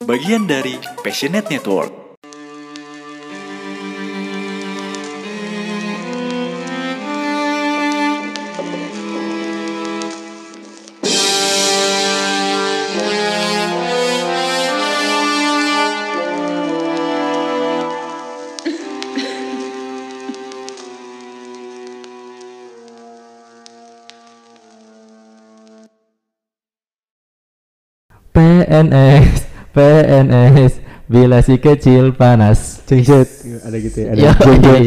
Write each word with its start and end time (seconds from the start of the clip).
Bagian 0.00 0.48
dari 0.48 0.80
Passionate 1.04 1.52
Network. 1.52 1.92
PNS, 28.32 29.39
PNS, 29.80 30.72
bila 31.08 31.40
si 31.40 31.56
kecil 31.56 32.12
panas. 32.12 32.84
Cengset 32.84 33.24
ada 33.64 33.76
gitu 33.80 33.96
ya. 33.96 34.08
Ada 34.12 34.20
jeng-jeng. 34.36 34.84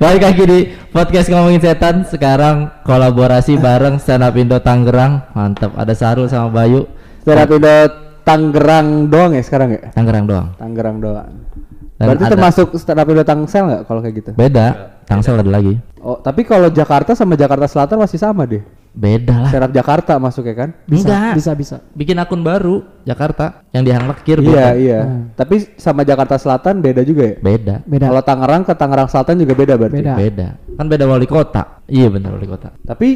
Balik 0.00 0.22
lagi 0.24 0.42
di 0.48 0.58
podcast 0.88 1.28
ngomongin 1.28 1.60
setan. 1.60 2.08
Sekarang 2.08 2.72
kolaborasi 2.80 3.60
bareng 3.60 4.00
Stand 4.00 4.24
Up 4.24 4.32
Indo 4.32 4.56
Tangerang. 4.56 5.28
Mantap. 5.36 5.76
Ada 5.76 5.92
Sarul 5.92 6.32
sama 6.32 6.48
Bayu. 6.48 6.88
Stand 7.20 7.44
up 7.44 7.50
Indo 7.52 7.76
Tangerang 8.24 9.12
doang 9.12 9.36
ya 9.36 9.42
sekarang 9.44 9.76
ya? 9.76 9.92
Tangerang 9.92 10.24
doang. 10.24 10.46
Tangerang 10.56 10.96
doang. 10.96 11.28
Dan 12.00 12.06
Berarti 12.08 12.24
ada- 12.24 12.32
termasuk 12.32 12.66
stand 12.80 13.00
up 13.04 13.08
Indo 13.12 13.24
Tangsel 13.28 13.62
nggak 13.68 13.82
kalau 13.84 14.00
kayak 14.00 14.14
gitu? 14.16 14.30
Beda. 14.32 14.96
Tangsel 15.04 15.36
ada 15.36 15.50
lagi. 15.52 15.76
Oh, 16.00 16.16
tapi 16.16 16.48
kalau 16.48 16.72
Jakarta 16.72 17.12
sama 17.12 17.36
Jakarta 17.36 17.68
Selatan 17.68 18.00
masih 18.00 18.16
sama 18.16 18.48
deh. 18.48 18.64
Beda 18.92 19.48
lah. 19.48 19.50
Up 19.64 19.72
Jakarta 19.72 20.20
masuknya 20.20 20.54
kan? 20.54 20.70
Enggak. 20.84 21.32
bisa 21.32 21.56
bisa 21.56 21.76
Bikin 21.96 22.20
akun 22.20 22.44
baru 22.44 22.84
Jakarta 23.08 23.64
yang 23.72 23.88
dihanglek 23.88 24.20
kir 24.20 24.44
Iya, 24.44 24.76
iya. 24.76 25.00
Tapi 25.32 25.64
sama 25.80 26.04
Jakarta 26.04 26.36
Selatan 26.36 26.84
beda 26.84 27.00
juga 27.00 27.32
ya? 27.32 27.36
Beda. 27.40 27.74
beda 27.88 28.12
Kalau 28.12 28.22
Tangerang 28.22 28.62
ke 28.68 28.72
Tangerang 28.76 29.08
Selatan 29.08 29.40
juga 29.40 29.56
beda 29.56 29.74
berarti. 29.80 30.04
Beda. 30.04 30.14
Beda. 30.14 30.48
Kan 30.76 30.86
beda 30.92 31.04
wali 31.08 31.24
kota. 31.24 31.80
Iya 31.88 32.12
benar 32.12 32.36
wali 32.36 32.44
kota. 32.44 32.68
Tapi 32.84 33.08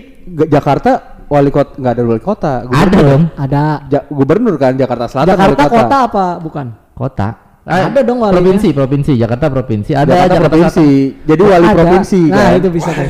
Jakarta 0.49 0.91
wali 1.29 1.51
kota 1.53 1.77
nggak 1.77 1.93
ada 1.93 2.03
wali 2.09 2.23
kota. 2.25 2.53
Ada 2.65 2.97
dong. 2.97 3.23
ada 3.37 3.63
Ja- 3.93 4.07
gubernur 4.09 4.57
kan 4.57 4.73
Jakarta 4.81 5.13
Selatan 5.13 5.37
Jakarta 5.37 5.61
wali 5.61 5.77
kota 5.77 5.97
apa 6.09 6.25
bukan 6.41 6.67
Kota. 6.97 7.29
Ada 7.67 8.01
dong 8.01 8.25
walinya. 8.25 8.41
Provinsi, 8.41 8.69
provinsi. 8.73 9.13
Jakarta 9.21 9.53
provinsi. 9.53 9.93
Ada 9.93 10.31
Jakarta, 10.31 10.49
provinsi. 10.49 10.89
Jadi 11.27 11.43
wali 11.45 11.67
Ada. 11.69 11.77
provinsi 11.77 12.21
nah 12.33 12.49
kan. 12.55 12.59
itu 12.63 12.69
bisa 12.73 12.91
tuh. 12.95 13.07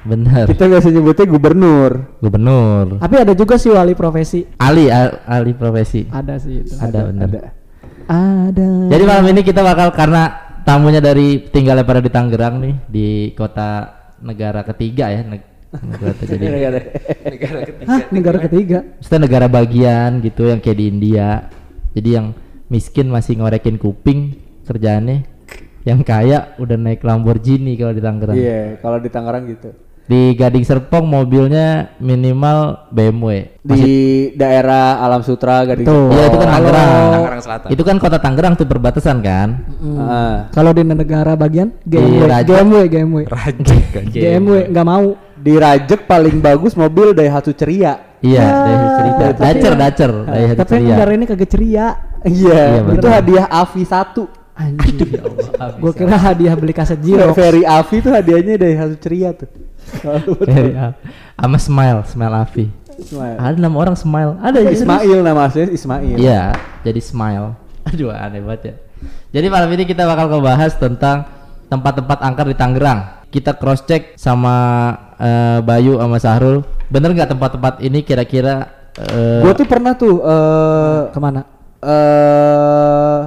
Bener. 0.00 0.46
Kita 0.46 0.64
biasa 0.64 0.88
nyebutnya 0.88 1.26
gubernur. 1.26 1.90
Gubernur. 2.18 2.98
tapi 2.98 3.14
ada 3.16 3.32
juga 3.32 3.54
sih 3.54 3.68
wali 3.68 3.92
profesi 3.92 4.46
Ali, 4.56 4.86
al- 4.88 5.22
ali 5.24 5.52
profesi. 5.52 6.06
ada 6.08 6.38
sih 6.38 6.62
itu 6.62 6.74
Ada, 6.74 6.98
bener. 7.06 7.26
Ada. 7.26 7.40
ada 8.08 8.68
Jadi 8.88 9.02
malam 9.04 9.26
ini 9.28 9.40
kita 9.42 9.60
bakal 9.60 9.90
karena 9.90 10.22
tamunya 10.62 10.98
dari 10.98 11.44
tinggalnya 11.44 11.82
pada 11.82 11.98
di 11.98 12.08
Tangerang 12.08 12.54
nih 12.58 12.74
di 12.84 13.08
kota 13.32 13.70
negara 14.20 14.62
ketiga 14.62 15.08
ya. 15.08 15.22
neg- 15.22 15.50
negara 15.68 16.12
jadi 16.16 16.44
Hah, 17.90 18.00
negara 18.08 18.38
ketiga 18.40 18.78
maksudnya 18.96 19.20
negara 19.20 19.46
bagian 19.46 20.20
gitu 20.20 20.46
yang 20.46 20.58
kayak 20.58 20.78
di 20.78 20.86
India. 20.86 21.28
Jadi 21.90 22.08
yang 22.10 22.26
miskin 22.66 23.08
masih 23.08 23.36
ngorekin 23.36 23.76
kuping 23.76 24.36
kerjaannya. 24.62 25.26
Yang 25.82 26.00
kaya 26.04 26.38
udah 26.56 26.76
naik 26.76 27.00
Lamborghini 27.00 27.72
kalau 27.74 27.92
di 27.92 28.00
Tangerang. 28.00 28.36
Iya, 28.36 28.76
kalau 28.78 28.98
di 28.98 29.08
Tangerang 29.08 29.44
gitu. 29.46 29.72
Di 30.08 30.32
Gading 30.32 30.64
Serpong 30.64 31.04
mobilnya 31.04 31.92
minimal 31.98 32.88
BMW. 32.88 33.60
Di 33.60 33.92
daerah 34.32 34.96
Alam 34.98 35.20
Sutra 35.20 35.60
Gading. 35.62 35.84
Tuh. 35.84 36.08
Iya 36.08 36.24
itu 36.26 36.36
kan 36.38 36.48
Tangerang. 36.50 36.88
Tangerang 37.12 37.40
Selatan. 37.44 37.68
Itu 37.68 37.82
kan 37.84 37.96
kota 38.00 38.16
Tangerang 38.16 38.52
tuh 38.56 38.64
perbatasan 38.64 39.20
kan. 39.20 39.48
Ah. 39.94 40.48
kalau 40.48 40.72
di 40.72 40.80
negara 40.80 41.36
bagian 41.36 41.76
GMW. 41.84 42.24
GMW 42.42 42.76
GMW 42.88 43.18
Rajek 43.28 43.82
kan. 43.92 44.04
GMW 44.08 44.72
nggak 44.72 44.86
mau 44.86 45.12
di 45.34 45.54
Rajek 45.54 46.00
paling 46.02 46.40
bagus 46.40 46.72
mobil 46.72 47.12
Daihatsu 47.12 47.52
Ceria. 47.52 48.16
Iya, 48.18 48.42
Ya, 48.42 48.50
dari 48.58 48.86
cerita. 48.90 49.24
tapi 49.30 49.38
Dacer, 49.44 49.72
dacer. 49.76 50.10
Dari 50.24 50.44
hati 50.48 50.58
tapi 50.58 50.72
yang 50.72 50.80
ceria. 50.80 50.90
negara 50.90 51.10
ini 51.12 51.24
kagak 51.24 51.48
ceria 51.48 51.86
Iya, 52.18 52.62
Iya, 52.74 52.92
itu 52.96 53.06
hadiah 53.06 53.46
Avi 53.46 53.84
1. 53.84 54.26
anjir 54.58 55.06
ya 55.06 55.22
gue 55.78 55.92
kira 55.94 56.18
hadiah 56.18 56.58
beli 56.58 56.74
kaset 56.74 56.98
Jiro 56.98 57.30
Ferry 57.30 57.62
Avi 57.62 58.02
tuh 58.02 58.10
hadiahnya 58.10 58.58
Daihatsu 58.58 58.96
Ceria 58.98 59.30
tuh. 59.30 59.46
Dari 60.44 60.72
A- 60.74 60.96
sama 61.38 61.58
Smile, 61.58 62.00
Smile 62.06 62.34
Avi. 62.34 62.66
Ismail. 62.98 63.36
Ada 63.38 63.56
nama 63.62 63.76
orang 63.78 63.94
Smile. 63.94 64.34
Ada 64.42 64.58
ya 64.58 64.70
Ismail 64.74 65.18
nama 65.22 65.40
aslinya 65.46 65.70
Ismail. 65.70 66.16
Iya, 66.18 66.42
jadi 66.82 67.00
Smile. 67.00 67.54
Aduh, 67.86 68.10
aneh 68.10 68.42
banget 68.42 68.62
ya. 68.62 68.74
Jadi 69.38 69.46
malam 69.46 69.70
ini 69.70 69.86
kita 69.86 70.02
bakal 70.02 70.26
ngebahas 70.26 70.74
tentang 70.74 71.22
tempat-tempat 71.70 72.18
angker 72.26 72.50
di 72.50 72.56
Tangerang. 72.58 73.00
Kita 73.30 73.54
cross 73.54 73.86
check 73.86 74.18
sama 74.18 74.54
eh, 75.20 75.62
Bayu 75.62 76.02
sama 76.02 76.18
Sahrul. 76.18 76.66
Bener 76.90 77.14
nggak 77.14 77.30
tempat-tempat 77.38 77.84
ini 77.84 78.02
kira-kira 78.02 78.66
eh, 78.98 79.44
Gue 79.46 79.52
tuh 79.54 79.68
pernah 79.68 79.92
tuh 79.94 80.24
eh 80.24 81.00
ke 81.12 81.18
mana 81.20 81.44
eh 81.78 83.20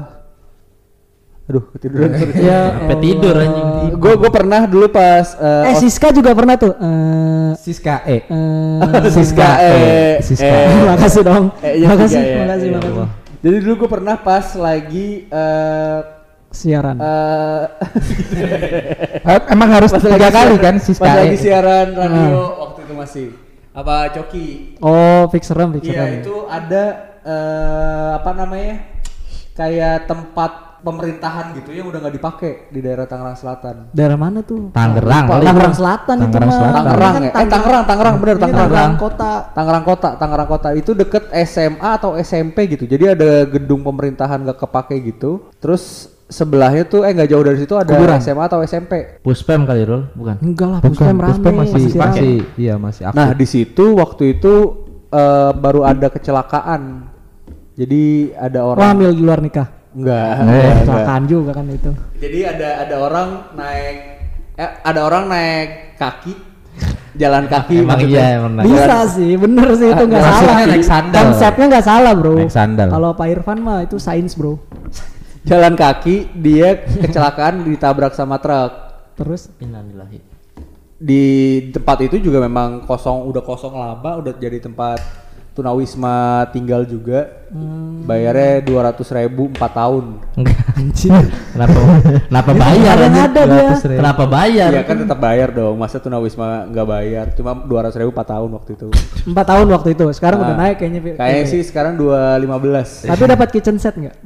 aduh 1.52 1.64
ketiduran 1.70 2.10
ya 2.42 2.60
sampai 2.74 2.98
tidur 2.98 3.36
anjing. 3.36 3.92
gue 3.94 4.14
gue 4.16 4.32
pernah 4.32 4.62
dulu 4.64 4.88
pas 4.88 5.36
eh, 5.36 5.68
eh 5.68 5.74
os- 5.74 5.82
Siska 5.82 6.08
juga 6.10 6.32
pernah 6.32 6.56
tuh 6.56 6.72
eh 6.74 7.52
Siska 7.54 7.96
E. 8.08 8.18
eh, 8.24 9.10
Siska 9.12 9.50
eh 9.60 10.14
Siska. 10.22 10.48
eh. 10.48 10.72
makasih 10.88 11.22
dong 11.22 11.46
Eh, 11.60 11.74
iya 11.78 11.88
makasih 11.90 12.18
ya. 12.18 12.36
makasih 12.42 12.68
Iya. 12.68 12.78
makasih 12.80 13.08
Jadi 13.42 13.58
dulu 13.60 13.74
gue 13.76 13.90
pernah 13.92 14.16
pas 14.16 14.48
lagi 14.56 15.08
eh 15.28 16.00
siaran 16.50 16.96
eh, 16.96 17.64
Emang 19.48 19.70
harus 19.72 19.90
pas 19.90 20.00
tiga 20.00 20.30
kali 20.30 20.56
siaran- 20.56 20.62
kan 20.62 20.76
Siska 20.78 21.04
Pas 21.04 21.16
lagi 21.18 21.36
E. 21.36 21.42
siaran 21.42 21.88
radio 21.92 22.32
waktu 22.62 22.80
itu 22.82 22.94
masih 22.94 23.28
apa 23.72 23.96
Coki. 24.12 24.48
oh 24.80 25.28
fix 25.28 25.48
serem 25.48 25.72
fix 25.74 25.84
Iya 25.86 26.20
itu 26.20 26.36
ada 26.46 26.84
eh 27.22 28.10
apa 28.14 28.32
namanya 28.34 28.74
kayak 29.52 30.06
tempat 30.06 30.52
pemerintahan 30.82 31.54
gitu 31.56 31.70
yang 31.72 31.86
udah 31.88 32.02
nggak 32.02 32.16
dipakai 32.18 32.54
di 32.74 32.80
daerah 32.82 33.06
Tangerang 33.06 33.38
Selatan. 33.38 33.76
daerah 33.94 34.18
mana 34.18 34.42
tuh 34.42 34.74
Tangerang 34.74 35.26
Lupa. 35.30 35.46
Tangerang 35.46 35.76
Selatan 35.78 36.16
itu 36.18 36.26
Tangerang 36.26 36.50
mah 36.50 36.58
Selatan. 36.58 36.76
Tangerang 36.82 37.14
Ini 37.14 37.22
ya? 37.22 37.32
kan 37.32 37.42
Eh 37.42 37.48
Tangerang, 37.48 37.84
Tangerang 37.86 38.16
bener 38.18 38.38
Tangerang. 38.38 38.70
Tangerang 38.70 38.94
kota 38.98 39.32
Tangerang 39.54 39.84
Kota, 39.86 40.10
Tangerang 40.18 40.50
Kota 40.50 40.70
itu 40.74 40.92
deket 40.98 41.24
SMA 41.46 41.90
atau 41.96 42.18
SMP 42.18 42.58
gitu. 42.66 42.90
Jadi 42.90 43.04
ada 43.08 43.46
gedung 43.46 43.82
pemerintahan 43.82 44.42
gak 44.44 44.60
kepake 44.60 44.98
gitu. 45.06 45.48
Terus 45.62 46.10
sebelahnya 46.32 46.88
tuh 46.88 47.04
eh 47.04 47.12
nggak 47.12 47.28
jauh 47.28 47.44
dari 47.44 47.60
situ 47.60 47.76
ada 47.76 47.92
Kuburan. 47.92 48.18
SMA 48.18 48.44
atau 48.48 48.64
SMP. 48.64 49.20
Puspem 49.20 49.68
kali 49.68 49.84
Rul, 49.84 50.08
bukan? 50.16 50.40
enggak 50.40 50.68
lah 50.72 50.80
Bukan, 50.80 50.92
Puspem 50.96 51.18
rame 51.20 51.30
Puspem 51.36 51.54
masih 51.54 51.74
masih 51.76 51.92
rame. 51.92 52.08
masih 52.08 52.34
iya 52.56 52.74
masih 52.80 53.04
aktif. 53.06 53.20
Nah 53.20 53.30
di 53.36 53.46
situ 53.46 53.86
waktu 54.00 54.24
itu 54.40 54.54
eh, 55.12 55.52
baru 55.54 55.82
ada 55.86 56.08
kecelakaan. 56.10 57.12
Jadi 57.76 58.32
ada 58.36 58.68
wah 58.68 58.76
orang 58.76 58.88
hamil 58.96 59.12
di 59.16 59.22
luar 59.24 59.40
nikah 59.40 59.68
enggak, 59.94 60.32
Eh, 60.32 60.42
enggak, 60.42 60.74
kecelakaan 60.82 61.24
juga 61.26 61.52
kan 61.52 61.66
itu 61.68 61.92
Jadi 62.18 62.40
ada 62.44 62.70
ada 62.82 62.96
orang 62.98 63.30
naik 63.54 63.98
eh 64.54 64.72
ada 64.82 65.00
orang 65.02 65.24
naik 65.28 65.70
kaki 65.96 66.34
jalan 67.14 67.44
kaki 67.46 67.76
Emang 67.78 68.00
maksudnya. 68.00 68.18
iya, 68.18 68.28
emang 68.38 68.54
bisa 68.62 68.98
sih 69.06 69.32
bener 69.36 69.68
sih 69.74 69.90
itu 69.90 70.04
nggak 70.06 70.24
salah 70.24 70.56
naik 70.66 70.86
sandal. 70.86 71.22
konsepnya 71.26 71.66
nggak 71.68 71.86
salah 71.86 72.14
bro 72.14 72.36
Naik 72.38 72.50
sandal. 72.50 72.88
kalau 72.90 73.10
Pak 73.12 73.28
Irfan 73.30 73.60
mah 73.60 73.80
itu 73.82 73.98
sains 73.98 74.32
bro 74.32 74.56
jalan 75.42 75.74
kaki 75.74 76.32
dia 76.34 76.70
kecelakaan 76.80 77.66
ditabrak 77.66 78.14
sama 78.14 78.38
truk. 78.38 78.72
terus 79.14 79.52
Innalillahi. 79.58 80.22
di 80.98 81.24
tempat 81.70 81.98
itu 82.02 82.22
juga 82.22 82.40
memang 82.40 82.86
kosong 82.86 83.26
udah 83.26 83.42
kosong 83.42 83.74
lama 83.74 84.12
udah 84.18 84.32
jadi 84.34 84.62
tempat 84.62 85.02
tunawisma 85.62 86.50
tinggal 86.50 86.82
juga 86.90 87.30
bayarnya 88.02 88.66
dua 88.66 88.90
ratus 88.90 89.14
ribu 89.14 89.46
empat 89.54 89.72
tahun. 89.78 90.06
Enggak. 90.34 90.58
Kenapa? 91.54 91.78
Kenapa 92.26 92.52
bayar? 92.58 92.96
ada 92.98 93.42
dia. 93.46 93.72
Kenapa 93.78 94.24
bayar? 94.26 94.70
Iya 94.74 94.82
kan 94.82 94.96
tetap 95.06 95.20
bayar 95.22 95.54
dong. 95.54 95.78
Masa 95.78 96.02
tunawisma 96.02 96.66
nggak 96.66 96.88
bayar? 96.90 97.26
Cuma 97.38 97.54
dua 97.54 97.86
ratus 97.86 98.02
ribu 98.02 98.10
empat 98.10 98.28
tahun 98.34 98.50
waktu 98.58 98.72
itu. 98.74 98.88
Empat 99.30 99.46
tahun 99.46 99.68
waktu 99.70 99.90
itu. 99.94 100.06
Sekarang 100.18 100.40
udah 100.42 100.56
Nah, 100.58 100.74
naik 100.74 100.76
kayaknya 100.82 101.00
kayaknya 101.16 101.44
Eh, 101.44 101.46
sih 101.46 101.62
sekarang 101.62 101.94
dua 101.96 102.36
lima 102.42 102.58
belas. 102.58 103.06
Tapi 103.06 103.22
dapat 103.30 103.48
kitchen 103.54 103.78
set 103.78 103.94
nggak? 103.94 104.16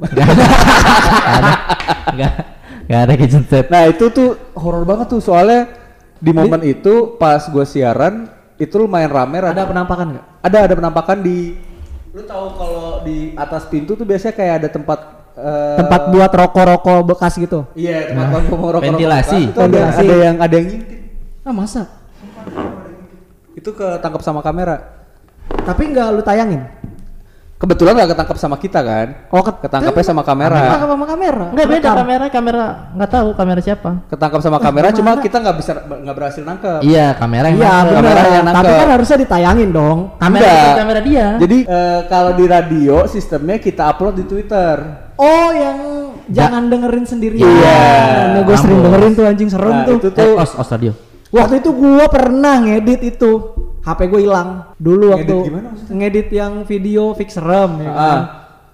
Enggak. 2.16 2.32
Enggak 2.86 3.00
ada. 3.04 3.14
Kitchen 3.18 3.44
set. 3.44 3.66
nah 3.68 3.84
itu 3.84 4.08
tuh 4.08 4.38
horor 4.56 4.86
banget 4.88 5.12
tuh. 5.12 5.20
Soalnya 5.20 5.68
di 6.16 6.32
momen 6.32 6.64
itu 6.64 7.18
pas 7.20 7.44
gue 7.44 7.64
siaran 7.68 8.32
itu 8.56 8.74
lumayan 8.76 9.08
rame 9.08 9.36
ada 9.36 9.52
rada- 9.52 9.68
penampakan 9.68 10.06
nggak 10.12 10.26
ada 10.42 10.58
ada 10.62 10.74
penampakan 10.74 11.18
di 11.20 11.38
lu 12.10 12.22
tahu 12.24 12.46
kalau 12.54 12.86
di 13.04 13.36
atas 13.36 13.68
pintu 13.68 13.92
tuh 13.92 14.02
biasanya 14.02 14.32
kayak 14.32 14.54
ada 14.58 14.68
tempat 14.70 14.98
eh, 15.36 15.76
tempat 15.76 16.00
buat 16.08 16.32
rokok-rokok 16.32 17.00
bekas 17.06 17.36
gitu 17.36 17.68
Iya, 17.76 18.08
tempat 18.08 18.24
nah, 18.24 18.40
rokok 18.48 18.80
Ventilasi. 18.80 19.40
Itu 19.46 19.60
ada, 19.60 19.68
Ventilasi. 19.68 20.00
ada 20.00 20.16
yang 20.18 20.36
ada 20.40 20.54
yang 20.54 20.66
ngintip. 20.66 20.98
ah 21.42 21.52
masa 21.52 21.82
Itu 23.52 23.72
ketangkap 23.72 24.20
sama 24.20 24.40
kamera. 24.40 24.96
tapi 25.46 25.92
nggak 25.92 26.06
lu 26.10 26.22
tayangin 26.22 26.64
Kebetulan 27.56 27.96
nggak 27.96 28.12
ketangkap 28.12 28.36
sama 28.36 28.56
kita 28.56 28.80
kan? 28.80 29.06
Oh, 29.32 29.40
ket- 29.40 29.64
Ketangkapnya 29.64 30.04
sama 30.04 30.20
kamera. 30.20 30.60
Ketangkap 30.60 30.90
sama 30.92 31.06
kamera. 31.06 31.46
Enggak 31.48 31.66
beda 31.66 31.80
Rekam. 31.80 31.96
kamera, 31.96 32.24
kamera 32.28 32.64
nggak 32.92 33.10
tahu 33.10 33.28
kamera 33.32 33.60
siapa. 33.60 33.90
Ketangkap 34.06 34.40
sama 34.40 34.58
kamera, 34.60 34.86
cuma 34.92 35.10
kita 35.16 35.36
nggak 35.40 35.56
bisa 35.56 35.72
nggak 35.80 36.14
berhasil 36.14 36.42
nangkep. 36.42 36.80
Iya, 36.84 37.06
kamera 37.16 37.46
yang 37.48 37.56
Iya, 37.56 37.64
nangkep. 37.72 37.94
Kamera 37.96 38.20
yang 38.20 38.44
Tapi 38.44 38.56
nangkep. 38.60 38.76
kan 38.76 38.88
harusnya 38.92 39.16
ditayangin 39.18 39.70
dong. 39.72 39.98
Kamera 40.16 40.36
Enggak. 40.38 40.60
bukan 40.60 40.76
kamera 40.78 41.00
dia. 41.00 41.26
Jadi 41.38 41.58
eh, 41.64 42.00
kalau 42.06 42.32
di 42.34 42.44
radio 42.44 42.96
sistemnya 43.06 43.56
kita 43.56 43.82
upload 43.88 44.14
di 44.14 44.24
Twitter. 44.26 44.76
Oh, 45.16 45.48
yang 45.48 45.78
jangan 46.28 46.68
dengerin 46.68 47.08
sendirian. 47.08 47.40
Iya. 47.40 47.80
Nah, 48.36 48.42
gue 48.44 48.56
sering 48.58 48.84
dengerin 48.84 49.12
tuh 49.12 49.24
anjing 49.24 49.48
serem 49.48 49.72
Nah, 49.72 49.84
tuh. 49.88 49.96
itu 49.96 50.08
eh, 50.08 50.14
tuh 50.14 50.32
os, 50.36 50.52
os 50.52 50.68
radio. 50.68 50.92
Waktu 51.26 51.58
itu 51.58 51.70
gua 51.72 52.04
pernah 52.06 52.60
ngedit 52.60 53.00
itu. 53.02 53.32
HP 53.86 54.00
gue 54.10 54.20
hilang. 54.26 54.48
Dulu 54.76 55.14
waktu 55.14 55.30
Ngedit 55.30 55.46
gimana 55.46 55.68
ngedit 55.86 56.28
yang 56.34 56.52
video 56.66 57.14
fix 57.14 57.38
serem 57.38 57.86
ya 57.86 57.92
kan. 57.94 58.02
Ah. 58.02 58.22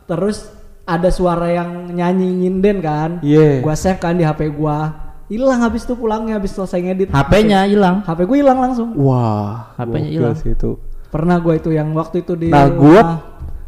Terus 0.09 0.49
ada 0.83 1.09
suara 1.13 1.53
yang 1.53 1.93
nyanyi 1.93 2.33
nyinden 2.33 2.81
kan. 2.81 3.11
Iya. 3.21 3.61
Gua 3.61 3.77
save 3.77 4.01
kan 4.01 4.17
di 4.17 4.25
HP 4.25 4.51
gua. 4.57 4.93
Hilang 5.29 5.65
habis 5.65 5.85
itu 5.85 5.97
pulangnya 5.97 6.37
habis 6.37 6.53
selesai 6.53 6.81
ngedit. 6.81 7.09
HP-nya 7.13 7.65
hilang. 7.65 8.05
HP 8.05 8.25
gue 8.25 8.39
hilang 8.41 8.59
langsung. 8.61 8.93
wah, 8.97 9.73
HP-nya 9.77 10.11
hilang. 10.13 10.37
sih 10.37 10.53
itu. 10.53 10.77
Pernah 11.09 11.41
gua 11.41 11.57
itu 11.57 11.73
yang 11.73 11.93
waktu 11.93 12.25
itu 12.25 12.33
di 12.37 12.49
Nah, 12.53 12.69
rumah 12.69 12.81
gua- 12.81 13.17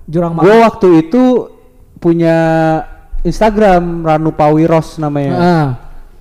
Jurang 0.04 0.36
Gue 0.36 0.56
waktu 0.60 0.88
itu 1.08 1.48
punya 1.96 2.36
Instagram 3.24 4.04
Ranu 4.04 4.36
Pawiros 4.36 5.00
namanya. 5.00 5.32
Ah. 5.36 5.68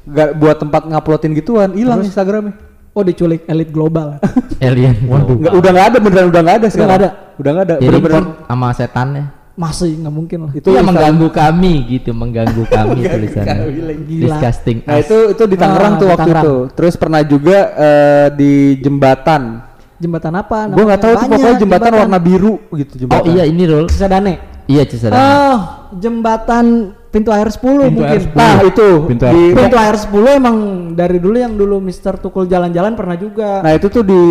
Gak 0.07 0.39
buat 0.39 0.55
tempat 0.59 0.87
nguploadin 0.87 1.35
gituan, 1.35 1.75
hilang 1.75 1.99
Instagramnya. 1.99 2.55
Oh 2.93 3.01
diculik 3.01 3.41
elit 3.45 3.69
global. 3.69 4.21
Alien. 4.61 4.95
Waduh. 5.03 5.35
Nggak, 5.35 5.53
udah 5.53 5.69
nggak 5.71 5.87
ada 5.87 5.97
beneran 5.97 6.25
udah 6.29 6.41
nggak 6.41 6.55
ada 6.55 6.67
sekarang. 6.69 6.87
nggak 6.87 7.01
ada? 7.01 7.09
Udah 7.35 7.49
nggak 7.51 7.65
ada. 7.65 7.75
Jadi 7.75 7.87
Bener-bener 7.89 8.23
sama 8.45 8.67
setannya. 8.71 9.25
Masih 9.53 9.91
nggak 9.95 10.13
mungkin 10.13 10.37
lah. 10.39 10.51
itu 10.51 10.65
yang 10.67 10.81
mengganggu 10.83 11.29
kami 11.29 11.73
gitu, 11.87 12.09
mengganggu 12.09 12.63
kami 12.65 12.99
tulisannya. 13.03 13.57
Gila. 14.03 14.25
Disgusting. 14.29 14.77
Nah 14.81 14.95
us. 14.95 15.05
itu 15.05 15.17
itu 15.29 15.43
di 15.43 15.55
Tangerang 15.55 15.93
Ah, 15.93 15.99
tuh 15.99 16.07
waktu 16.07 16.21
Tangerang. 16.23 16.43
itu. 16.43 16.55
Terus 16.73 16.93
pernah 16.97 17.21
juga 17.21 17.57
eh, 17.71 18.27
di 18.33 18.51
jembatan. 18.77 19.41
Jembatan 19.97 20.33
apa? 20.35 20.57
Gue 20.67 20.83
nggak 20.83 20.99
tahu 20.99 21.11
Namanya 21.11 21.21
pokoknya 21.27 21.45
banyak, 21.47 21.61
jembatan, 21.61 21.91
warna 21.95 22.19
biru 22.19 22.53
gitu 22.71 22.91
Oh 22.93 22.99
jembatan. 22.99 23.29
iya 23.31 23.43
ini 23.45 23.63
Rul. 23.63 23.85
Cisadane. 23.87 24.33
Iya 24.65 24.83
Cisadane. 24.85 25.17
Oh, 25.19 25.57
jembatan 25.97 26.65
pintu 27.13 27.29
air 27.29 27.45
10 27.45 27.61
Pintu 27.61 27.93
mungkin. 27.93 28.09
air 28.09 28.21
10. 28.25 28.33
Nah 28.33 28.57
itu 28.65 28.87
Pintu 29.05 29.23
di 29.29 29.41
Pintu 29.53 29.77
air 29.77 29.95
10 29.95 30.09
emang 30.33 30.55
dari 30.91 31.17
dulu 31.17 31.37
yang 31.37 31.53
dulu 31.53 31.77
Mister 31.77 32.17
Tukul 32.17 32.43
jalan-jalan 32.43 32.91
pernah 32.93 33.13
juga. 33.15 33.61
Nah 33.61 33.71
itu 33.71 33.85
tuh 33.87 34.01
di 34.01 34.21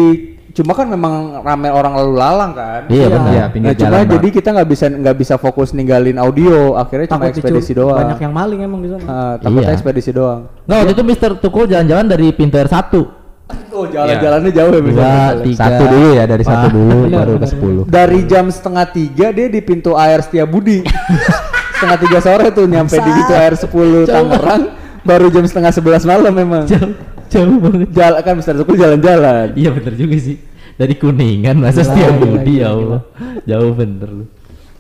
cuma 0.53 0.75
kan 0.75 0.85
memang 0.85 1.41
rame 1.41 1.71
orang 1.71 1.95
lalu 1.95 2.13
lalang 2.13 2.53
kan. 2.53 2.81
Iya 2.85 2.99
Iya. 2.99 3.07
benar. 3.09 3.31
Iya, 3.33 3.45
Nah, 3.63 3.73
cuma 3.73 3.97
jalan. 3.97 4.05
jadi 4.11 4.29
kita 4.29 4.49
nggak 4.51 4.69
bisa 4.69 4.85
nggak 4.91 5.17
bisa 5.17 5.35
fokus 5.37 5.71
ninggalin 5.71 6.19
audio, 6.19 6.75
akhirnya 6.75 7.09
cuma 7.09 7.25
Takut 7.25 7.33
ekspedisi 7.33 7.71
dicuri. 7.71 7.81
doang. 7.81 7.99
Banyak 8.03 8.21
yang 8.21 8.35
maling 8.35 8.61
emang 8.61 8.81
di 8.81 8.89
sana. 8.91 9.05
Ah, 9.07 9.35
takutnya 9.39 9.65
Iya. 9.65 9.73
ekspedisi 9.73 10.11
doang. 10.11 10.41
Nah 10.63 10.75
waktu 10.77 10.93
itu 10.93 11.03
Mister 11.03 11.31
Tukul 11.35 11.65
jalan-jalan 11.65 12.05
dari 12.05 12.27
pintu 12.33 12.59
air 12.59 12.69
satu. 12.69 13.23
Oh 13.71 13.85
jalan-jalannya 13.87 14.51
jauh 14.51 14.71
ya 14.71 14.77
Dua, 14.77 14.87
misalnya. 14.87 15.25
tiga. 15.43 15.61
Satu 15.63 15.85
dulu 15.87 16.09
ya 16.11 16.25
dari 16.27 16.45
satu 16.45 16.67
dulu 16.69 16.97
baru 17.07 17.31
ke 17.31 17.37
benar. 17.39 17.49
sepuluh. 17.49 17.83
Dari 17.87 18.19
jam 18.25 18.45
setengah 18.49 18.85
tiga 18.91 19.27
dia 19.31 19.47
di 19.47 19.61
pintu 19.61 19.93
air 19.95 20.21
Setiabudi. 20.21 20.85
setengah 21.83 21.99
tiga 21.99 22.19
sore 22.23 22.47
tuh 22.49 22.65
nyampe 22.65 22.95
di 22.95 23.11
pintu 23.11 23.35
air 23.35 23.55
10 23.59 24.07
Tangerang. 24.07 24.63
Baru 25.03 25.27
jam 25.29 25.43
setengah 25.43 25.75
sebelas 25.75 26.07
malam 26.07 26.31
memang. 26.31 26.63
Jauh, 26.63 26.95
jauh 27.27 27.59
banget. 27.59 27.91
Jalan 27.91 28.21
kan 28.23 28.35
Mister 28.39 28.55
Tukul 28.55 28.79
jalan-jalan. 28.79 29.51
Iya 29.53 29.75
bener 29.75 29.99
juga 29.99 30.15
sih. 30.15 30.39
Dari 30.73 30.95
Kuningan 30.95 31.59
masa 31.59 31.83
Gila, 31.83 31.91
setiap 31.91 32.13
budi 32.17 32.55
ya 32.63 32.71
Allah. 32.71 33.03
Jauh 33.43 33.73
bener 33.75 34.09
lu. 34.09 34.25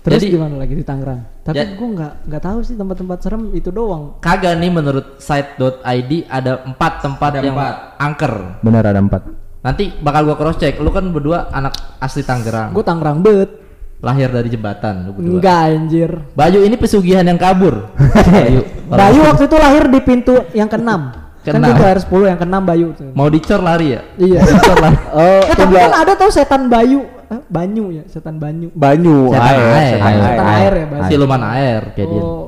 Terus 0.03 0.19
Jadi 0.19 0.35
gimana 0.35 0.55
lagi 0.59 0.75
di 0.75 0.83
Tangerang? 0.83 1.43
Tapi 1.43 1.59
Ya- 1.59 1.75
gua 1.75 1.89
nggak 1.91 2.13
nggak 2.27 2.43
tahu 2.43 2.59
sih 2.63 2.75
tempat-tempat 2.75 3.19
serem 3.19 3.51
itu 3.51 3.71
doang. 3.71 4.19
kagak 4.19 4.59
nih 4.59 4.71
menurut 4.71 5.19
site.id 5.19 6.13
ada 6.27 6.53
empat 6.63 6.93
tempat 7.03 7.31
yang 7.39 7.59
angker. 7.99 8.63
Benar 8.63 8.83
ada 8.85 8.99
empat. 8.99 9.23
Nanti 9.63 9.95
bakal 9.99 10.27
gua 10.27 10.35
cross 10.35 10.59
check. 10.59 10.79
Lu 10.79 10.91
kan 10.91 11.07
berdua 11.07 11.51
anak 11.51 11.75
asli 11.99 12.23
Tangerang. 12.23 12.71
Gue 12.71 12.83
Tangerang 12.83 13.23
bet. 13.23 13.62
Lahir 14.03 14.29
dari 14.29 14.51
jembatan 14.51 15.07
lu 15.07 15.11
berdua. 15.15 15.31
Enggak 15.39 15.59
anjir. 15.65 16.11
Bayu 16.33 16.59
ini 16.61 16.75
pesugihan 16.75 17.23
yang 17.23 17.39
kabur. 17.39 17.87
Bayu. 18.35 18.61
Bayu 18.85 19.21
waktu 19.23 19.47
itu 19.47 19.57
lahir 19.57 19.85
di 19.87 20.01
pintu 20.01 20.35
yang 20.53 20.67
keenam. 20.67 21.15
Kan 21.41 21.59
Keenam. 21.59 21.71
pintu 21.71 21.83
air 21.83 21.99
10 21.99 22.11
yang 22.29 22.39
keenam 22.39 22.63
Bayu. 22.63 22.87
tuh. 22.93 23.11
Mau 23.13 23.27
dicor 23.27 23.59
lari 23.59 23.95
ya? 23.95 24.01
Iya. 24.15 24.41
Dicor 24.43 24.77
lari. 24.77 24.97
Oh, 25.13 25.43
Eh, 25.43 25.55
tapi 25.55 25.75
kan 25.77 25.95
ada 25.97 26.13
tau 26.15 26.31
setan 26.31 26.67
Bayu. 26.67 27.03
Eh, 27.27 27.41
Banyu 27.47 27.85
ya, 27.91 28.05
setan 28.07 28.37
Banyu. 28.37 28.69
Banyu, 28.73 29.31
Setan 29.31 29.43
air, 29.43 29.59
air. 29.59 29.71
setan 29.89 30.03
Air. 30.03 30.13
air. 30.13 30.23
Setan 30.27 30.47
air 30.53 30.73
ya, 30.73 30.85
Bang. 30.85 31.01
Siluman 31.07 31.43
air 31.49 31.83
kayak 31.95 32.09
dia. 32.09 32.23
Oh, 32.23 32.47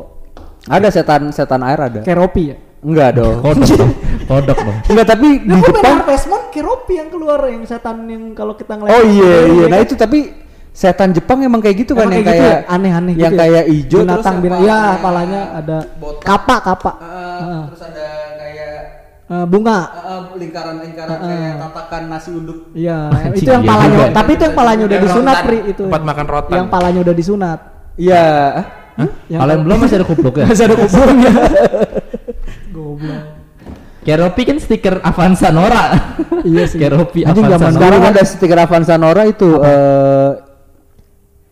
Ada 0.64 0.88
setan 0.90 1.22
setan 1.30 1.60
air 1.62 1.78
ada. 1.80 2.00
Keropi 2.02 2.42
ya. 2.50 2.56
Enggak 2.80 3.16
dong. 3.16 3.36
Kodok 3.46 3.70
dong. 3.72 3.92
Kodok 4.26 4.58
dong. 4.60 4.76
Enggak 4.90 5.06
tapi 5.08 5.28
di 5.38 5.48
Nah, 5.48 5.56
gue 5.56 5.68
Jepang 5.70 5.96
Harvest 5.98 6.26
Moon 6.26 6.42
Keropi 6.50 6.94
yang 6.94 7.08
keluar 7.08 7.40
yang 7.46 7.62
setan 7.64 7.96
yang 8.04 8.22
kalau 8.32 8.54
kita 8.54 8.74
ngeliat. 8.74 8.92
Oh 8.92 9.02
iya 9.02 9.34
iya. 9.48 9.64
Nah 9.66 9.78
kan? 9.80 9.86
itu 9.88 9.94
tapi 9.96 10.18
setan 10.74 11.14
Jepang 11.14 11.38
emang 11.38 11.62
kayak 11.62 11.76
gitu 11.80 11.94
kan 11.94 12.04
Emang 12.04 12.18
yang 12.18 12.24
kayak 12.24 12.34
gitu 12.34 12.44
kayak 12.44 12.58
ya? 12.60 12.66
aneh-aneh 12.68 13.12
yang 13.14 13.22
gitu 13.22 13.30
ya? 13.30 13.40
kayak 13.40 13.64
hijau 13.70 13.98
binatang 14.02 14.36
binatang 14.42 14.66
ya 14.66 14.78
palanya 14.98 15.40
ada 15.54 15.76
kapa 16.18 16.56
kapa 16.60 16.92
Heeh. 16.98 17.62
terus 17.70 17.82
ada 17.84 18.06
kayak 18.34 18.72
Eh, 19.24 19.46
bunga 19.48 19.78
lingkaran-lingkaran 20.36 21.16
kayak 21.16 21.52
tatakan 21.56 22.02
nasi 22.06 22.28
uduk. 22.28 22.74
iya 22.74 23.08
itu 23.32 23.48
yang 23.48 23.62
iya 23.62 23.70
palanya 23.70 23.96
juga. 23.96 24.12
tapi 24.12 24.30
itu 24.30 24.42
yang 24.44 24.52
palanya 24.54 24.84
udah 24.84 24.94
Yang 24.94 25.06
disunat 25.08 25.32
rotan, 25.32 25.46
pri 25.46 25.58
itu 25.64 25.82
tempat 25.82 26.02
makan 26.04 26.26
rotan. 26.28 26.52
yang 26.52 26.68
palanya 26.68 27.00
udah 27.00 27.14
disunat 27.14 27.58
Iya. 27.94 28.26
Yang 29.26 29.38
Kalau 29.38 29.52
yang 29.54 29.62
belum 29.64 29.78
masih 29.80 29.96
ada 29.96 30.06
kupluk 30.06 30.34
ya? 30.36 30.44
masih 30.50 30.64
ada 30.66 30.76
kuburnya 30.76 31.32
goblok 32.74 33.22
Keropi 34.04 34.42
kan 34.44 34.58
stiker 34.60 35.00
Avanza 35.00 35.48
Nora. 35.48 36.12
Iya 36.44 36.68
sih. 36.68 36.76
Keropi 36.76 37.24
Anjing 37.24 37.40
Avanza 37.40 37.56
zaman 37.56 37.70
Nora. 37.70 37.78
Sekarang 37.80 38.02
ada 38.04 38.22
stiker 38.22 38.58
Avanza 38.60 38.94
Nora 39.00 39.22
itu 39.24 39.48
eh 39.56 40.30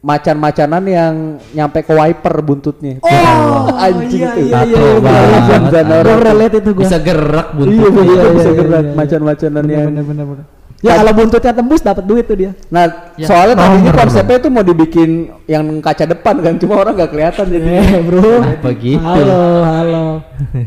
macan-macanan 0.02 0.82
yang 0.84 1.14
nyampe 1.52 1.80
ke 1.80 1.90
wiper 1.90 2.34
buntutnya. 2.40 2.98
oh 3.00 3.70
Anjing 3.72 4.18
iya 4.18 4.34
tuh. 4.34 4.42
iya 4.42 4.60
iya 4.60 4.78
Tato 4.98 5.70
iya 5.70 5.82
Nora. 5.84 6.02
Gua 6.04 6.18
relate 6.20 6.56
itu 6.58 6.70
gua 6.72 6.82
Bisa 6.82 6.98
gerak 6.98 7.48
Iya 7.48 7.56
buntutnya. 7.56 8.02
iya, 8.04 8.24
bisa 8.28 8.42
iya, 8.44 8.58
gerak 8.58 8.82
iya. 8.82 8.92
macan-macanan 8.92 9.62
bener 9.62 9.72
yang. 9.72 9.88
bener 9.88 10.04
bener 10.04 10.26
bener 10.26 10.46
ya 10.82 10.98
kalau 10.98 11.12
buntutnya 11.14 11.52
tembus 11.54 11.78
dapat 11.80 12.02
duit 12.02 12.26
tuh 12.26 12.34
dia 12.34 12.50
Nah, 12.66 13.14
Ya, 13.14 13.30
soalnya 13.30 13.54
tadinya 13.54 13.92
konsepnya 13.94 14.36
itu 14.36 14.48
mau 14.50 14.66
dibikin 14.66 15.10
yang 15.46 15.78
kaca 15.78 16.02
depan 16.04 16.34
kan, 16.40 16.58
cuma 16.58 16.74
orang 16.76 16.98
nggak 16.98 17.10
kelihatan 17.12 17.44
jadi. 17.46 17.68
eh 17.70 18.00
bro 18.02 18.32
Kenapa 18.42 18.70
gitu? 18.74 18.98
halo 18.98 19.42
halo 19.62 20.04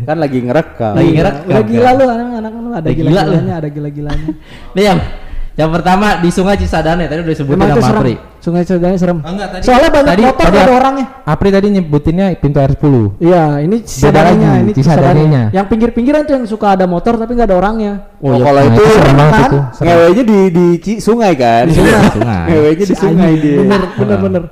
kan 0.02 0.16
lagi 0.16 0.40
ngerekam. 0.40 0.94
Lagi 0.96 1.12
ngerekam. 1.12 1.50
udah 1.52 1.64
gila 1.68 1.90
lu 1.92 2.06
anak 2.08 2.28
anak 2.40 2.52
lu 2.56 2.70
ada 2.72 2.80
Udah 2.80 2.94
gila 2.94 3.10
gila 3.12 3.22
lu. 3.22 3.32
gilanya 3.36 3.54
ada 3.54 3.68
gila 3.68 3.90
gilanya 3.92 4.28
Nih 4.72 4.84
yang 4.88 5.00
yang 5.56 5.72
pertama 5.72 6.20
di 6.20 6.30
Sungai 6.30 6.56
Cisadane 6.56 7.06
tadi 7.06 7.20
udah 7.22 7.32
disebutin 7.32 7.56
Emang 7.56 7.70
sama 7.72 7.82
serem. 7.82 7.96
Apri. 7.98 8.16
Sungai 8.38 8.62
Cisadane 8.62 8.96
serem. 8.96 9.18
Oh, 9.18 9.32
enggak, 9.32 9.48
tadi- 9.50 9.64
Soalnya 9.64 9.90
banyak 9.90 10.12
tadi- 10.12 10.24
motor 10.26 10.46
tadi 10.46 10.58
ada 10.58 10.74
orangnya. 10.74 11.06
Apri 11.24 11.50
tadi 11.50 11.68
nyebutinnya 11.72 12.26
pintu 12.36 12.58
air 12.60 12.72
10. 12.72 13.16
Iya, 13.18 13.44
ini 13.60 13.78
Cisadanenya, 13.82 14.52
ini 14.60 14.72
Cisadanenya. 14.72 15.42
Cisadane. 15.42 15.56
Yang 15.56 15.66
pinggir-pinggiran 15.66 16.22
tuh 16.22 16.34
yang 16.34 16.46
suka 16.46 16.68
ada 16.70 16.86
motor 16.86 17.16
tapi 17.16 17.32
nggak 17.34 17.48
ada 17.48 17.58
orangnya. 17.58 17.94
Oh, 18.20 18.32
iya. 18.32 18.44
kalau 18.44 18.60
Nah, 18.60 18.68
itu 18.68 18.82
serem 18.86 19.16
banget 19.16 19.34
kan? 19.34 19.48
itu. 19.48 19.60
ngewenya 19.82 20.24
di 20.24 20.40
di 20.50 20.66
ci- 20.78 21.00
sungai 21.00 21.32
kan? 21.34 21.64
Di 21.66 21.74
sungai. 21.74 22.46
Ngewenya 22.52 22.86
di 22.86 22.96
sungai 22.96 23.32
dia. 23.36 23.56
Bener, 23.58 23.82
bener, 23.96 24.18
bener. 24.20 24.44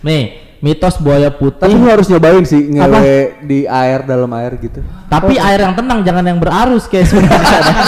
Nih, 0.00 0.22
mitos 0.58 0.96
buaya 0.96 1.30
putih. 1.30 1.58
Tapi 1.60 1.74
lu 1.74 1.86
harus 1.86 2.06
nyobain 2.06 2.42
sih 2.42 2.62
ngewe 2.64 3.18
di 3.42 3.66
air 3.66 4.02
dalam 4.02 4.30
air 4.32 4.54
gitu. 4.56 4.78
Tapi 5.06 5.34
air 5.34 5.60
yang 5.60 5.74
tenang, 5.74 6.00
jangan 6.00 6.22
yang 6.24 6.38
berarus 6.38 6.86
kayak 6.86 7.06
Sungai 7.06 7.26
Cisadane. 7.28 7.82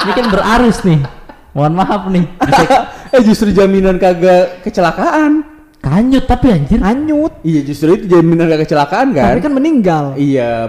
Ini 0.00 0.12
kan 0.12 0.26
berarus 0.28 0.78
nih. 0.82 1.00
Mohon 1.58 1.74
maaf 1.76 2.02
nih. 2.06 2.24
Eh 3.08 3.24
justru 3.24 3.50
jaminan 3.50 3.96
kagak 3.96 4.60
kecelakaan. 4.62 5.40
kanyut 5.78 6.22
tapi 6.22 6.50
anjir. 6.50 6.76
Hanyut. 6.78 7.40
Iya 7.40 7.64
justru 7.64 7.96
itu 7.96 8.04
jaminan 8.06 8.44
kagak 8.46 8.62
kecelakaan 8.62 9.10
kan? 9.10 9.32
Tapi 9.32 9.40
kan 9.40 9.52
meninggal. 9.52 10.04
Iya. 10.14 10.68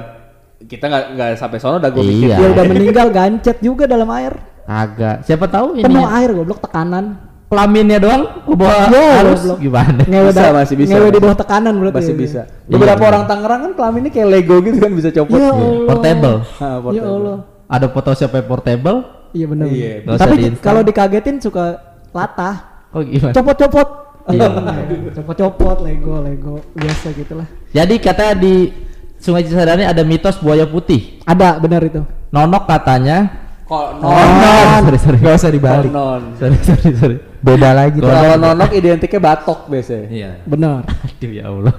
Kita 0.58 0.88
nggak 0.88 1.06
nggak 1.14 1.30
sampai 1.36 1.58
sono 1.58 1.78
dah 1.78 1.90
gue 1.90 2.00
Iya. 2.00 2.10
pikir. 2.10 2.30
Dia 2.34 2.48
udah 2.50 2.66
meninggal 2.72 3.08
gancet 3.10 3.58
juga 3.60 3.84
dalam 3.86 4.08
air. 4.10 4.40
Agak. 4.64 5.24
Siapa 5.24 5.46
tahu 5.46 5.76
ini 5.76 5.84
Penuh 5.84 6.08
air 6.08 6.30
goblok 6.32 6.60
tekanan. 6.60 7.06
kelaminnya 7.50 7.98
doang 7.98 8.24
ke 8.40 8.54
bawah 8.54 8.86
Iya, 8.88 9.06
arus 9.20 9.42
goblok. 9.42 9.58
gimana? 9.60 10.02
Ngewe 10.06 10.30
Bisa, 10.30 10.50
masih 10.54 10.76
bisa, 10.78 10.92
Ngewe 10.94 11.10
di 11.10 11.20
bawah 11.20 11.36
tekanan 11.36 11.74
berarti. 11.76 11.98
Masih 11.98 12.14
ya. 12.14 12.20
bisa. 12.20 12.42
Iya. 12.46 12.72
Beberapa 12.72 13.04
orang 13.04 13.24
Tangerang 13.26 13.60
kan 13.60 13.72
kelamin 13.74 14.00
ini 14.00 14.10
kayak 14.10 14.28
Lego 14.30 14.56
gitu 14.62 14.78
kan 14.78 14.92
bisa 14.94 15.10
copot. 15.12 15.36
Ya 15.36 15.50
gitu. 15.50 15.60
Allah. 15.60 15.86
Portable. 15.86 16.36
Ah, 16.40 16.46
Ya 16.64 16.78
portable. 16.80 17.12
Allah. 17.12 17.38
Ada 17.68 17.86
foto 17.90 18.10
siapa 18.16 18.38
portable? 18.42 18.98
Iya 19.32 19.46
benar. 19.46 19.66
Iya, 19.70 19.92
Tapi 20.16 20.36
kalau 20.60 20.82
dikagetin 20.82 21.38
suka 21.38 21.78
latah. 22.10 22.86
Oh 22.90 23.02
gimana? 23.02 23.34
Copot-copot. 23.34 23.88
Iya. 24.30 24.48
Copot-copot 25.22 25.78
Lego, 25.82 26.22
Lego 26.22 26.54
biasa 26.74 27.14
gitulah. 27.14 27.48
Jadi 27.70 27.96
katanya 27.98 28.34
di 28.36 28.74
Sungai 29.20 29.44
Cisadane 29.44 29.84
ada 29.84 30.02
mitos 30.02 30.40
buaya 30.40 30.64
putih. 30.64 31.20
Ada 31.24 31.60
benar 31.60 31.84
itu. 31.84 32.02
Nonok 32.30 32.66
katanya. 32.66 33.48
Kok 33.70 34.02
Oh, 34.02 34.18
non? 34.18 34.82
sorry 34.82 34.98
sorry. 34.98 35.18
Gak 35.22 35.38
usah 35.38 35.52
dibalik. 35.54 35.92
non. 35.94 36.34
Sorry 36.42 36.58
sorry 36.66 36.90
sorry. 36.98 37.18
Beda 37.40 37.70
lagi. 37.72 38.02
Kalau 38.02 38.34
nonok 38.36 38.74
identiknya 38.74 39.20
batok 39.22 39.70
biasanya. 39.70 40.08
Iya. 40.10 40.32
Benar. 40.50 40.82
Aduh 41.06 41.30
ya 41.30 41.44
Allah. 41.48 41.76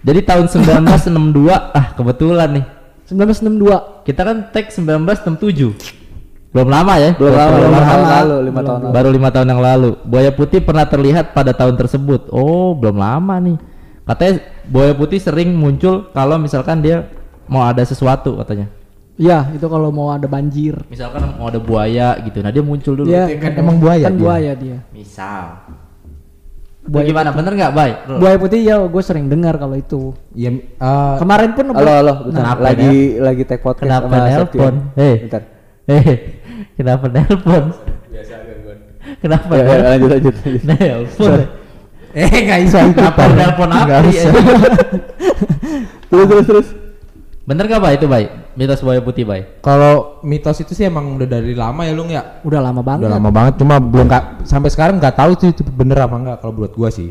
Jadi 0.00 0.20
tahun 0.24 0.44
1962 0.48 1.52
ah 1.52 1.86
kebetulan 1.92 2.48
nih. 2.56 2.64
1962. 3.12 4.06
Kita 4.06 4.20
kan 4.24 4.36
tag 4.48 4.66
1967. 4.72 5.99
Belum 6.50 6.66
lama 6.66 6.98
ya? 6.98 7.10
Belum 7.14 7.30
lama, 7.30 7.54
Belum 7.54 7.62
lima 7.62 7.78
lama. 7.78 7.86
tahun 7.86 8.06
lalu, 8.10 8.36
lima 8.42 8.60
tahun 8.60 8.78
lalu. 8.80 8.92
Baru 8.92 9.08
lima 9.14 9.28
tahun 9.30 9.48
yang 9.48 9.62
lalu. 9.62 9.90
Buaya 10.02 10.30
putih 10.34 10.58
pernah 10.58 10.82
terlihat 10.82 11.30
pada 11.30 11.54
tahun 11.54 11.78
tersebut. 11.78 12.26
Oh, 12.34 12.74
belum 12.74 12.98
lama 12.98 13.38
nih. 13.38 13.56
Katanya 14.02 14.32
buaya 14.66 14.90
putih 14.90 15.22
sering 15.22 15.54
muncul 15.54 16.10
kalau 16.10 16.42
misalkan 16.42 16.82
dia 16.82 17.06
mau 17.46 17.62
ada 17.62 17.86
sesuatu 17.86 18.34
katanya. 18.42 18.66
Iya, 19.14 19.52
itu 19.54 19.62
kalau 19.68 19.92
mau 19.94 20.10
ada 20.10 20.26
banjir. 20.26 20.74
Misalkan 20.90 21.22
mau 21.38 21.46
ada 21.46 21.60
buaya 21.60 22.18
gitu. 22.18 22.40
Nah, 22.42 22.50
dia 22.50 22.64
muncul 22.64 22.98
dulu. 22.98 23.06
Iya, 23.06 23.30
kan 23.38 23.52
emang 23.54 23.76
buaya 23.78 24.08
Kan 24.08 24.16
dia. 24.16 24.22
buaya 24.24 24.52
dia. 24.56 24.78
Misal. 24.90 25.60
Buaya 26.80 27.04
Gimana? 27.04 27.30
Bener 27.30 27.52
nggak, 27.52 27.72
Bay? 27.76 27.90
Buaya 28.16 28.36
putih 28.40 28.64
ya 28.64 28.80
gue 28.80 29.02
sering 29.04 29.28
dengar 29.28 29.54
kalau 29.54 29.76
itu. 29.76 30.16
Iya, 30.32 30.50
eh, 30.56 31.14
Kemarin 31.20 31.52
pun 31.52 31.64
Halo, 31.76 31.92
halo, 31.92 32.14
bentar. 32.26 32.42
Kenapa, 32.42 32.60
lagi 32.64 32.94
lagi 33.20 33.42
take 33.44 33.62
podcast 33.62 33.84
Kenapa 33.86 34.08
sama 34.08 34.16
nelpon? 34.24 34.40
Septian. 34.48 34.74
Eh. 34.96 35.16
Bentar. 35.28 35.42
Eh, 35.90 36.06
kenapa 36.74 37.06
nelpon? 37.08 37.64
Kenapa? 39.20 39.52
Ya, 39.56 39.62
ya, 39.62 39.64
nelpon? 39.64 39.84
lanjut 39.90 40.08
lanjut. 40.10 40.34
lanjut. 40.36 40.62
Nelpon. 40.64 41.38
eh 42.10 42.26
nggak 42.42 42.60
bisa 42.66 42.78
Kenapa 42.90 43.22
nelpon 43.30 43.68
Nggak 43.70 43.98
api? 44.02 44.10
usah. 44.10 44.32
terus 46.10 46.26
terus 46.26 46.46
terus. 46.46 46.68
Bener 47.40 47.66
gak, 47.66 47.82
Bay? 47.82 47.98
Itu, 47.98 48.06
Bay? 48.06 48.30
Mitos 48.54 48.78
buaya 48.78 49.02
putih, 49.02 49.26
Bay. 49.26 49.42
Kalau 49.58 50.22
mitos 50.22 50.62
itu 50.62 50.70
sih 50.70 50.86
emang 50.86 51.18
udah 51.18 51.26
dari 51.26 51.50
lama 51.50 51.82
ya 51.82 51.90
Lung 51.90 52.06
ya. 52.06 52.38
Udah 52.46 52.62
lama 52.62 52.78
banget. 52.78 53.06
Udah 53.06 53.12
lama 53.18 53.30
banget 53.34 53.52
cuma 53.58 53.82
belum 53.82 54.06
kak 54.06 54.46
sampai 54.46 54.70
sekarang 54.70 55.02
nggak 55.02 55.18
tahu 55.18 55.34
sih 55.34 55.50
itu 55.50 55.66
bener 55.66 55.98
apa 55.98 56.14
enggak 56.14 56.36
kalau 56.38 56.52
menurut 56.54 56.70
gua 56.70 56.90
sih. 56.94 57.10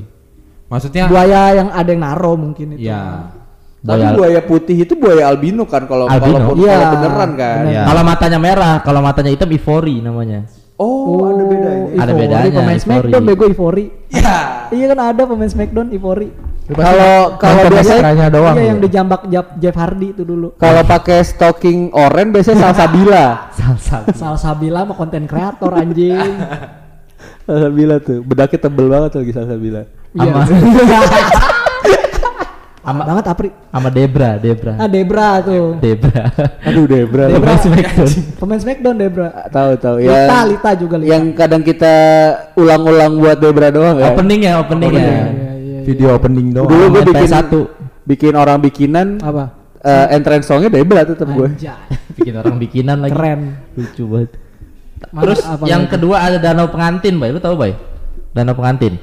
Maksudnya 0.69 1.09
Buaya 1.11 1.59
yang 1.59 1.67
ada 1.73 1.89
yang 1.91 2.01
naro 2.05 2.39
mungkin 2.39 2.77
itu. 2.77 2.87
ya 2.87 3.35
Tapi 3.79 3.95
Buaya- 4.03 4.15
buaya 4.15 4.41
putih 4.43 4.83
itu 4.83 4.93
buaya 4.99 5.31
albino 5.31 5.63
kan 5.63 5.87
kalau 5.87 6.11
Iya, 6.11 6.19
kalau 6.19 6.51
beneran 6.99 7.31
kan. 7.39 7.57
bener. 7.63 7.83
Kalau 7.87 8.01
matanya 8.03 8.39
merah, 8.39 8.75
kalau 8.83 8.99
matanya 8.99 9.31
hitam 9.31 9.47
ivory 9.47 10.03
namanya. 10.03 10.43
Oh, 10.79 11.27
ada 11.27 11.43
bedanya. 11.43 11.87
Ada 11.99 12.11
Ivory, 12.15 12.21
bedanya, 12.23 12.49
Pemain. 12.55 12.79
Smackdown 12.79 13.23
bego 13.27 13.43
Ivory. 13.51 13.85
Iya 14.71 14.85
kan 14.95 14.99
ada 15.11 15.21
pemain 15.27 15.51
Smackdown 15.51 15.91
Ivory. 15.91 16.29
Kalau 16.69 17.35
kalau 17.41 17.61
biasanya 17.67 18.29
doang. 18.29 18.55
iya 18.55 18.63
ya. 18.63 18.69
yang 18.71 18.79
dijambak 18.79 19.21
Jeff, 19.27 19.47
Jeff 19.57 19.75
Hardy 19.75 20.13
itu 20.13 20.21
dulu. 20.21 20.53
kalau 20.61 20.85
pakai 20.85 21.25
stocking 21.25 21.89
oranye 21.91 22.31
biasanya 22.31 22.71
salsabila. 22.71 23.25
Salsa. 23.51 23.97
Salsabila 24.21 24.87
mah 24.87 24.95
konten 24.95 25.27
kreator 25.27 25.73
anjing. 25.75 26.13
salsabila 27.49 27.99
tuh. 27.99 28.21
Bedaknya 28.23 28.59
tebel 28.63 28.87
banget 28.87 29.11
lagi 29.19 29.31
salsabila. 29.35 29.81
Iya. 30.15 30.31
Ama- 32.89 33.05
banget 33.05 33.25
Apri. 33.29 33.49
Sama 33.69 33.89
Debra, 33.93 34.31
Debra. 34.41 34.73
Ah 34.81 34.89
Debra 34.89 35.29
tuh. 35.45 35.77
Debra. 35.77 36.23
Aduh, 36.65 36.85
Debra. 36.89 37.23
Debra 37.29 37.53
Smackdown. 37.61 38.09
Pemain 38.41 38.59
Smackdown 38.59 38.95
Debra. 38.97 39.27
Tahu 39.53 39.71
tahu 39.77 39.97
ya. 40.01 40.25
Lita, 40.25 40.39
Lita 40.49 40.71
juga 40.73 40.95
Lita. 40.97 41.09
Yang 41.13 41.23
kadang 41.37 41.61
kita 41.61 41.93
ulang-ulang 42.57 43.13
buat 43.21 43.37
Debra 43.37 43.69
doang 43.69 44.01
ya. 44.01 44.09
Opening 44.09 44.41
ya, 44.41 44.53
opening 44.57 44.89
ya. 44.89 44.99
Iya, 44.99 45.21
iya, 45.29 45.51
iya. 45.61 45.79
video 45.85 46.09
opening 46.17 46.47
doang. 46.49 46.65
Dulu 46.65 46.83
gue 46.97 47.03
bikin 47.13 47.29
PS1. 47.29 47.53
bikin 48.09 48.33
orang 48.33 48.57
bikinan 48.57 49.07
Apa? 49.21 49.53
eh, 49.85 50.05
entrance 50.17 50.49
songnya 50.49 50.73
Debra 50.73 51.05
tetap 51.05 51.29
gue. 51.29 51.47
Bikin 52.19 52.35
orang 52.35 52.59
bikinan 52.59 52.99
lagi. 52.99 53.15
Keren. 53.15 53.41
Lucu 53.79 54.03
banget. 54.11 54.35
Terus 55.07 55.39
apa 55.47 55.63
yang 55.63 55.87
kedua 55.87 56.19
ada 56.19 56.35
danau 56.35 56.67
pengantin, 56.67 57.15
Bay. 57.15 57.31
Lu 57.31 57.39
tahu, 57.39 57.55
Bay? 57.55 57.71
Danau 58.35 58.51
pengantin. 58.51 58.99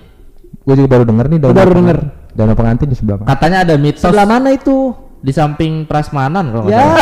Gue 0.66 0.74
juga 0.76 0.98
baru 0.98 1.04
denger 1.08 1.26
nih 1.32 1.38
Baru 1.40 1.72
denger. 1.72 1.98
Danau 2.36 2.52
pengantin 2.52 2.86
di 2.86 2.94
sebelah 2.94 3.16
mana? 3.16 3.28
Katanya 3.32 3.58
ada 3.64 3.74
mitos 3.74 4.04
Sebelah 4.04 4.26
mana 4.28 4.52
itu? 4.52 4.92
di 5.16 5.32
samping 5.32 5.88
Prasmanan 5.88 6.52
kalau 6.52 6.62
nggak 6.62 6.70
Ya. 6.70 6.84
salah. 6.84 7.00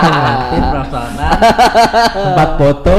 Pengantin 0.02 0.62
Prasmanan. 0.66 1.30
Tempat 2.10 2.48
foto 2.56 2.98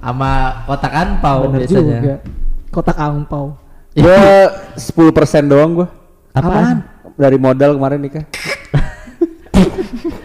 sama 0.00 0.30
kotak 0.64 0.92
anpau 0.92 1.38
Bener 1.46 1.58
biasanya. 1.62 1.98
juga. 2.00 2.14
Kotak 2.70 2.96
angpau. 2.96 3.44
Gue 3.92 4.18
10% 4.74 5.44
doang 5.46 5.70
gue 5.76 5.88
Apaan? 6.32 6.82
dari 7.14 7.36
modal 7.36 7.76
kemarin 7.76 8.00
nikah. 8.00 8.24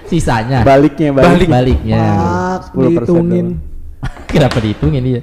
Sisanya. 0.07 0.63
Baliknya 0.63 1.11
balik. 1.11 1.49
Baliknya. 1.49 1.97
Pak, 2.63 2.71
10% 2.71 2.79
dihitungin. 2.79 3.47
Kenapa 4.31 4.57
dihitungin 4.57 5.03
dia? 5.03 5.21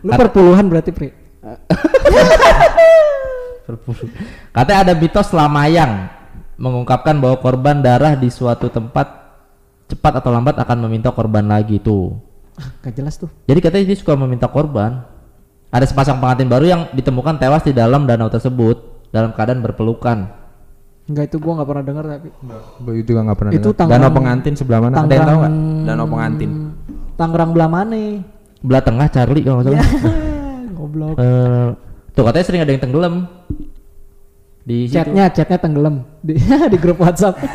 Lu 0.00 0.14
perpuluhan 0.14 0.64
berarti, 0.64 0.94
Pri. 0.94 1.10
Perpuluh. 3.68 4.08
Katanya 4.48 4.78
ada 4.80 4.92
mitos 4.96 5.28
Lamayang 5.28 6.08
mengungkapkan 6.56 7.20
bahwa 7.20 7.36
korban 7.36 7.84
darah 7.84 8.16
di 8.16 8.32
suatu 8.32 8.72
tempat 8.72 9.28
cepat 9.92 10.24
atau 10.24 10.32
lambat 10.32 10.56
akan 10.56 10.88
meminta 10.88 11.12
korban 11.12 11.44
lagi 11.44 11.76
tuh. 11.76 12.16
Gak 12.80 12.96
jelas 12.96 13.20
tuh. 13.20 13.28
Jadi 13.44 13.60
katanya 13.60 13.84
dia 13.92 13.98
suka 14.00 14.16
meminta 14.16 14.48
korban. 14.48 15.04
Ada 15.68 15.84
sepasang 15.84 16.16
pengantin 16.16 16.48
baru 16.48 16.64
yang 16.64 16.82
ditemukan 16.96 17.36
tewas 17.36 17.60
di 17.60 17.76
dalam 17.76 18.08
danau 18.08 18.32
tersebut 18.32 19.04
dalam 19.12 19.36
keadaan 19.36 19.60
berpelukan. 19.60 20.32
Enggak 21.08 21.28
itu 21.28 21.36
gua 21.36 21.60
nggak 21.60 21.68
pernah 21.68 21.84
dengar 21.84 22.04
tapi. 22.08 22.28
Gue 22.84 23.04
juga 23.04 23.20
nggak 23.24 23.36
pernah 23.36 23.52
Itu 23.52 23.60
denger. 23.72 23.76
Tangerang- 23.76 24.00
Danau 24.00 24.16
pengantin 24.16 24.54
sebelah 24.56 24.80
mana? 24.80 24.94
Ada 24.96 25.04
yang 25.04 25.08
tahu? 25.08 25.40
Tangerang- 25.44 25.84
Danau 25.84 26.06
pengantin. 26.08 26.50
Tangerang 27.20 27.50
belah 27.52 27.68
mana? 27.68 28.00
Belah 28.64 28.82
tengah 28.84 29.06
Charlie 29.12 29.44
kalau 29.44 29.60
nggak 29.60 29.76
salah. 29.76 29.88
goblok. 30.80 31.14
Eh, 31.20 31.68
tuh 32.12 32.24
katanya 32.24 32.44
sering 32.44 32.62
ada 32.64 32.72
yang 32.72 32.82
tenggelam 32.82 33.14
di 34.68 34.84
situ. 34.84 35.00
Chatnya, 35.00 35.24
chatnya 35.32 35.56
tenggelam 35.56 36.04
di, 36.20 36.36
di 36.72 36.78
grup 36.78 37.00
WhatsApp. 37.00 37.40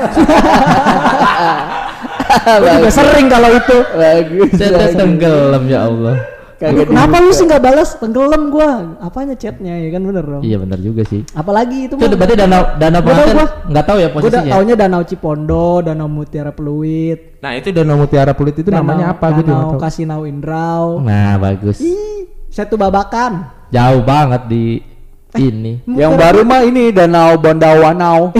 Gua 2.34 2.72
juga 2.76 2.90
sering 2.92 3.28
kalau 3.30 3.50
itu. 3.52 3.78
Bagus. 3.94 4.50
Chatnya 4.58 4.88
tenggelam 4.92 5.64
ya 5.70 5.80
Allah. 5.86 6.16
Kagak 6.54 6.88
Kenapa 6.88 7.20
lu 7.20 7.30
sih 7.30 7.44
nggak 7.44 7.60
balas? 7.62 7.90
Tenggelam 8.00 8.48
gua. 8.48 8.96
Apanya 8.98 9.36
chatnya 9.36 9.76
ya 9.76 9.90
kan 9.92 10.02
bener 10.02 10.24
dong. 10.24 10.42
Iya 10.42 10.58
benar 10.58 10.80
juga 10.80 11.04
sih. 11.04 11.22
Apalagi 11.36 11.86
itu 11.86 11.94
Itu 11.94 12.08
mah. 12.08 12.16
berarti 12.16 12.36
danau 12.40 12.62
danau 12.80 13.00
Gua 13.00 13.10
pengantin 13.12 13.36
gua. 13.36 13.48
nggak 13.68 13.86
tahu 13.86 13.98
ya 13.98 14.08
Gue 14.08 14.14
udah 14.16 14.24
posisinya. 14.32 14.52
taunya 14.54 14.76
Danau 14.76 15.02
Cipondo, 15.04 15.68
Danau 15.84 16.08
Mutiara 16.08 16.52
Peluit, 16.52 17.20
Nah 17.44 17.52
itu 17.54 17.70
Danau 17.70 18.00
Mutiara 18.00 18.32
Pulit 18.32 18.56
itu 18.56 18.70
namanya 18.72 19.12
apa? 19.12 19.26
Gue 19.30 19.44
juga 19.44 19.54
Danau. 19.60 19.78
Kasinau 19.78 20.22
Indrau. 20.24 21.04
Nah 21.04 21.36
bagus. 21.36 21.78
Ih, 21.78 22.32
Setu 22.48 22.80
Babakan. 22.80 23.44
Jauh 23.70 24.02
banget 24.02 24.42
di 24.48 24.64
ini. 25.38 25.82
Yang 25.90 26.14
baru 26.18 26.42
mah 26.46 26.62
ini 26.62 26.94
Danau 26.94 27.38
Bondawanau. 27.38 28.20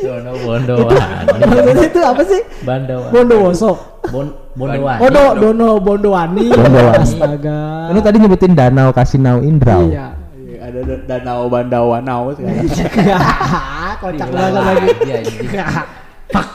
Bondo 0.00 0.32
Bondo 0.42 0.76
Maksudnya 0.88 1.84
itu 1.84 2.00
apa 2.00 2.22
sih? 2.24 2.40
Bandawa. 2.64 3.06
Bondowoso. 3.12 3.72
Bon 4.08 4.26
Bondowani. 4.56 5.00
Oh, 5.04 5.08
do, 5.12 5.22
Dono 5.36 5.68
Bondowani. 5.78 6.46
Bondowani. 6.50 6.98
Astaga. 7.04 7.58
Lu 7.92 8.00
tadi 8.00 8.16
nyebutin 8.18 8.52
Danau 8.56 8.90
Kasinau 8.96 9.44
Indrau. 9.44 9.92
Iya. 9.92 10.16
Iya, 10.40 10.58
Ada 10.66 10.80
da- 10.88 11.04
Danau 11.04 11.46
Bandawanau 11.52 12.32
sekarang. 12.34 12.66
Kocak 14.00 14.28
banget 14.32 14.62
lagi. 14.64 14.88
Iya, 15.04 15.18
iya. 15.44 15.64
Fuck. 16.32 16.48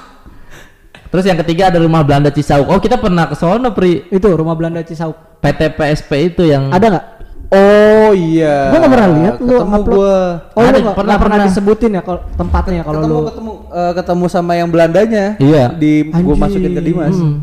Terus 1.13 1.25
yang 1.29 1.39
ketiga 1.45 1.69
ada 1.69 1.79
rumah 1.79 2.01
Belanda 2.01 2.33
Cisauk. 2.33 2.65
Oh 2.67 2.81
kita 2.81 2.97
pernah 2.97 3.29
ke 3.29 3.35
sono 3.37 3.71
Pri. 3.71 4.09
Itu 4.09 4.33
rumah 4.33 4.57
Belanda 4.57 4.81
Cisauk. 4.81 5.39
PT 5.39 5.77
PSP 5.77 6.11
itu 6.33 6.43
yang 6.49 6.73
Ada 6.73 6.85
nggak? 6.89 7.05
Oh 7.47 8.09
iya. 8.11 8.69
Gua 8.69 8.77
nggak 8.79 8.91
pernah 8.91 9.09
lihat 9.13 9.35
lu 9.37 9.45
Ketemu 9.51 9.75
upload. 9.75 9.85
gua. 9.91 10.17
Oh, 10.51 10.59
Ada, 10.59 10.69
lu 10.71 10.79
nggak 10.81 10.97
pernah, 10.97 11.15
pernah, 11.15 11.17
pernah. 11.19 11.45
disebutin 11.45 11.91
ya 11.91 12.01
kalau 12.01 12.19
tempatnya 12.33 12.75
ya 12.75 12.83
kalau 12.83 12.99
ketemu 12.99 13.13
lu. 13.13 13.25
ketemu 13.27 13.51
eh, 13.71 13.91
ketemu 13.93 14.25
sama 14.27 14.51
yang 14.53 14.69
Belandanya. 14.69 15.25
Iya. 15.37 15.63
Di 15.71 15.91
gua 16.05 16.15
Anjing. 16.17 16.39
masukin 16.39 16.71
ke 16.71 16.81
Dimas. 16.81 17.15
Hmm. 17.15 17.37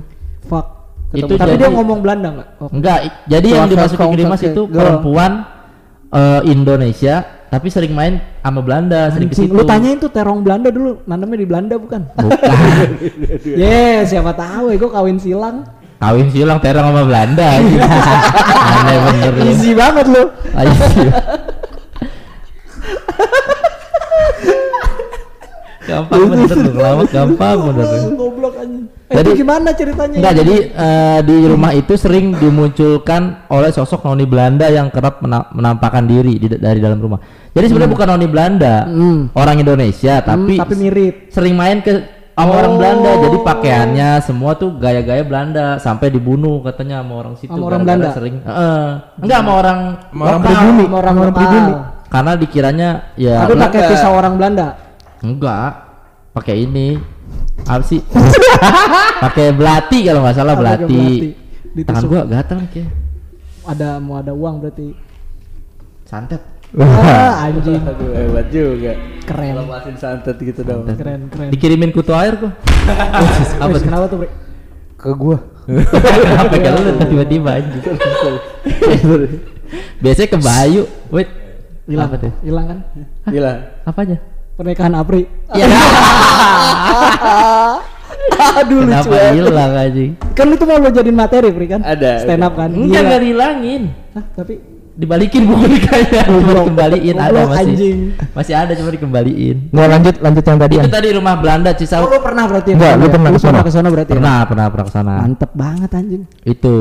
Fuck. 0.44 0.66
Itu 1.12 1.28
Tapi 1.30 1.44
jadi- 1.46 1.60
dia 1.60 1.68
ngomong 1.70 1.98
Belanda 2.00 2.28
nggak? 2.32 2.48
Oh. 2.56 2.68
Enggak, 2.72 2.98
jadi 3.28 3.46
yang 3.46 3.68
Kelas 3.68 3.72
dimasukin 3.92 4.08
ke 4.08 4.18
Dimas 4.18 4.40
itu 4.40 4.62
kelas. 4.64 4.74
perempuan 4.74 5.32
eh, 6.08 6.40
Indonesia 6.46 7.14
tapi 7.46 7.68
sering 7.68 7.92
main 7.92 8.16
sama 8.38 8.64
Belanda, 8.64 9.12
sering 9.12 9.28
ke 9.28 9.36
situ. 9.36 9.52
lu 9.52 9.60
tanyain 9.62 10.00
tuh 10.00 10.08
terong 10.08 10.40
Belanda 10.40 10.72
dulu, 10.72 11.04
nanamnya 11.04 11.36
di 11.36 11.44
Belanda 11.44 11.76
bukan? 11.76 12.00
Bukan. 12.10 12.88
Yes, 13.60 14.08
siapa 14.08 14.32
tahu 14.32 14.72
ya 14.72 14.76
gue 14.76 14.88
kawin 14.88 15.20
silang. 15.20 15.68
Kawin 16.02 16.26
silang 16.28 16.58
terong 16.58 16.90
sama 16.90 17.06
Belanda. 17.06 17.46
Aneh 17.62 18.96
bener 19.06 19.32
lu. 19.32 19.42
Easy 19.46 19.70
banget 19.70 20.06
lu. 20.10 20.22
Gampang 25.82 26.30
bener 26.30 26.46
lu, 26.54 26.70
ngelawak 26.72 27.08
gampang 27.10 27.58
bener. 27.70 27.86
Goblok 28.14 28.54
anjing. 28.54 28.86
Eh, 29.10 29.16
Jadi- 29.18 29.34
gimana 29.34 29.70
ceritanya? 29.74 30.16
Enggak, 30.16 30.34
jadi 30.40 30.56
eh, 30.70 31.18
di 31.20 31.36
rumah 31.44 31.70
itu 31.70 31.94
sering 31.94 32.32
dimunculkan 32.32 33.44
oleh 33.46 33.68
sosok 33.68 34.06
noni 34.06 34.24
Belanda 34.24 34.66
yang 34.66 34.88
kerap 34.88 35.20
mena- 35.20 35.50
menampakkan 35.50 36.06
diri 36.06 36.38
di, 36.38 36.46
dari 36.48 36.78
dalam 36.78 36.96
rumah. 36.96 37.18
Jadi 37.50 37.66
sebenarnya 37.66 37.92
bukan 37.92 38.08
noni 38.08 38.26
Belanda, 38.26 38.74
Hmm. 38.86 39.34
orang 39.34 39.58
Indonesia, 39.58 40.22
tapi, 40.22 40.54
tapi 40.56 40.74
mirip. 40.78 41.14
sering 41.28 41.52
main 41.52 41.82
ke 41.82 41.92
sama 42.32 42.52
orang 42.54 42.72
Belanda. 42.74 43.10
Jadi 43.18 43.38
pakaiannya 43.40 44.08
semua 44.20 44.50
tuh 44.54 44.70
gaya-gaya 44.74 45.22
Belanda 45.22 45.76
sampai 45.76 46.08
dibunuh 46.08 46.60
katanya 46.60 47.00
sama 47.00 47.14
orang 47.18 47.34
situ. 47.36 47.50
Sama 47.50 47.64
orang 47.66 47.82
Belanda? 47.82 48.08
Sering. 48.12 48.36
Heeh. 48.40 48.84
enggak 49.20 49.38
sama 49.38 49.52
orang 49.54 49.78
Sama 50.08 50.22
orang 50.24 50.40
pribumi. 50.42 50.84
Sama 50.84 50.96
orang 50.98 51.14
Orang 51.14 51.34
pribumi. 51.34 51.72
Karena 52.08 52.32
dikiranya 52.34 52.88
ya 53.14 53.36
Tapi 53.42 53.54
pakai 53.58 53.80
pisau 53.88 54.12
orang 54.12 54.34
Belanda. 54.36 54.66
enggak 55.20 55.68
pakai 56.32 56.54
ini 56.60 56.96
apa 57.62 57.84
sih? 57.84 58.00
pakai 59.24 59.52
belati 59.52 59.98
kalau 60.02 60.20
nggak 60.20 60.34
salah 60.34 60.52
Ah, 60.52 60.60
belati. 60.60 60.98
belati. 61.72 61.84
Tangan 61.84 62.04
gua 62.04 62.20
gatal 62.26 62.56
nih 62.58 62.68
kayak 62.70 62.90
Ada 63.64 63.88
mau 63.96 64.18
ada 64.18 64.32
uang 64.32 64.54
berarti. 64.58 64.88
santet. 66.04 66.42
Wah, 66.72 67.36
anjing. 67.48 67.82
Aduh 67.84 68.16
hebat 68.16 68.46
juga. 68.48 68.92
Keren. 69.28 69.52
Lepasin 69.60 69.96
santet 70.00 70.36
gitu 70.40 70.64
dong. 70.64 70.88
Keren, 70.88 71.28
keren. 71.28 71.48
Dikirimin 71.52 71.92
kutu 71.92 72.16
air 72.16 72.34
gua. 72.40 72.52
apa 73.62 73.76
kenapa 73.76 74.04
tuh, 74.08 74.24
Bre? 74.24 74.30
Ke 74.96 75.12
gua. 75.12 75.38
Kenapa 75.68 76.56
kalau 76.58 76.80
lu 76.80 76.92
tiba-tiba 77.06 77.50
anjing? 77.60 77.82
Biasanya 80.00 80.28
ke 80.32 80.38
Bayu. 80.40 80.82
Wait. 81.12 81.28
Hilang. 81.86 82.08
Apa 82.08 82.16
tuh? 82.18 82.32
Hilang 82.40 82.66
kan? 82.66 82.78
Gila. 83.28 83.52
Apanya? 83.84 84.16
Pernikahan 84.56 84.94
Apri. 84.96 85.22
Ya. 85.54 85.66
Aduh 88.32 88.84
lucu 88.86 89.08
Kenapa 89.10 89.32
hilang 89.34 89.72
anjing? 89.76 90.10
Kan 90.32 90.46
itu 90.52 90.64
mau 90.64 90.78
lo 90.78 90.88
jadiin 90.88 91.16
materi, 91.16 91.48
Pri 91.52 91.66
kan? 91.68 91.80
Ada, 91.82 92.22
Stand 92.24 92.44
up 92.44 92.54
kan? 92.54 92.70
Enggak 92.70 92.88
Gila. 92.88 93.02
enggak 93.02 93.20
dihilangin. 93.20 93.82
Hah, 94.14 94.24
tapi 94.36 94.54
Dibalikin 94.92 95.48
buku 95.48 95.64
nikahnya. 95.72 96.22
Cuma 96.28 96.52
dikembaliin 96.52 97.16
ada 97.16 97.40
masih. 97.48 97.64
anjing. 97.64 97.98
Masih 98.36 98.54
ada 98.54 98.72
cuma 98.76 98.90
dikembaliin. 98.92 99.56
Nggak 99.72 99.88
lanjut 99.88 100.14
lanjut 100.20 100.44
yang 100.44 100.58
tadi 100.60 100.74
Itu 100.76 100.84
ya. 100.84 100.92
tadi 100.92 101.08
rumah 101.16 101.34
Belanda 101.40 101.70
Oh, 101.72 101.76
Cisauk. 101.80 102.06
lu 102.06 102.20
pernah 102.20 102.44
berarti? 102.44 102.70
ya 102.70 102.76
Enggak, 102.76 102.92
ke 102.92 102.92
sana 102.92 103.00
lu 103.00 103.08
ya? 103.08 103.12
pernah 103.12 103.30
ke 103.32 103.40
sana. 103.40 103.48
pernah 103.48 103.62
ke 103.64 103.72
sana 103.72 103.88
berarti 103.88 104.10
ya? 104.12 104.16
Pernah, 104.20 104.38
pernah 104.44 104.66
pernah 104.68 104.84
ke 104.84 104.92
sana. 104.92 105.12
Mantep 105.24 105.50
banget 105.52 105.90
anjing. 105.92 106.22
Itu. 106.44 106.76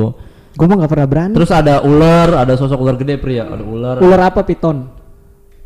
Gue 0.51 0.65
mah 0.67 0.75
gak 0.83 0.91
pernah 0.91 1.07
berani. 1.07 1.33
Terus 1.33 1.47
ada 1.49 1.79
ular, 1.81 2.29
ada 2.37 2.53
sosok 2.53 2.75
ular 2.77 2.99
gede 2.99 3.15
pria, 3.15 3.47
ada 3.47 3.63
ular. 3.63 3.95
ular 3.99 4.21
apa 4.27 4.43
piton? 4.43 4.91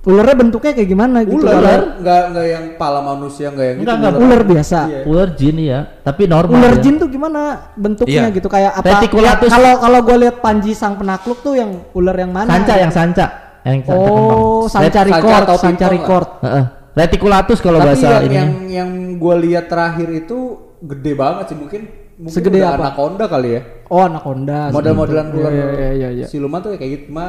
Ularnya 0.06 0.38
bentuknya 0.38 0.72
kayak 0.72 0.86
gimana 0.88 1.18
gitu? 1.22 1.42
Ular, 1.42 1.56
Ular, 1.56 1.82
enggak 1.98 2.22
enggak 2.30 2.46
yang 2.46 2.66
pala 2.78 3.02
manusia 3.02 3.50
enggak 3.50 3.66
yang 3.66 3.78
Enggak, 3.82 3.96
gitu. 3.96 4.06
enggak. 4.06 4.22
ular 4.22 4.42
biasa. 4.46 4.80
Iya. 4.86 5.02
Ular 5.04 5.30
jin 5.34 5.56
ya, 5.58 5.80
tapi 6.00 6.22
normal. 6.26 6.56
Ular 6.56 6.74
ya. 6.74 6.82
jin 6.82 6.96
tuh 6.96 7.10
gimana 7.10 7.42
bentuknya 7.74 8.24
Iya. 8.24 8.30
gitu 8.32 8.46
kayak 8.46 8.72
apa? 8.76 8.86
Reticulatus. 8.88 9.50
Ya, 9.50 9.52
Kalau 9.52 9.74
kalau 9.80 10.00
gue 10.02 10.18
lihat 10.20 10.36
Panji 10.40 10.72
sang 10.72 10.94
penakluk 10.96 11.42
tuh 11.42 11.54
yang 11.54 11.90
ular 11.92 12.14
yang 12.14 12.30
mana? 12.30 12.46
Sanca 12.48 12.74
yang 12.76 12.94
sanca, 12.94 13.26
yang 13.64 13.82
sanca. 13.82 13.98
Oh, 13.98 14.64
sanca 14.66 14.88
Sanca 14.88 15.02
record, 15.04 15.42
atau 15.42 15.58
sanca 15.58 15.86
lah. 15.86 15.92
record. 15.92 16.28
Heeh. 16.40 16.66
Reticulatus 16.96 17.60
kalau 17.60 17.80
Tapi 17.82 17.88
bahasa 17.90 18.08
yang, 18.08 18.24
ini. 18.24 18.36
yang 18.36 18.50
yang 18.70 18.90
gue 19.18 19.36
lihat 19.44 19.66
terakhir 19.66 20.08
itu 20.16 20.38
gede 20.80 21.12
banget 21.14 21.46
sih 21.50 21.58
mungkin 21.58 21.82
mungkin 22.16 22.32
Segede 22.32 22.62
udah 22.62 22.72
apa? 22.72 22.80
anaconda 22.88 23.26
kali 23.26 23.50
ya. 23.52 23.62
Oh, 23.90 24.06
anaconda. 24.06 24.70
Model-modelan 24.70 25.28
ular 25.34 25.52
Iya, 25.52 25.66
iya, 25.68 25.90
iya, 25.92 26.10
iya. 26.14 26.26
siluman 26.26 26.62
tuh 26.62 26.78
kayak 26.78 26.92
gitu. 26.94 27.04
Cuma 27.10 27.26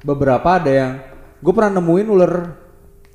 beberapa 0.00 0.46
ada 0.54 0.70
yang 0.70 0.92
gue 1.40 1.52
pernah 1.56 1.80
nemuin 1.80 2.08
ular 2.08 2.32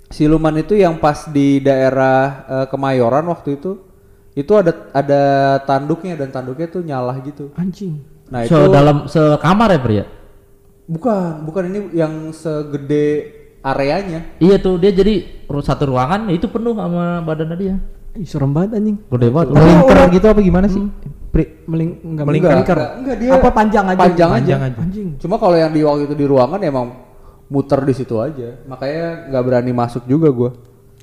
siluman 0.10 0.54
itu 0.58 0.74
yang 0.78 0.98
pas 0.98 1.30
di 1.30 1.62
daerah 1.62 2.46
eh, 2.46 2.66
Kemayoran 2.70 3.26
waktu 3.30 3.58
itu 3.58 3.82
itu 4.36 4.52
ada 4.52 4.92
ada 4.92 5.24
tanduknya 5.64 6.20
dan 6.20 6.28
tanduknya 6.28 6.68
tuh 6.68 6.84
nyala 6.84 7.16
gitu. 7.24 7.56
Anjing. 7.56 8.04
Nah 8.28 8.44
Se 8.44 8.52
itu 8.52 8.68
dalam 8.68 9.08
sekamar 9.08 9.72
ya 9.72 9.80
pria. 9.80 10.06
bukan 10.86 11.42
bukan 11.48 11.64
ini 11.72 11.80
yang 11.98 12.30
segede 12.30 13.32
areanya. 13.66 14.38
Iya 14.38 14.62
tuh 14.62 14.78
dia 14.78 14.94
jadi 14.94 15.46
satu 15.50 15.90
ruangan 15.90 16.30
itu 16.30 16.46
penuh 16.52 16.76
sama 16.78 17.24
badannya 17.24 17.58
dia. 17.58 17.76
Ih, 18.16 18.28
serem 18.28 18.52
banget 18.54 18.78
anjing. 18.80 18.98
Gede 19.12 19.28
banget. 19.32 19.48
Melingkar 19.56 19.98
ular- 19.98 20.14
gitu 20.14 20.26
apa 20.30 20.40
gimana 20.40 20.68
sih? 20.70 20.84
Pri. 21.32 21.68
Meling 21.68 21.90
enggak 22.04 22.26
melingkar. 22.28 22.56
enggak, 22.56 22.90
enggak, 22.96 23.16
dia 23.20 23.32
apa 23.36 23.50
panjang 23.52 23.86
aja? 23.92 24.00
panjang 24.00 24.30
aja. 24.30 24.36
Panjang 24.40 24.62
aja. 24.62 24.78
Anjing. 24.80 25.08
Cuma 25.20 25.36
kalau 25.36 25.56
yang 25.60 25.72
di 25.72 25.82
waktu 25.84 26.08
itu 26.08 26.16
di 26.16 26.26
ruangan 26.28 26.60
ya 26.64 26.70
emang 26.72 27.05
muter 27.48 27.80
di 27.82 27.94
situ 27.94 28.18
aja. 28.18 28.58
Makanya 28.66 29.30
nggak 29.30 29.44
berani 29.44 29.72
masuk 29.72 30.04
juga 30.06 30.30
gua. 30.30 30.52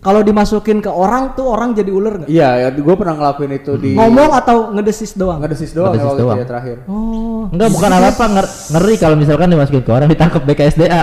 Kalau 0.03 0.19
dimasukin 0.19 0.83
ke 0.83 0.91
orang 0.91 1.39
tuh 1.39 1.47
orang 1.47 1.79
jadi 1.79 1.95
ular 1.95 2.19
nggak? 2.19 2.27
Iya, 2.27 2.49
ya, 2.59 2.69
gue 2.75 2.95
pernah 2.99 3.15
ngelakuin 3.15 3.55
itu 3.55 3.73
di 3.78 3.95
Ngomong 3.95 4.35
atau 4.35 4.75
ngedesis 4.75 5.15
doang? 5.15 5.39
ngedesis 5.39 5.71
doang 5.71 5.95
ya 5.95 6.02
Ngedesis 6.02 6.11
waktu 6.11 6.23
doang. 6.26 6.39
ya 6.39 6.45
terakhir. 6.45 6.76
Oh. 6.91 7.47
Enggak 7.47 7.71
bukan 7.71 7.91
apa-apa 7.93 8.25
nger- 8.28 8.52
ngeri 8.75 8.95
kalau 8.99 9.15
misalkan 9.15 9.47
dimasukin 9.47 9.78
ke 9.81 9.91
orang 9.95 10.11
ditangkap 10.11 10.43
BKSDA. 10.43 11.02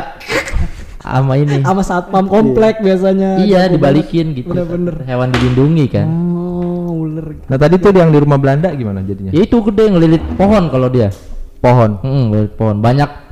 sama 1.00 1.40
ini. 1.40 1.64
Sama 1.64 1.80
satpam 1.80 2.28
komplek 2.28 2.84
biasanya. 2.84 3.40
iya 3.40 3.66
dibalikin 3.66 4.36
gitu. 4.36 4.52
Bener-bener. 4.52 5.08
Hewan 5.08 5.32
dilindungi 5.32 5.86
kan. 5.88 6.04
Oh, 6.04 7.08
ular. 7.08 7.40
Nah 7.48 7.56
tadi 7.56 7.80
tuh 7.80 7.96
yang 7.96 8.12
di 8.12 8.20
rumah 8.20 8.36
Belanda 8.36 8.68
gimana 8.70 9.00
jadinya? 9.00 9.32
Ya 9.32 9.42
itu 9.42 9.64
gede 9.64 9.90
ngelilit 9.90 10.24
pohon 10.36 10.68
kalau 10.68 10.92
dia. 10.92 11.08
Pohon. 11.58 12.04
Hmm, 12.04 12.24
ngelilit 12.30 12.54
pohon. 12.54 12.84
Banyak 12.84 13.29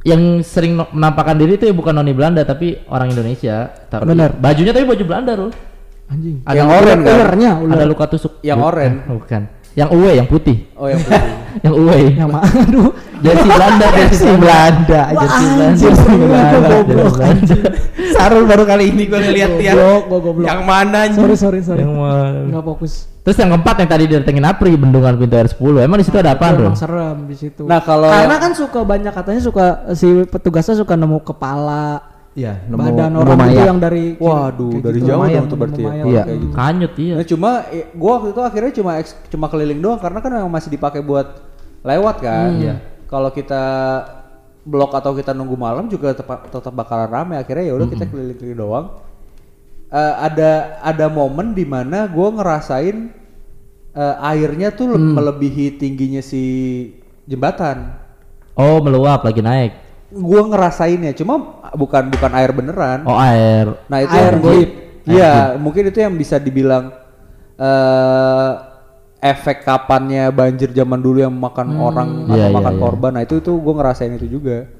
yang 0.00 0.40
sering 0.40 0.80
no- 0.80 0.88
menampakkan 0.90 1.36
diri 1.36 1.60
itu 1.60 1.68
ya 1.68 1.74
bukan 1.76 1.92
noni 1.92 2.12
Belanda 2.16 2.40
tapi 2.42 2.80
orang 2.88 3.12
Indonesia. 3.12 3.68
Tapi 3.88 4.08
Bener. 4.08 4.32
Bajunya 4.32 4.72
tapi 4.72 4.84
baju 4.88 5.04
Belanda 5.04 5.32
loh. 5.36 5.50
Anjing. 6.10 6.42
Ada 6.42 6.56
Yang 6.56 6.68
oren 6.74 6.98
kan? 6.98 7.14
Ularnya, 7.14 7.50
ular. 7.60 7.74
Ada 7.76 7.84
luka 7.86 8.04
tusuk. 8.10 8.32
Yang 8.42 8.60
oren. 8.64 8.92
Bukan. 9.06 9.42
Yang 9.70 9.88
uwe 9.94 10.10
yang 10.18 10.26
putih. 10.26 10.66
Oh 10.74 10.90
yang 10.90 10.98
putih. 10.98 11.22
yang 11.64 11.74
uwe. 11.78 11.98
Yang 12.10 12.30
mana? 12.34 12.50
Aduh. 12.50 12.90
Jersey 13.20 13.50
Belanda, 13.52 13.86
jersey 14.00 14.32
Belanda, 14.40 15.00
jersey 15.12 15.46
anjir, 15.60 15.92
Belanda. 15.92 16.56
gua 16.56 16.68
goblok, 16.72 16.88
jersey 16.88 17.12
Belanda. 17.12 17.28
anjing. 17.30 17.60
Sarul 18.16 18.44
baru 18.48 18.64
kali 18.66 18.84
ini 18.90 19.02
gua 19.06 19.20
ngeliat 19.20 19.52
dia. 19.60 19.72
Goblok, 19.76 20.20
goblok. 20.24 20.46
Yang 20.48 20.60
mana 20.64 20.98
anjing? 21.06 21.20
Sorry, 21.20 21.36
sorry, 21.36 21.60
sorry. 21.60 21.80
Yang 21.84 21.94
mana? 21.94 22.40
Enggak 22.48 22.64
fokus. 22.64 23.09
Terus 23.20 23.36
yang 23.36 23.52
keempat 23.52 23.74
yang 23.78 23.90
tadi 23.90 24.04
didatengin 24.08 24.42
Apri 24.42 24.72
bendungan 24.74 25.12
pintu 25.14 25.36
air 25.36 25.44
10. 25.44 25.60
Emang 25.84 26.00
di 26.00 26.06
situ 26.08 26.16
ada 26.16 26.32
apa, 26.32 26.46
Itu 26.46 26.56
Bro? 26.56 26.66
Emang 26.66 26.80
serem 26.80 27.18
di 27.28 27.36
situ. 27.36 27.62
Nah, 27.68 27.80
kalau 27.80 28.08
karena 28.08 28.36
kan 28.36 28.52
suka 28.52 28.80
banyak 28.80 29.12
katanya 29.12 29.40
suka 29.40 29.64
si 29.92 30.08
petugasnya 30.24 30.74
suka 30.74 30.96
nemu 30.96 31.20
kepala, 31.20 32.00
Iya, 32.30 32.62
badan 32.64 33.10
nemu 33.12 33.20
orang 33.20 33.36
itu 33.36 33.44
mayat. 33.52 33.66
yang 33.66 33.78
dari 33.78 34.04
Waduh, 34.16 34.70
kayak 34.72 34.84
dari 34.86 34.98
gitu. 35.02 35.08
jauh 35.10 35.24
dong 35.26 35.46
tuh 35.46 35.58
berarti 35.58 35.82
ya. 35.82 35.92
Iya. 36.00 36.22
Kayak 36.24 36.38
gitu. 36.40 36.54
Kanyut 36.54 36.92
iya. 36.96 37.14
Nah, 37.14 37.26
cuma 37.26 37.50
eh, 37.68 37.84
gua 37.92 38.10
waktu 38.16 38.28
itu 38.30 38.40
akhirnya 38.40 38.72
cuma 38.72 38.90
eks- 38.96 39.18
cuma 39.28 39.46
keliling 39.46 39.80
doang 39.80 39.98
karena 39.98 40.18
kan 40.18 40.30
memang 40.32 40.48
masih 40.48 40.70
dipakai 40.70 41.00
buat 41.02 41.26
lewat 41.82 42.16
kan. 42.22 42.48
Hmm. 42.48 42.62
Iya. 42.62 42.74
Kalau 43.04 43.28
kita 43.28 43.62
blok 44.62 44.92
atau 44.92 45.12
kita 45.12 45.32
nunggu 45.32 45.56
malam 45.56 45.90
juga 45.90 46.14
tetap 46.14 46.46
tetap 46.46 46.72
bakalan 46.72 47.10
rame. 47.10 47.34
Akhirnya 47.36 47.68
ya 47.68 47.74
udah 47.74 47.84
kita 47.86 48.04
keliling-keliling 48.06 48.56
doang. 48.56 48.86
Eh, 49.90 50.14
ada 50.22 50.78
ada 50.86 51.06
momen 51.10 51.50
di 51.50 51.66
mana 51.66 52.06
gua 52.06 52.30
ngerasain 52.30 53.10
eh, 53.90 54.14
airnya 54.22 54.70
tuh 54.70 54.94
le- 54.94 55.02
melebihi 55.18 55.82
tingginya 55.82 56.22
si 56.22 56.42
jembatan. 57.26 57.98
Oh, 58.54 58.78
meluap 58.78 59.26
lagi 59.26 59.42
naik. 59.42 59.74
Gua 60.14 60.46
ngerasainnya, 60.46 61.10
cuma 61.18 61.62
bukan 61.74 62.06
bukan 62.06 62.30
air 62.38 62.50
beneran. 62.54 63.02
Oh, 63.02 63.18
air. 63.18 63.74
Nah 63.90 63.98
itu 64.02 64.14
Air 64.14 64.34
goib. 64.38 64.70
Iya, 65.10 65.58
mungkin 65.58 65.90
itu 65.90 65.98
yang 65.98 66.14
bisa 66.14 66.38
dibilang 66.38 66.94
eh 67.58 68.52
efek 69.20 69.68
kapannya 69.68 70.32
banjir 70.32 70.72
zaman 70.72 70.96
dulu 71.02 71.20
yang 71.20 71.34
makan 71.34 71.76
orang 71.76 72.08
atau 72.24 72.36
Iya, 72.38 72.46
iya, 72.48 72.54
makan 72.56 72.74
iya. 72.74 72.80
korban. 72.80 73.10
Nah 73.18 73.22
itu 73.26 73.34
itu 73.42 73.52
gue 73.52 73.74
ngerasain 73.74 74.14
itu 74.16 74.26
juga. 74.38 74.70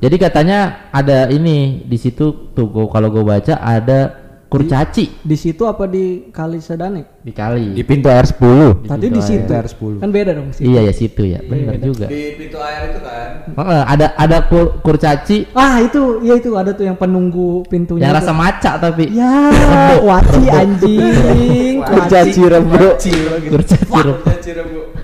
Jadi 0.00 0.16
katanya 0.16 0.88
ada 0.92 1.28
ini 1.32 1.84
di 1.84 1.96
situ 1.96 2.52
tuh 2.52 2.68
kalau 2.88 3.08
gue 3.08 3.24
baca 3.24 3.56
ada 3.56 4.29
kurcaci 4.50 5.22
Di 5.22 5.36
situ 5.36 5.62
apa 5.62 5.86
di 5.86 6.26
Kali 6.28 6.58
Sedane? 6.58 7.06
di 7.20 7.30
kali. 7.30 7.76
Di 7.76 7.84
pintu 7.84 8.08
air 8.08 8.24
10. 8.24 8.80
Tadi 8.82 9.06
pintu 9.06 9.14
di 9.14 9.22
situ. 9.22 9.50
air 9.50 9.68
10. 9.68 10.00
Kan 10.00 10.08
beda 10.08 10.32
dong 10.32 10.50
sih. 10.50 10.64
Iya 10.64 10.80
ya 10.82 10.92
situ 10.92 11.22
ya, 11.22 11.38
benar 11.40 11.76
juga. 11.78 12.08
Di 12.08 12.32
pintu 12.34 12.56
air 12.56 12.82
itu 12.88 12.98
kan. 12.98 13.28
Heeh, 13.52 13.82
ada 13.86 14.06
ada 14.16 14.38
kur, 14.42 14.80
kurcaci 14.80 15.52
Ah, 15.52 15.78
itu, 15.78 16.00
iya 16.20 16.34
itu 16.34 16.48
ada 16.52 16.72
tuh 16.72 16.82
yang 16.82 16.96
penunggu 16.96 17.62
pintunya. 17.64 18.08
yang 18.08 18.16
rasa 18.16 18.32
maca 18.32 18.80
tapi 18.80 19.12
Ya, 19.12 19.36
waci 20.00 20.44
anjing. 20.48 21.84
Kurcaci 21.92 22.40
rebo. 22.42 22.96
kurcaci 23.46 23.90
rep- 23.92 24.24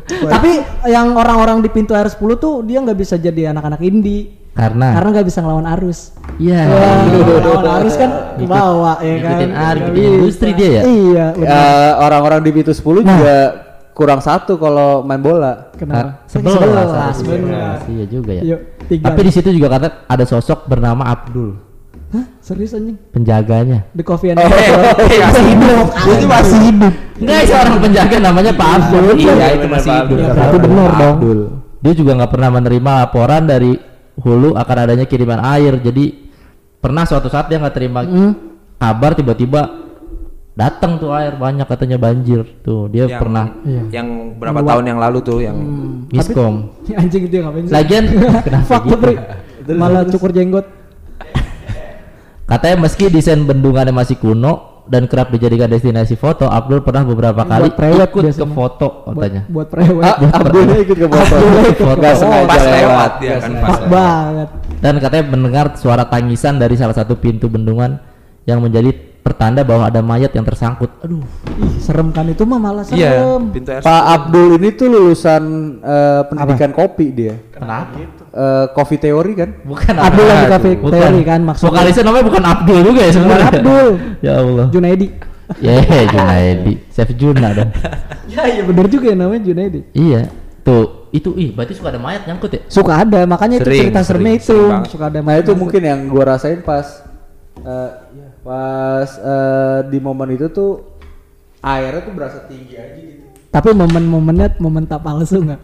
Tapi 0.07 0.51
yang 0.87 1.13
orang-orang 1.13 1.61
di 1.61 1.69
pintu 1.69 1.93
air 1.93 2.09
10 2.09 2.17
tuh 2.37 2.63
dia 2.63 2.81
nggak 2.81 2.97
bisa 2.97 3.15
jadi 3.17 3.53
anak-anak 3.53 3.79
indie. 3.81 4.46
Karena 4.57 4.87
Karena 4.91 5.09
nggak 5.13 5.27
bisa 5.27 5.39
ngelawan 5.39 5.69
arus. 5.71 5.99
iya 6.37 6.65
Wah, 6.65 6.97
ngelawan 7.05 7.69
arus 7.79 7.95
kan 7.95 8.11
ke 8.35 8.45
bawah 8.47 8.97
ya 8.99 9.15
kan. 9.15 9.21
ngikutin 9.21 9.53
arus, 9.53 9.83
ngikutin 9.85 10.13
industri 10.17 10.51
dia 10.51 10.69
ya? 10.71 10.83
Iya, 10.83 11.27
benar. 11.35 11.53
Eh, 11.53 11.93
orang-orang 12.01 12.41
di 12.41 12.51
pintu 12.51 12.73
10 12.73 12.83
juga 13.03 13.37
kurang 13.93 14.21
satu 14.21 14.57
kalau 14.57 15.01
main 15.03 15.21
bola. 15.21 15.73
Kenapa? 15.73 16.25
sebelas, 16.25 16.57
Sebelas, 16.57 16.87
sebelas. 17.15 17.17
benar. 17.23 17.77
iya 17.87 18.05
juga 18.07 18.31
ya 18.31 18.43
Yuk, 18.47 18.61
tiga. 18.87 19.05
tapi 19.07 19.21
di 19.23 19.31
situ 19.31 19.49
juga 19.51 19.69
kata 19.71 19.87
ada 20.05 20.25
sosok 20.25 20.65
bernama 20.65 21.05
Abdul 21.07 21.57
Hah? 22.07 22.25
Serius 22.39 22.71
anjing? 22.73 22.97
penjaganya 23.11 23.83
The 23.93 24.01
Coffee 24.01 24.31
and 24.31 24.39
masih 24.39 25.45
hidup. 25.45 25.87
Itu 25.91 26.27
masih 26.27 26.59
hidup. 26.63 26.93
enggak 27.19 27.41
seorang 27.45 27.77
penjaga 27.79 28.17
namanya 28.23 28.53
Pak 28.53 28.69
Abdul 28.71 29.05
Iya, 29.17 29.47
itu 29.53 29.67
masih 29.67 29.91
hidup. 29.93 30.17
Ya, 30.17 30.29
berarti 30.31 30.57
benar 30.61 30.91
dong. 30.95 31.15
Abdul. 31.15 31.41
dia 31.77 31.93
juga 31.93 32.13
nggak 32.15 32.31
pernah 32.31 32.51
menerima 32.53 32.91
laporan 33.01 33.43
dari 33.45 33.73
hulu 34.17 34.55
akan 34.55 34.77
adanya 34.81 35.05
kiriman 35.05 35.41
air 35.41 35.77
jadi 35.77 36.15
pernah 36.77 37.03
suatu 37.03 37.27
saat 37.27 37.47
dia 37.47 37.57
nggak 37.57 37.75
terima 37.75 38.01
Hmm. 38.01 38.33
kabar 38.77 39.13
tiba-tiba 39.13 39.85
datang 40.53 40.97
tuh 40.97 41.13
air 41.13 41.35
banyak 41.35 41.65
katanya 41.65 41.97
banjir 41.97 42.41
tuh 42.61 42.89
dia 42.89 43.05
yang, 43.05 43.19
pernah 43.19 43.45
yang 43.91 44.09
berapa 44.35 44.61
tahun 44.63 44.85
yang 44.87 44.99
lalu 44.99 45.19
tuh 45.21 45.39
yang 45.39 45.57
miskom 46.09 46.73
Anjing 46.97 47.29
dia 47.29 47.41
ngapain 47.43 47.65
sih? 47.65 47.73
lagian 47.73 48.05
kenapa 48.47 48.75
gitu 48.79 48.89
Putri. 48.91 49.15
Malah 49.69 50.07
cukur 50.07 50.31
jenggot. 50.31 50.65
katanya 52.47 52.77
meski 52.81 53.11
desain 53.11 53.43
bendungannya 53.43 53.91
masih 53.91 54.15
kuno 54.15 54.76
dan 54.87 55.11
kerap 55.11 55.35
dijadikan 55.35 55.67
destinasi 55.67 56.15
foto 56.15 56.47
Abdul 56.47 56.87
pernah 56.87 57.03
beberapa 57.03 57.43
kali 57.43 57.75
prewed 57.75 58.07
ikut 58.07 58.23
ke 58.31 58.47
foto 58.55 59.03
katanya 59.11 59.43
Buat 59.51 59.67
prewed. 59.67 60.03
Ah, 60.03 60.17
Abdulnya 60.39 60.77
ikut 60.79 60.97
ke 60.97 61.09
foto. 61.11 61.35
foto. 61.75 62.01
Gak 62.01 62.15
sengaja 62.15 62.47
pas 62.47 62.63
lewat 62.63 63.13
Gak 63.19 63.39
kan 63.43 63.53
pas 63.59 63.81
banget. 63.91 64.49
dan 64.79 64.95
katanya 65.03 65.25
mendengar 65.27 65.67
suara 65.75 66.05
tangisan 66.07 66.55
dari 66.57 66.79
salah 66.79 66.95
satu 66.95 67.19
pintu 67.19 67.51
bendungan 67.51 67.99
yang 68.47 68.63
menjadi 68.63 68.95
pertanda 69.27 69.61
bahwa 69.61 69.85
ada 69.85 69.99
mayat 70.01 70.31
yang 70.31 70.43
tersangkut 70.43 70.87
aduh 70.99 71.19
Ih, 71.57 71.79
serem 71.79 72.09
kan 72.09 72.23
itu 72.25 72.43
mah 72.43 72.57
malah 72.57 72.87
iya 72.89 73.19
serem. 73.19 73.51
pintu 73.51 73.69
air 73.69 73.83
Pak 73.83 74.03
Abdul 74.09 74.55
ini 74.55 74.69
tuh 74.71 74.87
lulusan 74.87 75.43
eh, 75.81 76.23
pendidikan 76.25 76.71
kopi 76.71 77.07
dia. 77.11 77.35
kenapa 77.49 78.15
Eh, 78.29 78.67
coffee 78.71 79.01
teori 79.01 79.33
kan? 79.35 79.49
bukan 79.65 79.97
Abdul 79.97 80.29
apa- 80.29 80.51
cafe 80.53 80.71
bukan. 80.77 80.93
teori 80.93 81.21
kan 81.23 81.41
maksudnya. 81.43 81.67
vokalisnya 81.73 82.05
namanya 82.05 82.25
bukan 82.27 82.45
Abdul 82.47 82.81
juga 82.85 83.01
ya 83.01 83.11
sebenarnya 83.11 83.47
Abdul. 83.51 83.89
ya 84.27 84.33
Allah 84.37 84.67
Junaidi. 84.69 85.07
ya 85.65 85.75
Junaidi 86.05 86.75
Chef 86.87 87.11
Juna 87.13 87.49
dong 87.53 87.71
Ya 88.29 88.43
iya 88.45 88.61
bener 88.61 88.87
juga 88.87 89.09
ya 89.09 89.17
namanya 89.17 89.43
Junaidi. 89.43 89.81
iya 89.91 90.29
tuh 90.61 91.09
itu 91.09 91.33
ih 91.35 91.51
berarti 91.51 91.73
suka 91.73 91.89
ada 91.89 91.99
mayat 91.99 92.23
nyangkut 92.25 92.51
ya 92.51 92.61
Suka 92.69 92.93
ada, 92.99 93.21
makanya 93.25 93.57
itu 93.57 93.65
Sering, 93.65 93.81
cerita 93.81 94.01
seremnya 94.03 94.33
sering, 94.33 94.37
itu. 94.37 94.59
sering. 94.61 94.83
Suka 94.87 95.05
ada 95.07 95.19
Nah 95.19 95.35
itu 95.39 95.53
mungkin 95.55 95.81
yang 95.81 96.01
gua 96.07 96.25
rasain 96.29 96.61
pas 96.61 96.85
eh, 97.57 97.91
pas 98.47 99.11
eh, 99.11 99.79
di 99.85 99.99
momen 99.99 100.31
itu 100.31 100.47
tuh 100.49 100.79
airnya 101.59 102.01
tuh 102.01 102.13
berasa 102.15 102.39
tinggi 102.47 102.75
aja 102.75 102.95
gitu. 102.95 103.25
Tapi 103.51 103.73
momen-momennya 103.73 104.57
momen 104.57 104.85
tak 104.85 105.03
palsu 105.03 105.43
nggak? 105.43 105.59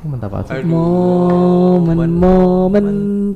mantap 0.00 0.30
palsu 0.30 0.52
Momen-momen 0.68 2.86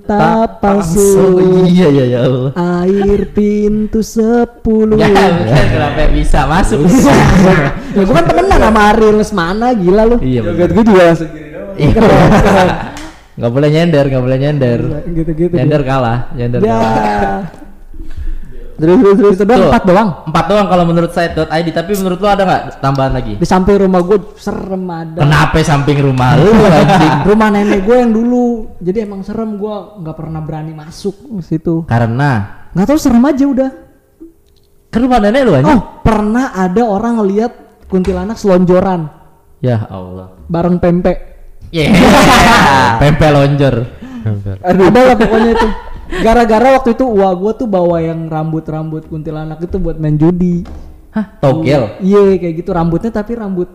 tak 0.02 0.60
palsu. 0.60 1.38
iya 1.64 1.86
iya 1.88 2.04
ya 2.06 2.18
Allah 2.22 2.52
Air 2.82 3.24
pintu 3.30 4.00
sepuluh. 4.00 4.98
ya 5.00 5.64
kenapa 5.64 6.06
bisa 6.08 6.44
masuk 6.44 6.80
ya 7.96 7.98
gua 7.98 8.14
kan 8.14 8.24
temenan 8.26 8.58
sama 8.60 8.80
Ariel 8.90 9.14
Lesmana 9.16 9.68
gila 9.72 10.02
lu. 10.06 10.16
iya 10.20 10.40
Joget 10.42 10.70
gue 10.70 10.84
juga 10.84 11.02
langsung 11.08 11.28
gini 11.30 11.48
doang. 11.50 11.72
Iya. 11.72 11.92
nggak 13.32 13.48
boleh 13.50 13.68
nyender 13.72 14.04
nggak 14.06 14.22
boleh 14.22 14.38
nyender 14.38 14.80
Gitu-gitu. 15.08 15.54
nyender 15.56 15.80
kalah 15.82 16.18
nyender 16.32 16.60
Ya. 16.60 16.70
kalah 16.70 17.42
Terus 18.82 18.98
terus 18.98 19.14
terus 19.16 19.34
itu 19.36 19.44
doang 19.46 19.62
empat 19.64 19.82
doang. 19.86 20.08
empat 20.26 20.44
doang 20.44 20.66
kalau 20.66 20.82
menurut 20.82 21.10
site.id 21.10 21.46
tapi 21.70 21.92
menurut 21.94 22.18
lu 22.18 22.26
ada 22.26 22.42
nggak 22.42 22.62
tambahan 22.76 23.12
lagi 23.14 23.38
Di 23.38 23.46
samping 23.46 23.78
rumah 23.78 24.02
gue 24.02 24.18
serem 24.34 24.82
ada. 24.84 25.22
kenapa 25.22 25.62
samping 25.62 26.02
rumah 26.02 26.34
lu 26.34 26.50
anjing 26.82 27.14
rumah 27.24 27.48
nenek 27.48 27.80
gue 27.80 27.96
yang 27.96 28.10
dulu. 28.10 28.74
Jadi 28.76 28.98
emang 29.00 29.22
serem 29.22 29.54
gue 29.54 29.74
nggak 30.02 30.16
pernah 30.18 30.40
berani 30.40 30.74
masuk 30.74 31.14
ke 31.14 31.42
situ. 31.46 31.86
karena 31.86 32.58
Nggak 32.72 32.86
tahu 32.86 32.98
serem 32.98 33.22
aja 33.22 33.44
udah. 33.46 33.70
ke 34.88 34.98
rumah 34.98 35.18
nenek 35.18 35.40
lu 35.40 35.52
anjing 35.54 35.72
Oh 35.72 36.02
pernah 36.02 36.50
ada 36.50 36.82
orang 36.82 37.16
ngelihat 37.16 37.52
kuntilanak 37.86 38.34
selonjoran 38.34 39.06
ya 39.58 39.86
Allah 39.86 40.34
bareng 40.44 40.76
pempek. 40.76 41.16
yeah. 41.70 41.94
pempek 43.00 43.30
lonjor 43.30 43.86
Ada 44.58 44.84
lah 44.86 45.16
pokoknya 45.16 45.50
itu. 45.52 45.68
Gara-gara 46.20 46.76
waktu 46.76 46.92
itu 46.92 47.04
wah 47.08 47.32
gue 47.32 47.52
tuh 47.56 47.64
bawa 47.64 48.04
yang 48.04 48.28
rambut-rambut 48.28 49.08
kuntilanak 49.08 49.64
itu 49.64 49.80
buat 49.80 49.96
main 49.96 50.20
judi. 50.20 50.60
hah? 51.16 51.40
Togel? 51.40 51.96
Iya 52.04 52.36
kayak 52.36 52.54
gitu. 52.60 52.70
Rambutnya 52.76 53.08
tapi 53.08 53.32
rambut 53.36 53.68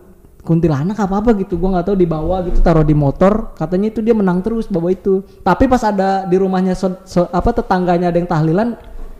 kuntilanak 0.46 0.96
apa 0.96 1.18
apa 1.18 1.30
gitu. 1.36 1.58
Gua 1.58 1.76
nggak 1.76 1.86
tahu 1.92 1.96
dibawa 1.98 2.40
gitu 2.46 2.58
taruh 2.62 2.86
di 2.86 2.94
motor. 2.94 3.52
Katanya 3.58 3.90
itu 3.90 4.00
dia 4.00 4.14
menang 4.14 4.40
terus 4.40 4.70
bawa 4.70 4.94
itu. 4.94 5.20
Tapi 5.42 5.66
pas 5.66 5.82
ada 5.82 6.24
di 6.24 6.36
rumahnya 6.38 6.78
so- 6.78 7.02
so- 7.04 7.28
apa 7.28 7.50
tetangganya 7.52 8.08
ada 8.08 8.18
yang 8.22 8.30
tahlilan 8.30 8.78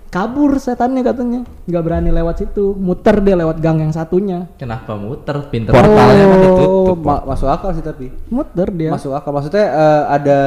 kabur 0.08 0.56
setannya 0.56 1.00
katanya 1.00 1.40
nggak 1.62 1.82
berani 1.82 2.08
lewat 2.08 2.36
situ 2.38 2.72
muter 2.72 3.20
dia 3.20 3.34
lewat 3.34 3.56
gang 3.58 3.76
yang 3.78 3.90
satunya 3.90 4.48
kenapa 4.54 4.94
muter 4.94 5.36
pinter 5.46 5.70
Portalnya 5.70 6.24
Oh. 6.24 6.30
kan 6.30 6.38
ditutup. 6.40 6.98
Ma- 6.98 7.24
masuk 7.26 7.44
akal 7.46 7.70
sih 7.70 7.80
tapi. 7.80 8.06
muter 8.26 8.68
dia 8.70 8.88
Masuk 8.88 9.12
akal 9.12 9.30
maksudnya 9.30 9.64
eh, 9.64 10.02
ada 10.10 10.38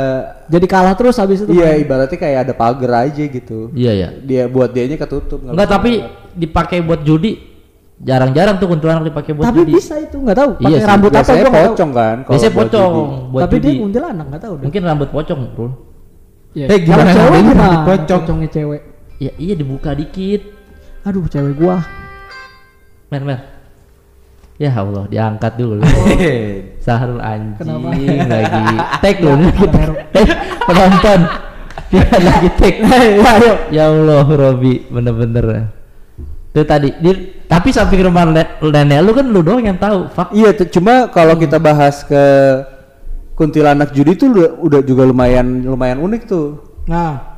jadi 0.45 0.65
kalah 0.65 0.93
terus 0.93 1.15
habis 1.15 1.39
itu 1.39 1.51
iya 1.51 1.75
ibaratnya 1.75 2.15
kayak 2.15 2.39
ada 2.43 2.53
pagar 2.53 3.05
aja 3.05 3.21
gitu. 3.21 3.69
iya 3.71 3.93
ya 3.93 4.09
Dia 4.15 4.43
buat 4.45 4.69
dianya 4.69 4.97
ketutup. 4.97 5.41
nggak 5.43 5.69
tapi 5.69 6.01
dipakai 6.33 6.81
buat 6.81 7.01
judi 7.01 7.37
jarang-jarang 7.97 8.57
tuh 8.57 8.65
kuntilanak 8.67 9.05
dipakai 9.05 9.31
buat 9.31 9.45
tapi 9.45 9.61
judi 9.61 9.71
bisa 9.75 9.93
itu 9.95 10.17
nggak 10.17 10.33
tahu 10.35 10.49
pakai 10.57 10.71
Iya 10.71 10.77
rambut 10.83 11.09
apa 11.09 11.17
biasanya 11.21 11.45
pocong 11.47 11.91
kan. 11.91 12.15
kalau 12.19 12.33
biasanya 12.33 12.49
buat 12.51 12.65
pocong 12.65 12.91
judi. 12.91 13.29
buat 13.29 13.41
tapi 13.41 13.55
dia 13.55 13.61
judi 13.63 13.77
kuntilanak 13.79 14.25
nggak 14.25 14.41
tahu 14.41 14.53
deh 14.53 14.65
mungkin 14.65 14.81
rambut 14.83 15.09
pocong 15.11 15.39
bro 15.53 15.67
ya. 16.51 16.65
Eh, 16.65 16.79
gimana 16.81 17.09
cewek 17.11 17.39
gimana 17.43 17.77
pocong? 17.85 18.19
pocongnya 18.19 18.49
cewek 18.49 18.81
ya 19.21 19.31
iya 19.37 19.53
dibuka 19.53 19.93
dikit. 19.93 20.41
Aduh 21.05 21.29
cewek 21.29 21.53
gua. 21.61 21.85
Mer 23.13 23.21
mer. 23.21 23.39
Ya 24.61 24.69
Allah 24.77 25.09
diangkat 25.09 25.57
dulu 25.57 25.81
Sahrul 26.85 27.17
anjing 27.17 27.57
Kenapa? 27.61 27.97
lagi. 28.29 28.65
Take 29.01 29.19
lu 29.25 29.33
nih 29.37 29.49
lagi 29.49 29.65
take. 29.73 29.93
Eh, 30.21 30.27
penonton. 30.69 31.19
Dia 31.89 32.05
lagi 32.21 32.49
take 32.61 32.77
ya 33.75 33.89
Allah 33.89 34.25
Robi 34.25 34.85
bener-bener. 34.85 35.45
Itu 36.53 36.61
tadi 36.67 36.93
di, 36.99 37.41
tapi 37.49 37.73
samping 37.73 38.05
rumah 38.05 38.27
ne- 38.29 38.59
nenek 38.61 38.99
lu 39.01 39.11
kan 39.17 39.25
lu 39.25 39.41
doang 39.41 39.65
yang 39.65 39.81
tahu 39.81 40.11
fuck. 40.13 40.29
Iya, 40.29 40.53
cuma 40.69 41.09
kalau 41.09 41.33
kita 41.39 41.57
bahas 41.57 42.05
ke 42.05 42.21
kuntilanak 43.33 43.89
judi 43.97 44.13
tuh 44.13 44.29
udah, 44.29 44.49
udah 44.61 44.81
juga 44.85 45.09
lumayan 45.09 45.65
lumayan 45.65 45.97
unik 45.97 46.21
tuh. 46.29 46.61
nah 46.85 47.30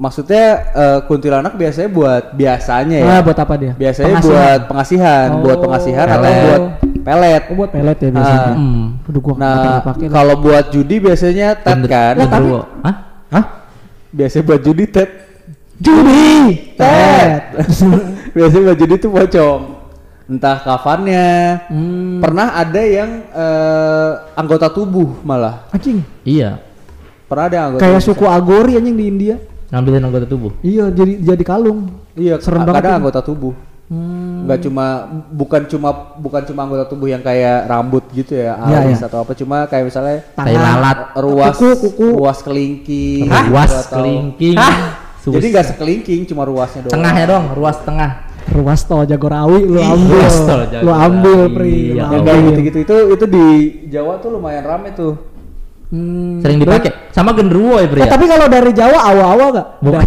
Maksudnya 0.00 0.44
eh, 0.72 0.98
kuntilanak 1.04 1.54
biasanya 1.54 1.88
buat 1.88 2.24
biasanya 2.32 2.96
ya. 2.96 3.06
Nah, 3.06 3.20
buat 3.20 3.36
apa 3.36 3.54
dia? 3.54 3.72
Biasanya 3.76 4.16
Pengasihan. 4.16 4.32
buat 4.32 4.60
pengasihan, 4.66 5.28
buat 5.38 5.56
Oh, 5.56 5.62
pengasihan 5.62 6.06
atau 6.08 6.16
pelet. 6.16 6.40
buat 6.40 6.62
pelet. 7.04 7.42
Oh, 7.44 7.54
buat 7.54 7.70
pelet 7.70 7.98
ya 7.98 8.10
biasanya. 8.10 8.40
Ah. 8.40 8.56
hmm. 8.56 8.84
Aduh 9.04 9.20
gua 9.20 9.34
Nah, 9.36 9.76
kalau 10.08 10.34
buat 10.38 10.64
judi 10.70 10.96
biasanya 10.98 11.48
tet 11.54 11.78
kan. 11.84 12.14
genderuwo. 12.16 12.64
Hah? 12.80 12.94
Hah? 13.28 13.44
Biasanya 14.10 14.44
buat 14.46 14.60
judi 14.60 14.84
tet. 14.88 15.10
judi. 15.76 16.32
Tet. 16.80 17.42
biasanya 18.34 18.62
buat 18.66 18.78
judi 18.78 18.94
tuh 18.96 19.10
pocong. 19.10 19.62
Entah 20.30 20.56
kafannya. 20.60 21.28
Hmm. 21.68 22.24
Pernah 22.24 22.56
ada 22.56 22.80
yang 22.80 23.10
eh, 23.26 24.10
anggota 24.32 24.72
tubuh 24.72 25.20
malah. 25.20 25.68
Anjing. 25.68 26.00
iya 26.22 26.56
Pernah 27.26 27.44
ada 27.46 27.54
yang 27.54 27.66
anggota 27.68 27.82
Kayak 27.82 28.00
tubuh. 28.00 28.08
suku 28.16 28.24
Agori 28.26 28.72
anjing 28.74 28.96
di 28.96 29.06
India. 29.06 29.36
Ngambilin 29.70 30.02
anggota 30.02 30.26
tubuh 30.26 30.52
Iya, 30.60 30.90
jadi 30.90 31.12
jadi 31.24 31.42
kalung. 31.42 31.94
Iya, 32.12 32.38
Serem 32.38 32.60
kadang 32.60 32.74
banget 32.74 32.84
itu. 32.84 32.98
anggota 32.98 33.20
tubuh. 33.22 33.54
Hmm. 33.86 34.46
Nggak 34.46 34.58
cuma 34.62 34.86
bukan 35.30 35.62
cuma 35.66 35.90
bukan 36.14 36.42
cuma 36.44 36.60
anggota 36.62 36.84
tubuh 36.86 37.06
yang 37.06 37.18
kayak 37.20 37.66
rambut 37.66 38.06
gitu 38.12 38.34
ya, 38.34 38.54
Iya, 38.56 38.76
alis 38.84 38.98
iya. 38.98 39.06
atau 39.06 39.18
apa 39.20 39.32
cuma 39.32 39.66
kayak 39.66 39.84
misalnya 39.84 40.16
tai 40.30 40.54
lalat 40.54 40.98
ruas 41.16 41.54
Kuku, 41.54 41.90
kuku. 41.90 42.06
ruas 42.14 42.38
kelingking 42.40 43.26
ruas 43.26 43.66
gitu, 43.66 43.78
atau- 43.80 43.94
kelingking 43.96 44.56
Sus- 45.20 45.36
Jadi 45.36 45.46
nggak 45.50 45.66
sekelingking, 45.68 46.20
cuma 46.24 46.42
ruasnya 46.42 46.80
doang. 46.82 46.92
tengahnya 46.92 47.24
dong 47.26 47.44
ruas 47.52 47.76
tengah 47.80 48.10
Ruas 48.50 48.82
tol 48.82 49.04
Jagorawi 49.04 49.62
lu 49.62 49.78
ambil. 49.78 50.16
Ruas 50.16 50.36
tol 50.40 50.60
Lu 50.80 50.90
ambil, 50.90 51.40
Pri. 51.52 51.92
ya 51.92 52.08
kayak 52.08 52.24
ambil. 52.24 52.46
gitu-gitu 52.50 52.78
itu 52.80 52.94
itu 53.12 53.24
di 53.28 53.46
Jawa 53.86 54.18
tuh 54.18 54.32
lumayan 54.32 54.64
rame 54.64 54.90
tuh. 54.90 55.14
Hmm. 55.90 56.38
sering 56.38 56.62
dipakai 56.62 57.10
sama 57.10 57.34
genderuwo 57.34 57.74
ya 57.74 57.82
Eh, 57.82 57.90
pria 57.90 58.06
tapi 58.06 58.24
kalau 58.24 58.46
dari 58.46 58.70
Jawa 58.70 58.98
awa-awa 59.10 59.46
gak? 59.50 59.66
Bukan. 59.82 59.98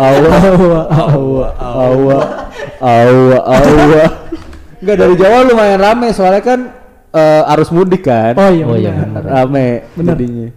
Awa, 0.00 0.30
awa, 0.42 0.80
awa, 0.90 1.48
awa, 1.54 2.18
awa, 2.82 3.38
awa. 3.46 4.04
Enggak 4.76 4.96
dari 4.96 5.14
Jawa 5.14 5.46
lumayan 5.46 5.78
rame 5.78 6.10
soalnya 6.10 6.42
kan 6.42 6.60
eh, 7.10 7.52
arus 7.54 7.70
mudik 7.70 8.02
kan. 8.02 8.34
Oh 8.34 8.50
iya, 8.50 8.64
Oh 8.64 8.74
iya, 8.74 8.90
benar. 8.92 9.22
Rame 9.22 9.86
Bener. 9.94 10.14
jadinya. 10.14 10.48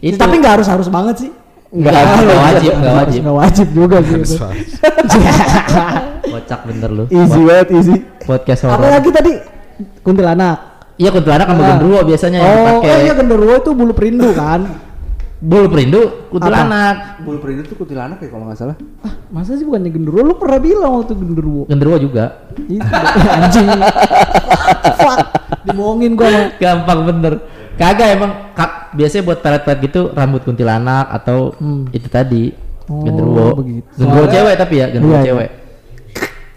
itu 0.00 0.16
Tapi 0.16 0.34
nggak 0.36 0.52
harus 0.56 0.68
harus 0.68 0.88
banget 0.88 1.16
sih. 1.20 1.30
Enggak 1.68 1.92
nggak 1.92 2.38
wajib 2.40 2.72
nggak 2.72 2.94
wajib 2.96 3.20
Nggak 3.20 3.36
wajib 3.36 3.66
juga 3.68 3.96
sih 4.00 4.16
itu. 4.16 4.36
kocak 6.24 6.60
bener 6.64 6.90
lu 6.90 7.04
Easy 7.10 7.40
banget, 7.42 7.68
easy. 7.72 7.94
podcast 8.24 8.60
Apa 8.64 8.72
horor 8.78 8.90
lagi 8.94 9.10
tadi? 9.10 9.32
Kuntilanak. 10.00 10.73
Iya 10.96 11.08
kuntilanak 11.08 11.46
sama 11.46 11.58
Ah. 11.58 11.68
genderuwo 11.70 12.00
biasanya 12.02 12.36
yang 12.36 12.46
Oh, 12.46 12.56
dipakai 12.56 12.88
oh 12.88 12.98
iya 13.00 13.12
genderuwo 13.12 13.54
itu 13.56 13.70
bulu 13.72 13.92
perindu 13.92 14.28
kan? 14.32 14.60
bulu 15.44 15.66
perindu 15.68 16.00
kuntilanak 16.28 16.96
Bulu 17.20 17.36
perindu 17.38 17.62
tuh 17.64 17.76
kuntilanak 17.76 18.16
ya 18.16 18.28
kalau 18.28 18.44
nggak 18.44 18.56
salah. 18.56 18.76
Ah, 19.00 19.12
masa 19.28 19.54
sih 19.54 19.62
bukannya 19.62 19.90
genderuwo? 19.90 20.22
Lu 20.22 20.34
pernah 20.34 20.56
bilang 20.58 20.92
waktu 20.98 21.12
genderuwo. 21.12 21.62
genderuwo 21.66 21.96
juga 21.98 22.24
Itu 22.62 22.80
anjing. 23.36 23.68
Fuck. 24.94 25.18
Dibohongin 25.64 26.12
gua 26.14 26.28
mah. 26.28 26.46
gampang 26.56 27.00
bener 27.04 27.34
kagak 27.74 28.08
emang 28.14 28.30
kak, 28.54 28.70
biasanya 28.94 29.22
buat 29.24 29.38
pelet-pelet 29.40 29.78
gitu 29.82 30.00
rambut 30.08 30.42
kuntilanak 30.42 31.10
atau 31.10 31.52
Hmm. 31.56 31.90
itu 31.90 32.06
tadi 32.06 32.54
Oh, 32.84 33.00
genderuwo 33.00 33.56
begitu. 33.58 33.88
genderuwo 33.94 34.14
Soalnya- 34.22 34.34
cewek 34.38 34.54
tapi 34.56 34.74
ya 34.76 34.86
genderuwo 34.88 35.16
Iya, 35.18 35.32
iya. 35.34 35.48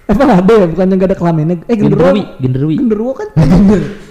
Emang 0.07 0.29
ada 0.33 0.53
ya 0.53 0.65
bukannya 0.65 0.93
nggak 0.95 1.09
ada 1.11 1.17
kelaminnya? 1.19 1.55
Eh 1.67 1.75
genderuwo. 1.75 2.11
Genderwi. 2.39 2.75
Genderuwo 2.79 3.11
kan? 3.13 3.27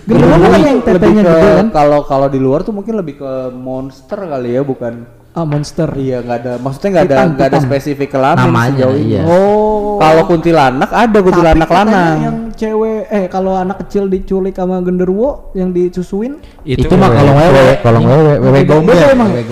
genderuwo 0.07 0.37
kan 0.39 0.61
yang 0.61 0.79
tetenya 0.81 1.23
gede 1.25 1.51
kan? 1.51 1.69
kalau 1.73 2.01
kalau 2.05 2.29
di 2.29 2.39
luar 2.39 2.63
tuh 2.63 2.71
mungkin 2.71 2.95
lebih 2.95 3.19
ke 3.19 3.31
monster 3.51 4.15
kali 4.17 4.55
ya 4.55 4.63
bukan 4.63 5.03
Ah 5.35 5.45
monster. 5.45 5.85
iya 5.99 6.25
nggak 6.25 6.39
ada 6.41 6.53
maksudnya 6.57 6.89
nggak 6.95 7.05
ada 7.05 7.17
nggak 7.29 7.49
ada 7.53 7.59
spesifik 7.61 8.09
kelamin 8.09 8.41
Namanya, 8.49 8.73
sejauh 8.73 8.97
ini. 8.97 9.11
iya. 9.13 9.23
Oh. 9.27 10.01
kalau 10.01 10.23
kuntilanak 10.25 10.89
ada 10.89 11.19
kuntilanak 11.21 11.69
lanang 11.69 12.17
Yang 12.23 12.37
cewek 12.57 13.01
eh 13.11 13.25
kalau 13.29 13.53
anak 13.53 13.77
kecil 13.85 14.09
diculik 14.09 14.57
sama 14.57 14.81
genderuwo 14.81 15.53
yang 15.53 15.77
disusuin 15.77 16.41
Itu, 16.65 16.89
mah 16.97 17.13
kalau 17.13 17.33
wewe. 17.35 17.67
Kalau 17.85 18.01
wewe, 18.01 18.33
wewe 18.41 18.61
gombel. 18.65 18.97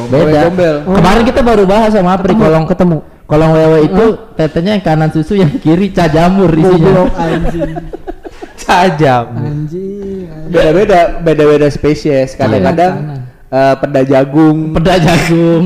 Beda 0.09 0.41
gombel. 0.49 0.77
Kemarin 0.89 1.23
kita 1.27 1.41
baru 1.43 1.63
bahas 1.67 1.93
sama 1.93 2.17
Apri 2.17 2.33
kolong 2.33 2.65
ketemu. 2.65 2.99
Kolong 3.25 3.53
wewe 3.53 3.79
itu 3.85 4.05
tetenya 4.35 4.77
yang 4.77 4.85
kanan 4.85 5.09
susu 5.09 5.35
yang 5.35 5.49
kiri 5.57 5.89
ca 5.89 6.05
jamur 6.07 6.53
Goblok 6.53 7.09
isinya. 7.09 7.25
anjing. 7.25 7.73
Sajam. 8.65 9.25
Anjing. 9.35 10.29
anjing. 10.29 10.53
beda 10.53 10.71
beda 10.73 11.01
beda 11.21 11.43
beda 11.47 11.69
spesies 11.69 12.33
kadang-kadang 12.35 12.93
Kanan. 12.95 13.21
eh, 13.51 13.75
peda 13.81 14.01
jagung 14.03 14.59
Peda 14.73 14.95
jagung. 14.99 15.65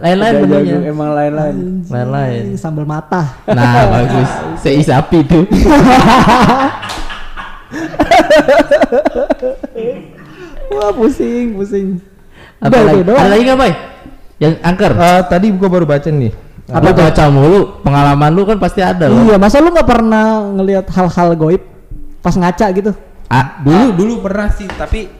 Lain-lain 0.00 0.34
menunya. 0.42 0.72
jagung 0.76 0.84
emang 0.86 1.10
lain-lain 1.12 1.56
Lain-lain. 1.84 2.44
Sambal 2.56 2.84
mata. 2.84 3.36
Nah, 3.46 3.84
bagus. 3.90 4.30
Sei 4.64 4.80
sapi 4.80 5.20
tuh. 5.22 5.44
Wah 10.70 10.90
pusing 10.90 11.54
pusing. 11.54 11.86
Apa 12.58 12.80
lagi? 12.80 13.00
Ada 13.04 13.28
lagi 13.28 13.42
nggak? 13.44 13.74
Yang 14.40 14.54
angker. 14.64 14.92
Eh, 14.94 15.20
tadi 15.28 15.46
gua 15.54 15.68
baru 15.70 15.84
baca 15.86 16.08
nih. 16.08 16.32
Apa 16.64 16.96
baca 16.96 17.24
mulu? 17.28 17.60
Pengalaman 17.84 18.30
lu 18.32 18.42
kan 18.48 18.56
pasti 18.56 18.80
ada 18.80 19.10
loh. 19.12 19.20
Iya, 19.28 19.36
masa 19.36 19.60
lu 19.60 19.68
nggak 19.68 19.88
pernah 19.88 20.48
ngelihat 20.48 20.86
hal-hal 20.88 21.36
goib 21.36 21.62
pas 22.24 22.32
ngaca 22.32 22.66
gitu? 22.72 22.92
Ah, 23.28 23.60
Dulu 23.60 23.92
dulu 23.92 24.14
pernah 24.24 24.48
sih, 24.48 24.64
tapi 24.68 25.10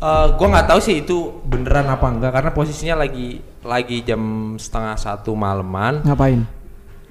eh, 0.00 0.26
gua 0.32 0.46
nggak 0.48 0.66
tahu 0.68 0.80
sih 0.80 1.04
itu 1.04 1.44
beneran 1.44 1.92
apa 1.92 2.06
enggak 2.08 2.32
karena 2.32 2.50
posisinya 2.56 3.04
lagi 3.04 3.40
lagi 3.60 4.00
jam 4.00 4.54
setengah 4.56 4.96
satu 4.96 5.36
malaman. 5.36 6.00
Ngapain? 6.08 6.40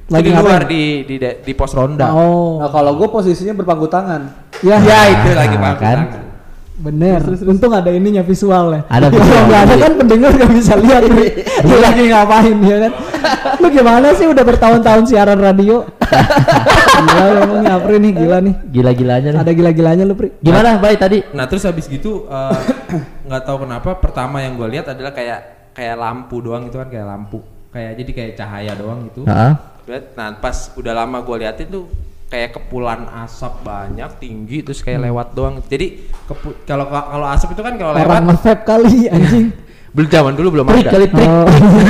Lagi 0.08 0.32
di 0.32 0.40
luar 0.40 0.64
di 0.66 1.04
di 1.04 1.16
di 1.20 1.54
pos 1.54 1.76
ronda. 1.76 2.16
Oh, 2.16 2.64
nah 2.64 2.72
kalau 2.72 2.96
gue 2.96 3.12
posisinya 3.12 3.52
berpangku 3.52 3.92
tangan 3.92 4.48
ya, 4.64 4.80
Ya 4.80 5.00
itu 5.12 5.36
lagi 5.36 5.60
Nah, 5.60 6.27
Pak. 6.78 6.84
kan? 6.84 6.94
bener. 6.94 7.22
Untung 7.44 7.72
ada 7.72 7.90
ininya 7.90 8.22
visual 8.22 8.66
ya. 8.70 8.82
Ada 8.88 9.08
Kalau 9.10 9.18
visual. 9.18 9.44
nggak 9.44 9.62
ada 9.62 9.76
kan 9.78 9.92
pendengar 9.96 10.32
nggak 10.32 10.52
bisa 10.54 10.74
lihat 10.76 11.04
nih. 11.10 11.30
Dia 11.60 11.78
lagi 11.80 12.04
ngapain 12.06 12.58
ya 12.60 12.78
kan? 12.80 12.92
Lu 13.58 13.68
gimana 13.68 14.08
sih 14.14 14.26
udah 14.26 14.44
bertahun-tahun 14.44 15.04
siaran 15.06 15.40
radio? 15.40 15.82
gila 16.98 17.26
lu 17.26 17.38
emang 17.42 17.60
nih 17.60 17.74
Apri 17.74 17.96
nih 17.98 18.12
gila 18.14 18.38
nih. 18.40 18.56
gila-gilanya 18.68 19.30
nih. 19.34 19.40
Ada 19.42 19.52
gila-gilanya 19.52 20.04
lu 20.04 20.14
Pri. 20.14 20.30
Gimana, 20.40 20.78
Bay 20.78 20.96
tadi? 20.96 21.20
Nah 21.30 21.46
terus 21.46 21.64
habis 21.64 21.86
gitu 21.86 22.26
eh, 22.26 22.60
nggak 23.24 23.44
tahu 23.44 23.66
kenapa 23.66 23.98
pertama 23.98 24.40
yang 24.40 24.56
gue 24.56 24.68
lihat 24.70 24.88
adalah 24.88 25.12
kayak 25.12 25.40
kayak 25.74 25.94
lampu 25.94 26.40
doang 26.40 26.66
gitu 26.66 26.78
kan 26.78 26.90
kayak 26.90 27.06
lampu 27.06 27.38
kayak 27.70 27.98
jadi 27.98 28.12
kayak 28.14 28.32
cahaya 28.36 28.74
doang 28.74 29.06
gitu. 29.06 29.26
Heeh. 29.26 29.54
Nah 30.14 30.28
pas 30.38 30.72
udah 30.74 30.94
lama 30.96 31.22
gue 31.22 31.36
liatin 31.38 31.68
tuh 31.68 31.86
kayak 32.28 32.50
kepulan 32.54 33.08
asap 33.24 33.64
banyak 33.64 34.10
tinggi 34.20 34.60
terus 34.60 34.84
kayak 34.84 35.08
lewat 35.08 35.32
doang. 35.32 35.64
Jadi 35.64 36.12
kalau 36.64 36.86
kalau 36.88 37.28
asap 37.28 37.56
itu 37.56 37.64
kan 37.64 37.74
kalau 37.76 37.94
lewat 37.96 38.22
nge-vape 38.24 38.64
kali 38.64 39.08
anjing. 39.08 39.48
belum 39.88 40.10
zaman 40.12 40.34
dulu 40.36 40.48
belum 40.60 40.66
Trik 40.68 40.84
ada. 40.84 40.92
kali 40.94 41.06
trik. 41.08 41.26
Oh, 41.26 41.48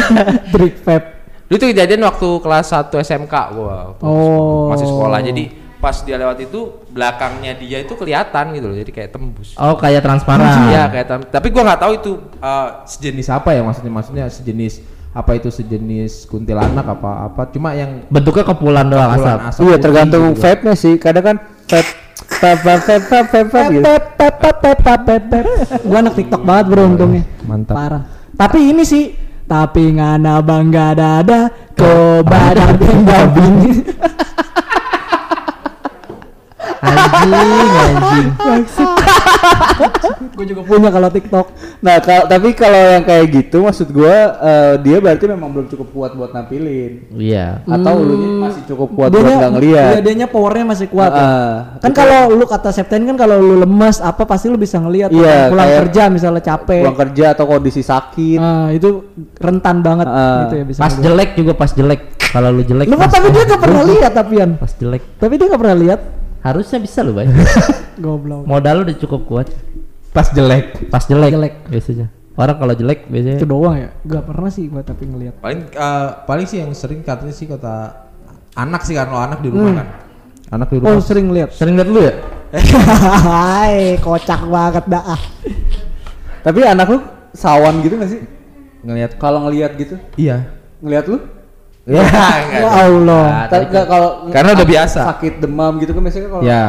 trik 0.53 0.73
vape. 0.79 1.07
Dulu 1.47 1.57
tuh 1.57 1.67
kejadian 1.71 2.01
waktu 2.03 2.27
kelas 2.39 2.65
1 2.69 2.93
SMK 2.93 3.33
gua 3.51 3.75
waktu 3.91 4.03
Oh. 4.05 4.69
masih 4.69 4.87
sekolah. 4.87 5.19
Jadi 5.19 5.43
pas 5.77 5.93
dia 6.01 6.17
lewat 6.17 6.37
itu 6.39 6.59
belakangnya 6.89 7.53
dia 7.53 7.77
itu 7.81 7.93
kelihatan 7.93 8.53
gitu 8.53 8.65
loh. 8.69 8.77
Jadi 8.77 8.91
kayak 8.93 9.09
tembus. 9.11 9.57
Oh, 9.57 9.73
kayak 9.75 10.01
transparan. 10.01 10.69
Iya 10.69 10.83
kayak 10.87 11.05
tapi 11.27 11.47
gua 11.49 11.63
nggak 11.65 11.81
tahu 11.81 11.91
itu 11.97 12.11
uh, 12.37 12.85
sejenis 12.85 13.27
apa 13.29 13.49
ya 13.51 13.61
maksudnya 13.65 13.91
maksudnya 13.91 14.25
sejenis 14.29 14.73
apa 15.17 15.31
itu 15.33 15.49
sejenis 15.49 16.29
kuntilanak 16.29 16.85
apa 16.85 17.25
apa 17.25 17.49
cuma 17.49 17.73
yang 17.73 18.05
Bentuknya 18.05 18.45
kepulan 18.45 18.85
doang 18.85 19.17
kepulan 19.17 19.33
asap. 19.33 19.49
asap 19.49 19.61
iya 19.65 19.77
tergantung 19.81 20.23
gitu. 20.29 20.41
vape-nya 20.45 20.73
sih 20.77 20.93
kadang 21.01 21.25
kan 21.25 21.35
vape 21.65 21.89
vape 22.37 22.61
vape 22.61 22.95
vape 23.01 23.01
vape 23.01 23.21
vape 23.25 23.49
vape 23.49 23.73
gitu 23.73 23.85
Pep 23.87 24.03
pep 24.13 24.35
pep 24.37 24.55
pep 24.61 24.77
pep 24.83 24.99
pep 25.05 25.23
pep. 25.29 25.45
Gua 25.85 25.97
anak 26.05 26.13
TikTok 26.17 26.41
banget 26.45 26.65
bro 26.69 26.83
untungnya. 26.85 27.23
Mantap. 27.45 27.75
Parah. 27.77 28.03
Tapi 28.37 28.59
ini 28.69 28.83
sih 28.85 29.13
tapi 29.47 29.95
ngana 29.95 30.43
bangga 30.43 30.87
dada 30.93 31.41
ko 31.73 32.21
badan 32.21 32.77
babi. 33.07 33.81
Anjing, 36.79 37.69
anjing. 37.73 38.27
Gue 40.33 40.45
juga 40.45 40.61
punya 40.63 40.89
kalau 40.89 41.09
TikTok. 41.09 41.45
nah 41.77 41.97
kal- 41.97 42.25
tapi 42.25 42.53
kalau 42.53 42.77
yang 42.91 43.03
kayak 43.03 43.25
gitu 43.31 43.61
maksud 43.61 43.89
gua 43.89 44.15
eh, 44.39 44.73
dia 44.79 44.97
berarti 44.97 45.25
memang 45.27 45.49
belum 45.49 45.67
cukup 45.67 45.87
kuat 45.91 46.11
buat 46.13 46.31
nampilin 46.31 47.05
Iya. 47.11 47.61
atau 47.63 47.93
lu 47.99 48.13
masih 48.39 48.61
cukup 48.65 48.89
kuat 48.91 49.09
buat 49.09 49.17
Dianya- 49.19 49.37
nggak 49.39 49.53
ngeliat 49.53 49.91
Iya, 49.91 50.01
dianya 50.01 50.27
powernya 50.27 50.65
masih 50.67 50.87
kuat. 50.87 51.11
ya. 51.11 51.21
Ah, 51.21 51.55
Kan 51.79 51.91
kalau 51.91 52.31
lu 52.31 52.45
kata 52.45 52.69
Septen 52.69 53.05
kan 53.05 53.15
kalau 53.15 53.37
lu 53.37 53.55
lemes 53.59 53.97
apa 53.99 54.23
pasti 54.23 54.47
lu 54.47 54.57
bisa 54.57 54.77
ngelihat 54.77 55.09
Iya, 55.09 55.49
pulang 55.49 55.57
kayak 55.63 55.77
kerja 55.83 56.03
misalnya 56.07 56.41
capek. 56.43 56.81
pulang 56.81 56.99
kerja 56.99 57.25
atau 57.31 57.45
kondisi 57.47 57.81
sakit 57.81 58.39
Ah, 58.39 58.69
itu 58.69 58.89
rentan 59.35 59.81
banget 59.81 60.05
Ah. 60.07 60.45
gitu 60.45 60.55
ya 60.55 60.65
bisa. 60.65 60.79
Pas 60.79 60.91
ngeliat. 60.91 61.05
jelek 61.07 61.29
juga 61.35 61.51
pas 61.53 61.71
jelek. 61.71 62.01
Kalau 62.27 62.49
lu 62.51 62.61
jelek. 62.61 62.85
Lu 62.85 62.95
kan 62.95 63.01
pas- 63.03 63.13
tapi 63.15 63.27
dia 63.29 63.43
gak 63.45 63.61
pernah 63.61 63.81
lihat 63.83 64.11
tapian. 64.11 64.49
Pas 64.55 64.71
jelek. 64.71 65.01
Tapi 65.15 65.33
dia 65.35 65.45
gak 65.47 65.61
pernah 65.61 65.77
lihat. 65.79 66.01
Harusnya 66.39 66.77
bisa 66.77 67.01
lu, 67.01 67.11
Bay. 67.11 67.27
Goblok. 67.97 68.43
Modal 68.43 68.73
lu 68.77 68.83
udah 68.85 68.97
cukup 68.97 69.21
kuat. 69.25 69.47
pas 70.09 70.25
jelek 70.27 70.87
Pas 70.87 71.03
jelek. 71.03 71.29
Jelek. 71.29 71.53
biasanya. 71.67 72.07
Orang 72.33 72.57
kalau 72.57 72.73
jelek 72.73 73.05
biasanya 73.05 73.37
Itu 73.37 73.45
doang 73.45 73.75
ya. 73.75 73.89
Gak 74.01 74.23
pernah 74.23 74.49
sih 74.49 74.65
gua 74.65 74.81
tapi 74.81 75.05
ngelihat. 75.05 75.37
paling 75.37 75.61
uh, 75.71 76.21
paling 76.23 76.45
sih 76.45 76.57
yang 76.57 76.71
sering 76.71 77.01
katanya 77.01 77.31
sih 77.31 77.45
kata 77.45 78.05
anak 78.53 78.81
sih 78.81 78.93
kan 78.93 79.05
kalau 79.05 79.21
anak 79.23 79.39
di 79.39 79.49
rumah 79.49 79.73
kan 79.75 79.87
anak 80.51 80.67
di 80.67 80.77
rumah 80.77 80.89
Oh, 80.91 81.01
sering 81.01 81.29
lihat. 81.29 81.49
sering 81.51 81.73
lihat 81.73 81.85
lu 81.87 82.01
ya? 82.01 82.13
Hai, 83.27 83.97
kocak 83.97 84.41
banget 84.43 84.85
dah. 84.87 85.03
ah. 85.07 85.21
tapi 86.39 86.63
anak 86.63 86.87
lu 86.87 86.99
sawan 87.31 87.81
gitu 87.81 87.95
gak 87.95 88.09
sih 88.09 88.21
ngelihat 88.79 89.17
kalau 89.17 89.43
ngelihat 89.43 89.75
gitu 89.75 89.99
iya 90.15 90.47
ngelihat 90.79 91.05
lu 91.07 91.17
ya 91.87 92.03
Ya 92.51 92.67
Allah. 92.83 93.47
Nggak, 93.47 93.85
kalau 93.85 94.09
Karena 94.27 94.49
udah 94.53 94.67
biasa. 94.67 94.99
sakit 95.07 95.33
demam 95.39 95.79
gitu 95.79 95.91
kan 95.91 96.01
biasanya 96.03 96.27
kalau 96.27 96.43
ya 96.43 96.63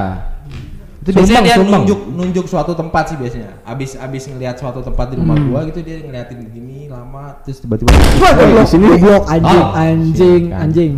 itu 0.98 1.14
biasanya 1.14 1.24
Sumbang, 1.32 1.44
dia 1.46 1.56
sumbang. 1.56 1.80
nunjuk 1.80 2.00
nunjuk 2.12 2.44
suatu 2.44 2.72
tempat 2.72 3.04
sih 3.08 3.16
biasanya 3.16 3.64
abis 3.64 3.96
abis 3.96 4.28
ngelihat 4.28 4.54
suatu 4.54 4.78
tempat 4.78 5.08
di 5.08 5.16
rumah 5.16 5.40
gua 5.40 5.64
gitu 5.64 5.80
dia 5.80 6.04
ngeliatin 6.04 6.36
begini 6.42 6.84
lama 6.86 7.32
terus 7.40 7.58
tiba-tiba 7.58 7.88
di 7.88 8.66
sini. 8.68 8.86
Goblok 8.92 9.24
anjing, 9.26 9.56
Oh. 9.58 9.72
anjing, 9.74 10.42
Kan. 10.48 10.60
anjing. 10.68 10.92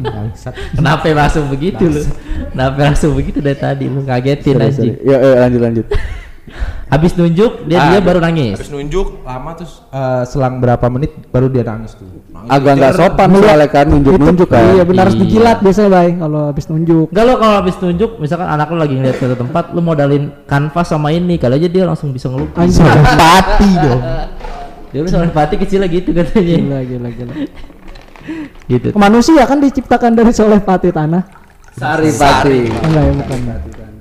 Kenapa 0.74 1.06
langsung 1.08 1.46
begitu 1.46 1.84
lu? 1.86 2.02
Kenapa 2.50 2.76
langsung 2.82 3.14
begitu 3.14 3.38
dari 3.38 3.54
tadi 3.54 3.86
lu 3.86 4.02
Sorry, 4.02 4.34
anjing. 4.58 4.74
sorry. 4.74 4.90
ya 5.06 5.16
eh, 5.16 5.34
lanjut 5.38 5.60
lanjut 5.62 5.86
Habis 6.90 7.14
nunjuk 7.14 7.70
dia 7.70 7.78
Ah, 7.78 7.86
dia 7.94 8.00
baru 8.02 8.18
nangis. 8.18 8.58
Habis 8.58 8.74
nunjuk 8.74 9.22
lama 9.22 9.54
terus 9.54 9.78
eh, 9.88 10.22
selang 10.26 10.58
berapa 10.58 10.82
menit 10.90 11.14
baru 11.30 11.46
dia 11.46 11.62
nangis 11.62 11.94
tuh. 11.94 12.02
Nangis 12.34 12.50
agak 12.50 12.72
nggak 12.76 12.92
sopan 12.98 13.28
soalnya 13.30 13.68
kan 13.70 13.86
nunjuk 13.86 14.14
nunjuk 14.18 14.48
kan 14.50 14.62
Iya 14.74 14.82
benar 14.82 15.06
harus 15.06 15.14
Iya. 15.14 15.22
dijilat 15.22 15.58
biasanya, 15.62 15.88
Bay, 15.88 16.08
kalau 16.18 16.40
habis 16.50 16.66
nunjuk. 16.66 17.06
Enggak 17.14 17.24
lo 17.24 17.34
kalau 17.38 17.54
habis 17.62 17.76
nunjuk 17.78 18.10
misalkan 18.18 18.48
anak 18.50 18.66
lu 18.68 18.76
lagi 18.76 18.94
ngeliat 18.98 19.16
suatu 19.16 19.36
tempat 19.38 19.64
lu 19.70 19.80
modalin 19.80 20.24
kanvas 20.44 20.86
sama 20.90 21.08
ini 21.10 21.38
kali 21.38 21.54
aja 21.56 21.68
dia 21.70 21.84
langsung 21.86 22.10
bisa 22.10 22.26
ngelukis. 22.26 22.58
Anjing. 22.58 22.82
Pati 23.22 23.68
dong. 23.78 24.02
Dia 24.90 25.00
lu 25.00 25.06
sama 25.06 25.30
pati 25.30 25.54
kecilnya 25.54 25.86
gitu 25.86 26.10
katanya. 26.10 26.56
Gila, 26.58 26.78
gila, 26.82 27.08
gila. 27.14 27.34
Gitu. 28.66 28.86
Manusia 28.94 29.46
kan 29.46 29.62
diciptakan 29.62 30.12
dari 30.12 30.34
soleh 30.34 30.58
pati 30.58 30.90
tanah. 30.90 31.22
sari 31.70 32.10
pati 32.10 32.66
Enggak 32.66 33.02
ya, 33.02 33.12
bukan. 33.14 33.38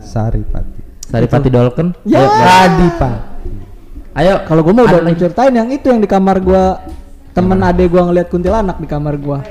Sari 0.01 0.41
Pati. 0.41 0.78
Saripati 1.09 1.49
Dolken. 1.49 1.97
Ya. 2.05 2.21
Pak. 2.95 3.13
Ayo 4.13 4.45
Kalau 4.45 4.61
gua 4.61 4.73
mau 4.75 4.85
udah 4.85 5.01
ceritain 5.15 5.49
yang 5.49 5.69
itu 5.69 5.89
yang 5.89 5.97
di 5.97 6.05
kamar 6.05 6.37
gua 6.37 6.85
temen 7.31 7.57
ade 7.59 7.85
gua 7.85 8.05
ngeliat 8.05 8.27
kuntilanak 8.27 8.77
di 8.77 8.85
kamar 8.85 9.17
gua. 9.17 9.41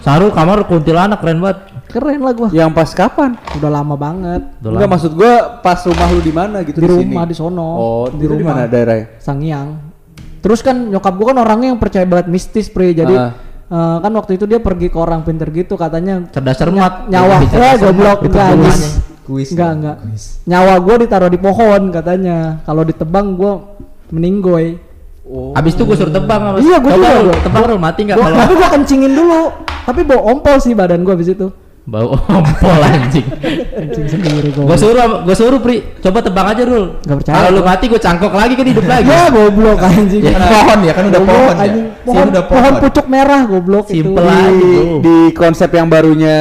Saru 0.00 0.30
kamar 0.30 0.64
kuntilanak 0.64 1.20
keren 1.20 1.40
banget. 1.40 1.58
Keren 1.86 2.18
lah 2.18 2.34
gua. 2.34 2.48
yang 2.50 2.74
pas 2.74 2.90
kapan 2.90 3.38
Udah 3.56 3.70
lama 3.70 3.94
banget. 3.94 4.42
Udah 4.58 4.70
Enggak 4.74 4.82
lama. 4.82 4.94
maksud 4.96 5.12
gua 5.12 5.32
pas 5.60 5.78
rumah 5.82 6.08
lu 6.08 6.20
di 6.20 6.32
mana 6.32 6.56
gitu 6.62 6.78
Di 6.78 6.82
di, 6.82 6.88
rumah 6.88 7.24
sini. 7.24 7.30
di 7.30 7.36
sono. 7.36 7.68
Oh, 7.68 8.04
di 8.08 8.16
di 8.18 8.26
rumah 8.26 8.52
mana 8.54 8.66
daerahnya? 8.66 9.20
Sangiang. 9.20 9.68
Terus 10.40 10.60
kan 10.62 10.76
nyokap 10.88 11.14
gua 11.14 11.26
kan 11.34 11.38
orangnya 11.38 11.68
yang 11.74 11.80
percaya 11.80 12.04
banget 12.04 12.26
mistis, 12.26 12.70
Pri. 12.70 12.90
Jadi 12.92 13.12
Ah. 13.12 13.32
eh, 13.66 13.96
kan 13.98 14.12
waktu 14.14 14.34
itu 14.34 14.46
dia 14.46 14.58
pergi 14.58 14.88
ke 14.88 14.96
orang 14.96 15.20
pinter 15.20 15.50
gitu 15.50 15.74
katanya 15.74 16.22
Cerdas 16.30 16.54
cermat. 16.54 17.10
nyawa 17.10 17.34
cerdas 17.44 17.78
ya 17.82 17.90
Itu 19.26 19.28
enggak. 19.28 19.34
Kuis. 19.42 19.48
Enggak, 19.52 19.70
enggak. 19.74 19.96
Nyawa 20.46 20.74
gua 20.78 20.94
ditaruh 20.96 21.28
di 21.28 21.36
pohon 21.36 21.82
katanya. 21.90 22.62
Kalau 22.62 22.82
ditebang 22.82 23.34
gua 23.34 23.52
meninggoy. 24.08 24.78
Oh. 25.26 25.50
Abis 25.52 25.74
itu 25.74 25.82
gue 25.82 25.98
suruh 25.98 26.14
tebang 26.14 26.38
sama 26.38 26.58
Iya, 26.62 26.78
gua 26.78 26.90
Coba 26.94 27.02
juga, 27.02 27.18
gua. 27.26 27.36
Tebang 27.42 27.62
lu 27.66 27.76
mati 27.76 28.00
nggak 28.06 28.14
Gua, 28.14 28.24
kalau 28.24 28.36
tapi 28.38 28.52
gua 28.54 28.68
kencingin 28.70 29.12
dulu. 29.12 29.40
Tapi 29.82 30.00
bawa 30.02 30.22
ompol 30.30 30.56
sih 30.58 30.70
badan 30.70 31.02
gua 31.02 31.18
habis 31.18 31.26
itu. 31.28 31.50
Bau 31.82 32.14
ompol 32.14 32.78
anjing. 32.82 33.26
Kencing 33.46 34.06
sendiri 34.06 34.50
Gue 34.50 34.66
gua. 34.66 34.74
suruh, 34.74 35.22
gue 35.22 35.34
suruh 35.34 35.58
Pri, 35.58 35.98
coba 35.98 36.18
tebak 36.18 36.46
aja 36.50 36.62
Rul. 36.62 36.98
Nggak 36.98 37.16
percaya 37.22 37.34
Kalau 37.38 37.48
lu 37.50 37.62
mati 37.62 37.84
gue 37.86 37.98
cangkok 37.98 38.34
lagi 38.34 38.54
kan 38.54 38.66
hidup 38.66 38.86
lagi. 38.90 39.06
Ya 39.06 39.22
goblok 39.30 39.78
anjing. 39.78 40.22
Ya, 40.22 40.34
Kan 40.34 40.42
pohon 40.46 40.78
ya 40.82 40.92
kan 40.94 41.04
udah 41.06 41.20
Goblok, 41.22 41.34
pohon 41.38 41.56
ya. 41.58 41.70
Pohon, 42.02 42.26
udah 42.30 42.44
pohon 42.46 42.72
pucuk 42.82 43.06
merah 43.06 43.40
goblok 43.46 43.86
itu. 43.90 44.02
Simple 44.02 44.22
di, 44.22 44.30
aja 44.30 44.50
bro. 44.50 44.98
di 45.02 45.16
konsep 45.34 45.70
yang 45.70 45.86
barunya 45.86 46.38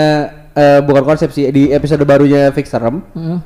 eh, 0.55 0.79
bukan 0.79 1.03
konsep 1.03 1.29
sih 1.29 1.47
di 1.49 1.69
episode 1.69 2.01
barunya 2.01 2.49
Fix 2.49 2.67
Serem 2.67 3.03
Heeh. 3.11 3.37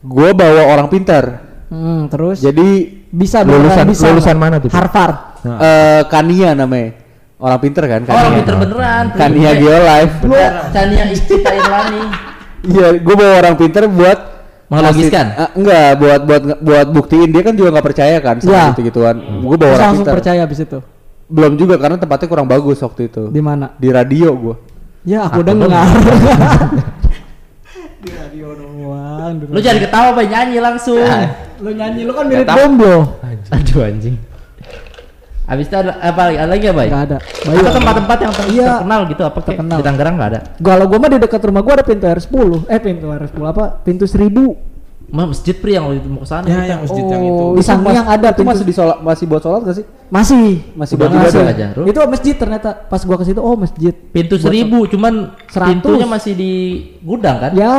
gue 0.00 0.28
bawa 0.32 0.62
orang 0.70 0.88
pintar 0.88 1.52
Hmm, 1.64 2.06
terus 2.06 2.38
jadi 2.38 2.86
bisa 3.08 3.40
Lulusan- 3.42 3.88
bisa. 3.88 4.06
lulusan 4.06 4.36
mana 4.36 4.56
tuh? 4.58 4.68
Harvard. 4.68 5.16
eh 5.44 6.02
Kania 6.06 6.52
namanya 6.52 6.92
orang 7.36 7.58
pintar 7.58 7.84
kan 7.84 8.00
Oh, 8.02 8.08
orang 8.08 8.20
Kania 8.22 8.36
pinter 8.36 8.54
beneran. 8.56 9.04
Kania 9.12 9.50
Geolife 9.54 10.14
Bener. 10.22 10.52
Kania 10.70 11.04
Ichita 11.08 11.50
Irlani. 11.50 12.02
iya 12.64 12.86
gue 12.94 13.14
bawa 13.14 13.34
orang 13.38 13.54
pintar 13.56 13.84
buat 13.86 14.18
Mengelogiskan? 14.64 15.26
ngasih- 15.26 15.40
eh, 15.42 15.50
enggak 15.54 15.88
buat 15.94 16.20
buat 16.22 16.42
buat 16.58 16.86
buktiin 16.90 17.28
dia 17.28 17.42
kan 17.42 17.52
juga 17.52 17.68
nggak 17.70 17.86
percaya 17.86 18.16
kan 18.18 18.36
sama 18.38 18.52
Iya. 18.52 18.64
gitu 18.70 18.80
gituan 18.86 19.16
gue 19.18 19.24
bawa 19.50 19.58
Terus 19.58 19.72
orang 19.72 19.80
langsung 19.82 19.98
pintar 20.00 20.14
percaya 20.14 20.40
abis 20.42 20.58
itu. 20.60 20.78
belum 21.26 21.52
juga 21.54 21.74
karena 21.76 21.96
tempatnya 21.96 22.28
kurang 22.28 22.46
bagus 22.46 22.78
waktu 22.78 23.00
itu 23.06 23.22
Di 23.28 23.40
mana? 23.40 23.72
di 23.74 23.88
radio 23.88 24.28
gue 24.32 24.54
Ya 25.04 25.28
aku 25.28 25.44
dengar. 25.44 25.68
Di 28.04 28.10
radio 28.12 28.48
doang. 28.52 29.32
Lu 29.48 29.58
jangan 29.60 29.80
ketawa, 29.80 30.08
Bay, 30.12 30.26
nyanyi 30.28 30.58
langsung. 30.60 31.00
Lu 31.60 31.70
nyanyi 31.72 32.04
lu 32.04 32.12
kan 32.12 32.24
mirip 32.24 32.44
tahu. 32.44 32.56
Bomblo. 32.58 32.96
Aduh 33.52 33.80
anjing. 33.80 34.16
Habis 35.44 35.68
itu 35.68 35.76
ada 35.76 36.00
apa 36.00 36.20
lagi? 36.24 36.36
Ada 36.40 36.50
lagi 36.50 36.64
ya, 36.64 36.72
Bay? 36.72 36.88
Enggak 36.88 37.04
ada. 37.04 37.18
Apa 37.20 37.70
tempat-tempat 37.70 38.18
yang 38.18 38.32
ter- 38.32 38.48
Iya. 38.48 38.66
terkenal 38.80 39.00
gitu 39.04 39.22
apa 39.22 39.38
Terkenal. 39.44 39.76
di 39.76 39.84
Tangerang 39.84 40.14
enggak 40.16 40.30
ada? 40.32 40.40
Kalau 40.56 40.84
gua 40.88 40.98
mah 40.98 41.10
di 41.12 41.18
dekat 41.20 41.42
rumah 41.44 41.60
gua 41.60 41.72
ada 41.74 41.84
pintu 41.84 42.04
R10. 42.06 42.50
Eh 42.64 42.80
pintu 42.80 43.06
R10 43.06 43.42
apa? 43.44 43.64
Pintu 43.84 44.04
1000. 44.08 44.56
Masjid 45.12 45.54
Pri 45.54 45.76
yang 45.76 45.84
waktu 45.90 46.00
itu 46.00 46.08
mau 46.08 46.22
ke 46.24 46.28
sana. 46.28 46.44
Ya 46.48 46.56
kita. 46.58 46.70
yang 46.70 46.80
masjid 46.86 47.04
yang 47.04 47.22
itu. 47.22 47.44
Di 47.54 47.62
Sangiang 47.62 48.06
ada 48.08 48.28
itu 48.30 48.36
pintu. 48.40 48.50
masih 48.50 48.64
di 48.64 48.74
sholat 48.74 48.98
masih 49.04 49.24
buat 49.28 49.42
sholat 49.44 49.60
gak 49.62 49.76
sih 49.76 49.86
Masih. 50.08 50.46
Masih 50.74 50.94
buat 50.96 51.10
ada 51.12 51.28
aja. 51.28 51.66
Itu 51.74 51.98
masjid 52.08 52.34
ternyata. 52.34 52.70
Pas 52.88 53.02
gua 53.04 53.16
ke 53.20 53.24
situ 53.28 53.40
oh 53.42 53.54
masjid. 53.54 53.92
Pintu 53.92 54.40
Buat 54.40 54.44
seribu, 54.48 54.78
cuman 54.88 55.36
100. 55.50 55.70
pintunya 55.70 56.06
masih 56.08 56.32
di 56.34 56.52
gudang 57.04 57.36
kan? 57.42 57.50
Ya. 57.52 57.74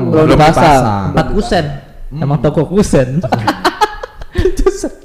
belum 0.00 0.12
Belum 0.12 0.26
dipasang. 0.34 1.12
Empat 1.14 1.26
kusen. 1.32 1.64
Emang 2.14 2.38
toko 2.42 2.66
kusen. 2.66 3.20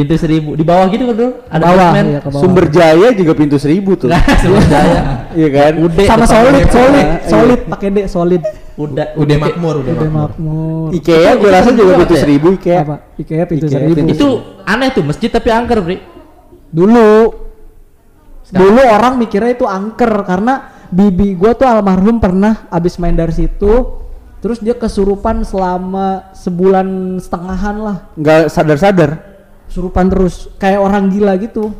Pintu 0.00 0.14
seribu 0.16 0.50
di 0.52 0.62
bawah 0.62 0.86
gitu 0.86 1.04
kan 1.04 1.14
dulu 1.14 1.30
ada 1.46 1.62
Bawah, 1.64 1.90
iya, 1.92 2.18
ke 2.18 2.28
bawah. 2.28 2.40
Sumber 2.40 2.64
Jaya 2.68 3.08
juga 3.10 3.32
pintu 3.34 3.56
seribu 3.56 3.90
tuh 3.94 4.06
Nggak, 4.06 4.24
Sumber 4.38 4.64
Jaya. 4.64 5.00
iya 5.32 5.48
kan 5.48 5.72
Udah 5.78 6.04
Sama 6.04 6.24
solid, 6.24 6.64
solid, 6.68 7.04
Iya. 7.04 7.18
solid 7.24 7.60
pakai 7.66 7.88
D, 7.88 7.98
solid. 8.06 8.42
Udah 8.74 9.06
Udah 9.12 9.36
makmur, 9.36 9.74
udah 9.80 9.92
Udah 9.92 10.08
makmur. 10.08 10.30
makmur. 10.32 10.88
Ikea 10.94 11.30
gue 11.34 11.50
rasa 11.50 11.70
juga 11.72 11.92
pintu 11.96 12.14
ya? 12.14 12.20
seribu 12.20 12.48
Ikea 12.54 12.78
Apa? 12.80 12.96
IKEA 13.16 13.44
pintu 13.44 13.64
Ikea, 13.64 13.74
seribu. 13.74 13.92
pintu 13.96 14.12
Itu 14.14 14.28
aneh 14.62 14.88
tuh 14.90 15.02
masjid 15.02 15.28
tapi 15.28 15.48
angker, 15.48 15.78
Bri. 15.80 15.96
Dulu 16.68 17.06
dulu 18.48 18.80
orang 18.80 19.14
mikirnya 19.14 19.52
itu 19.52 19.64
angker 19.64 20.08
karena 20.22 20.54
bibi 20.88 21.36
gua 21.36 21.52
tuh 21.52 21.66
almarhum 21.66 22.16
pernah 22.16 22.64
abis 22.68 22.96
main 22.96 23.12
dari 23.12 23.28
situ 23.28 24.00
terus 24.38 24.56
dia 24.56 24.72
kesurupan 24.72 25.44
selama 25.44 26.32
sebulan 26.32 26.86
setengahan 27.18 27.76
lah 27.76 27.96
nggak 28.14 28.48
sadar-sadar 28.48 29.27
surupan 29.68 30.08
terus 30.08 30.48
kayak 30.56 30.80
orang 30.80 31.08
gila 31.08 31.36
gitu. 31.36 31.72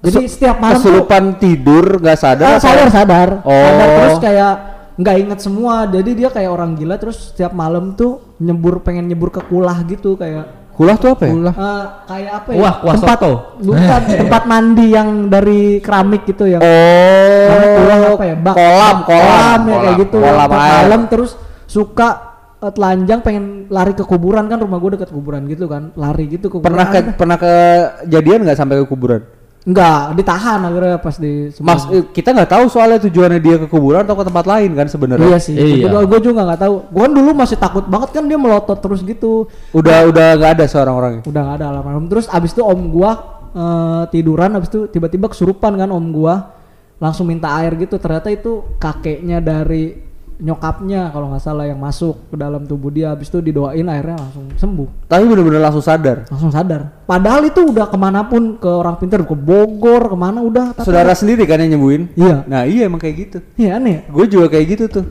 Jadi 0.00 0.28
Kesu- 0.28 0.32
setiap 0.32 0.56
malam 0.60 0.76
tuh 0.76 0.82
kesurupan 0.84 1.24
tidur 1.36 1.84
nggak 1.98 2.18
sadar 2.18 2.46
Ah, 2.46 2.52
apa? 2.56 2.62
sadar 2.62 2.88
sadar. 2.92 3.28
Oh. 3.42 3.52
sadar 3.52 3.88
terus 3.90 4.16
kayak 4.20 4.52
nggak 4.96 5.16
inget 5.18 5.38
semua. 5.40 5.74
Jadi 5.86 6.10
dia 6.14 6.28
kayak 6.28 6.50
orang 6.50 6.72
gila 6.74 6.96
terus 6.96 7.32
setiap 7.32 7.52
malam 7.52 7.92
tuh 7.92 8.36
nyebur 8.38 8.80
pengen 8.80 9.06
nyebur 9.06 9.28
ke 9.28 9.40
kulah 9.44 9.80
gitu 9.84 10.14
kayak 10.14 10.68
kulah 10.76 10.96
tuh 11.00 11.16
apa 11.16 11.24
ya? 11.24 11.32
Eh, 11.32 11.84
kayak 12.04 12.32
apa 12.36 12.48
ya? 12.52 12.58
Wah, 12.60 12.74
kuah 12.84 12.94
tempat 13.00 13.18
soto. 13.18 13.32
bukan 13.64 14.00
tempat 14.12 14.42
mandi 14.44 14.86
yang 14.92 15.08
dari 15.26 15.80
keramik 15.80 16.28
gitu 16.28 16.44
yang 16.44 16.60
oh. 16.60 17.48
Kulah 17.80 17.98
apa 18.12 18.24
ya? 18.28 18.36
Bak, 18.36 18.54
kolam 18.54 18.96
kolam 19.08 19.60
ya 19.64 19.76
kayak 19.80 19.96
gitu. 20.04 20.18
kolam 20.20 20.48
malam 20.52 21.02
terus 21.08 21.32
suka 21.64 22.35
eh, 22.56 22.72
telanjang 22.72 23.20
pengen 23.20 23.44
lari 23.68 23.92
ke 23.92 24.04
kuburan 24.06 24.48
kan 24.48 24.58
rumah 24.60 24.78
gue 24.80 24.96
deket 24.96 25.10
kuburan 25.12 25.44
gitu 25.46 25.68
kan 25.68 25.92
lari 25.94 26.24
gitu 26.30 26.48
ke 26.48 26.56
pernah 26.62 26.86
ke, 26.88 27.12
pernah 27.14 27.36
kejadian 27.36 28.44
nggak 28.46 28.58
sampai 28.58 28.80
ke 28.80 28.86
kuburan? 28.88 29.22
Enggak 29.66 30.14
ditahan 30.14 30.62
akhirnya 30.62 30.94
pas 31.02 31.18
di 31.18 31.50
Mas, 31.58 31.90
eh, 31.90 32.06
kita 32.14 32.30
nggak 32.30 32.54
tahu 32.54 32.64
soalnya 32.70 33.02
tujuannya 33.02 33.42
dia 33.42 33.58
ke 33.58 33.66
kuburan 33.66 34.06
atau 34.06 34.14
ke 34.14 34.22
tempat 34.30 34.46
lain 34.46 34.70
kan 34.78 34.86
sebenarnya. 34.86 35.26
iya 35.26 35.38
sih 35.42 35.58
Iya. 35.58 36.06
gue 36.06 36.20
juga 36.22 36.46
nggak 36.46 36.60
tahu. 36.62 36.74
Gue 36.86 37.02
kan 37.02 37.12
dulu 37.18 37.30
masih 37.34 37.58
takut 37.58 37.82
banget 37.90 38.14
kan 38.14 38.30
dia 38.30 38.38
melotot 38.38 38.78
terus 38.78 39.02
gitu. 39.02 39.50
Udah 39.74 40.06
udah 40.06 40.38
nggak 40.38 40.50
ada 40.54 40.64
seorang 40.70 40.94
orangnya. 40.94 41.22
udah 41.26 41.40
nggak 41.42 41.56
ada 41.58 41.66
almarhum 41.74 42.06
terus 42.06 42.30
abis 42.30 42.54
itu 42.54 42.62
om 42.62 42.78
gua 42.94 43.12
eh, 43.58 44.02
tiduran 44.14 44.54
abis 44.54 44.70
itu 44.70 44.86
tiba-tiba 44.86 45.26
kesurupan 45.34 45.74
kan 45.74 45.90
om 45.90 46.06
gua. 46.14 46.54
Langsung 47.02 47.26
minta 47.26 47.50
air 47.58 47.74
gitu. 47.74 47.98
Ternyata 47.98 48.30
itu 48.30 48.78
kakeknya 48.78 49.42
dari 49.42 49.98
nyokapnya 50.38 51.08
kalau 51.10 51.28
nggak 51.28 51.40
salah 51.40 51.64
yang 51.64 51.76
masuk 51.76 52.28
ke 52.28 52.36
dalam 52.36 52.62
tubuh 52.62 52.88
dia 52.88 53.10
abis 53.10 53.26
itu 53.26 53.40
didoain 53.40 53.82
akhirnya 53.82 54.20
langsung 54.20 54.44
sembuh 54.52 54.88
Tapi 55.06 55.24
bener-bener 55.24 55.58
langsung 55.58 55.80
sadar. 55.80 56.28
langsung 56.28 56.50
sadar 56.50 56.92
padahal 57.02 57.40
itu 57.42 57.60
udah 57.62 57.86
ke 57.86 57.96
mana 57.96 58.20
pun 58.22 58.54
ke 58.54 58.68
orang 58.68 58.96
pintar 58.96 59.22
ke 59.22 59.32
Bogor 59.32 60.06
ke 60.06 60.14
mana 60.14 60.38
udah 60.38 60.72
tapi- 60.72 60.84
Saudara 60.84 61.10
sendiri 61.10 61.42
kan 61.42 61.56
yang 61.58 61.72
nyembuhin. 61.72 62.12
iya 62.12 62.44
Nah 62.44 62.62
iya 62.62 62.84
emang 62.84 62.98
kayak 62.98 63.16
gitu. 63.18 63.38
iya 63.56 63.76
aneh 63.76 63.92
ya? 63.94 64.00
Gue 64.06 64.26
juga 64.26 64.46
kayak 64.48 64.66
gitu 64.70 64.84
tuh. 64.92 65.04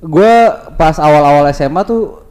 Gue 0.00 0.32
pas 0.74 0.96
awal-awal 0.96 1.44
SMA 1.50 1.80
tuh 1.82 2.24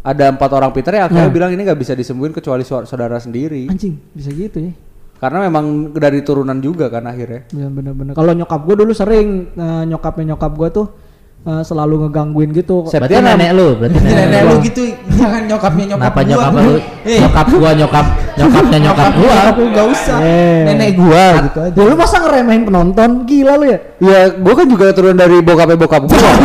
ada 0.00 0.28
empat 0.28 0.50
orang 0.50 0.70
pintar 0.70 0.92
yang 0.94 1.06
akhirnya 1.06 1.28
Ya. 1.28 1.34
bilang 1.34 1.50
ini 1.50 1.60
nggak 1.60 1.76
bisa 1.76 1.92
disembuhin 1.92 2.30
kecuali 2.30 2.62
sau- 2.62 2.84
saudara 2.84 3.16
sendiri. 3.16 3.66
anjing 3.66 4.00
bisa 4.10 4.30
gitu 4.30 4.60
ya 4.62 4.72
Karena 5.16 5.40
memang 5.42 5.64
dari 5.92 6.20
turunan 6.20 6.56
juga 6.56 6.88
kan 6.88 7.04
akhirnya. 7.04 7.48
Iya 7.50 7.68
bener-bener 7.68 8.12
kalau 8.12 8.32
nyokap 8.32 8.60
gue 8.62 8.76
dulu 8.78 8.92
sering 8.92 9.28
eh, 9.50 9.82
nyokapnya 9.86 10.32
nyokap 10.32 10.52
gue 10.54 10.68
tuh 10.70 10.86
eh, 11.46 11.62
selalu 11.62 11.94
ngegangguin 12.02 12.50
gitu 12.50 12.82
Berarti 12.84 13.14
nenek 13.16 13.50
lu, 13.52 13.68
berarti 13.74 13.96
Nenek 13.96 14.14
nenek 14.26 14.40
lu 14.42 14.50
lu. 14.50 14.56
gitu, 14.60 14.82
jangan 15.14 15.42
nyokapnya 15.44 15.84
nyokap 15.86 16.02
Kenapa 16.02 16.18
gua. 16.18 16.28
nyokap 16.28 16.52
lu? 16.56 16.72
Eh, 17.06 17.18
Nyokap 17.22 17.46
gua 17.48 17.70
nyokap 17.72 18.06
nyokapnya 18.36 18.78
nyokap 18.82 19.10
gua. 19.14 19.30
nyokap 19.32 19.54
lu 19.56 19.66
gak 19.70 19.86
usah. 19.88 20.18
Eh. 20.20 20.60
Nenek 20.64 20.90
gua 20.92 21.24
gitu 21.44 21.58
aja. 21.62 21.72
Ya 21.72 21.84
lu 21.84 21.94
masa 21.94 22.16
ngeremehin 22.18 22.62
penonton? 22.64 23.10
Gila 23.24 23.52
lu 23.54 23.64
ya? 23.64 23.78
Ya 23.98 24.18
gue 24.28 24.52
kan 24.52 24.66
juga 24.66 24.84
turunan 24.90 25.14
dari 25.16 25.36
bokapnya 25.38 25.76
bokap 25.76 26.02
gue 26.04 26.18
kan. 26.18 26.36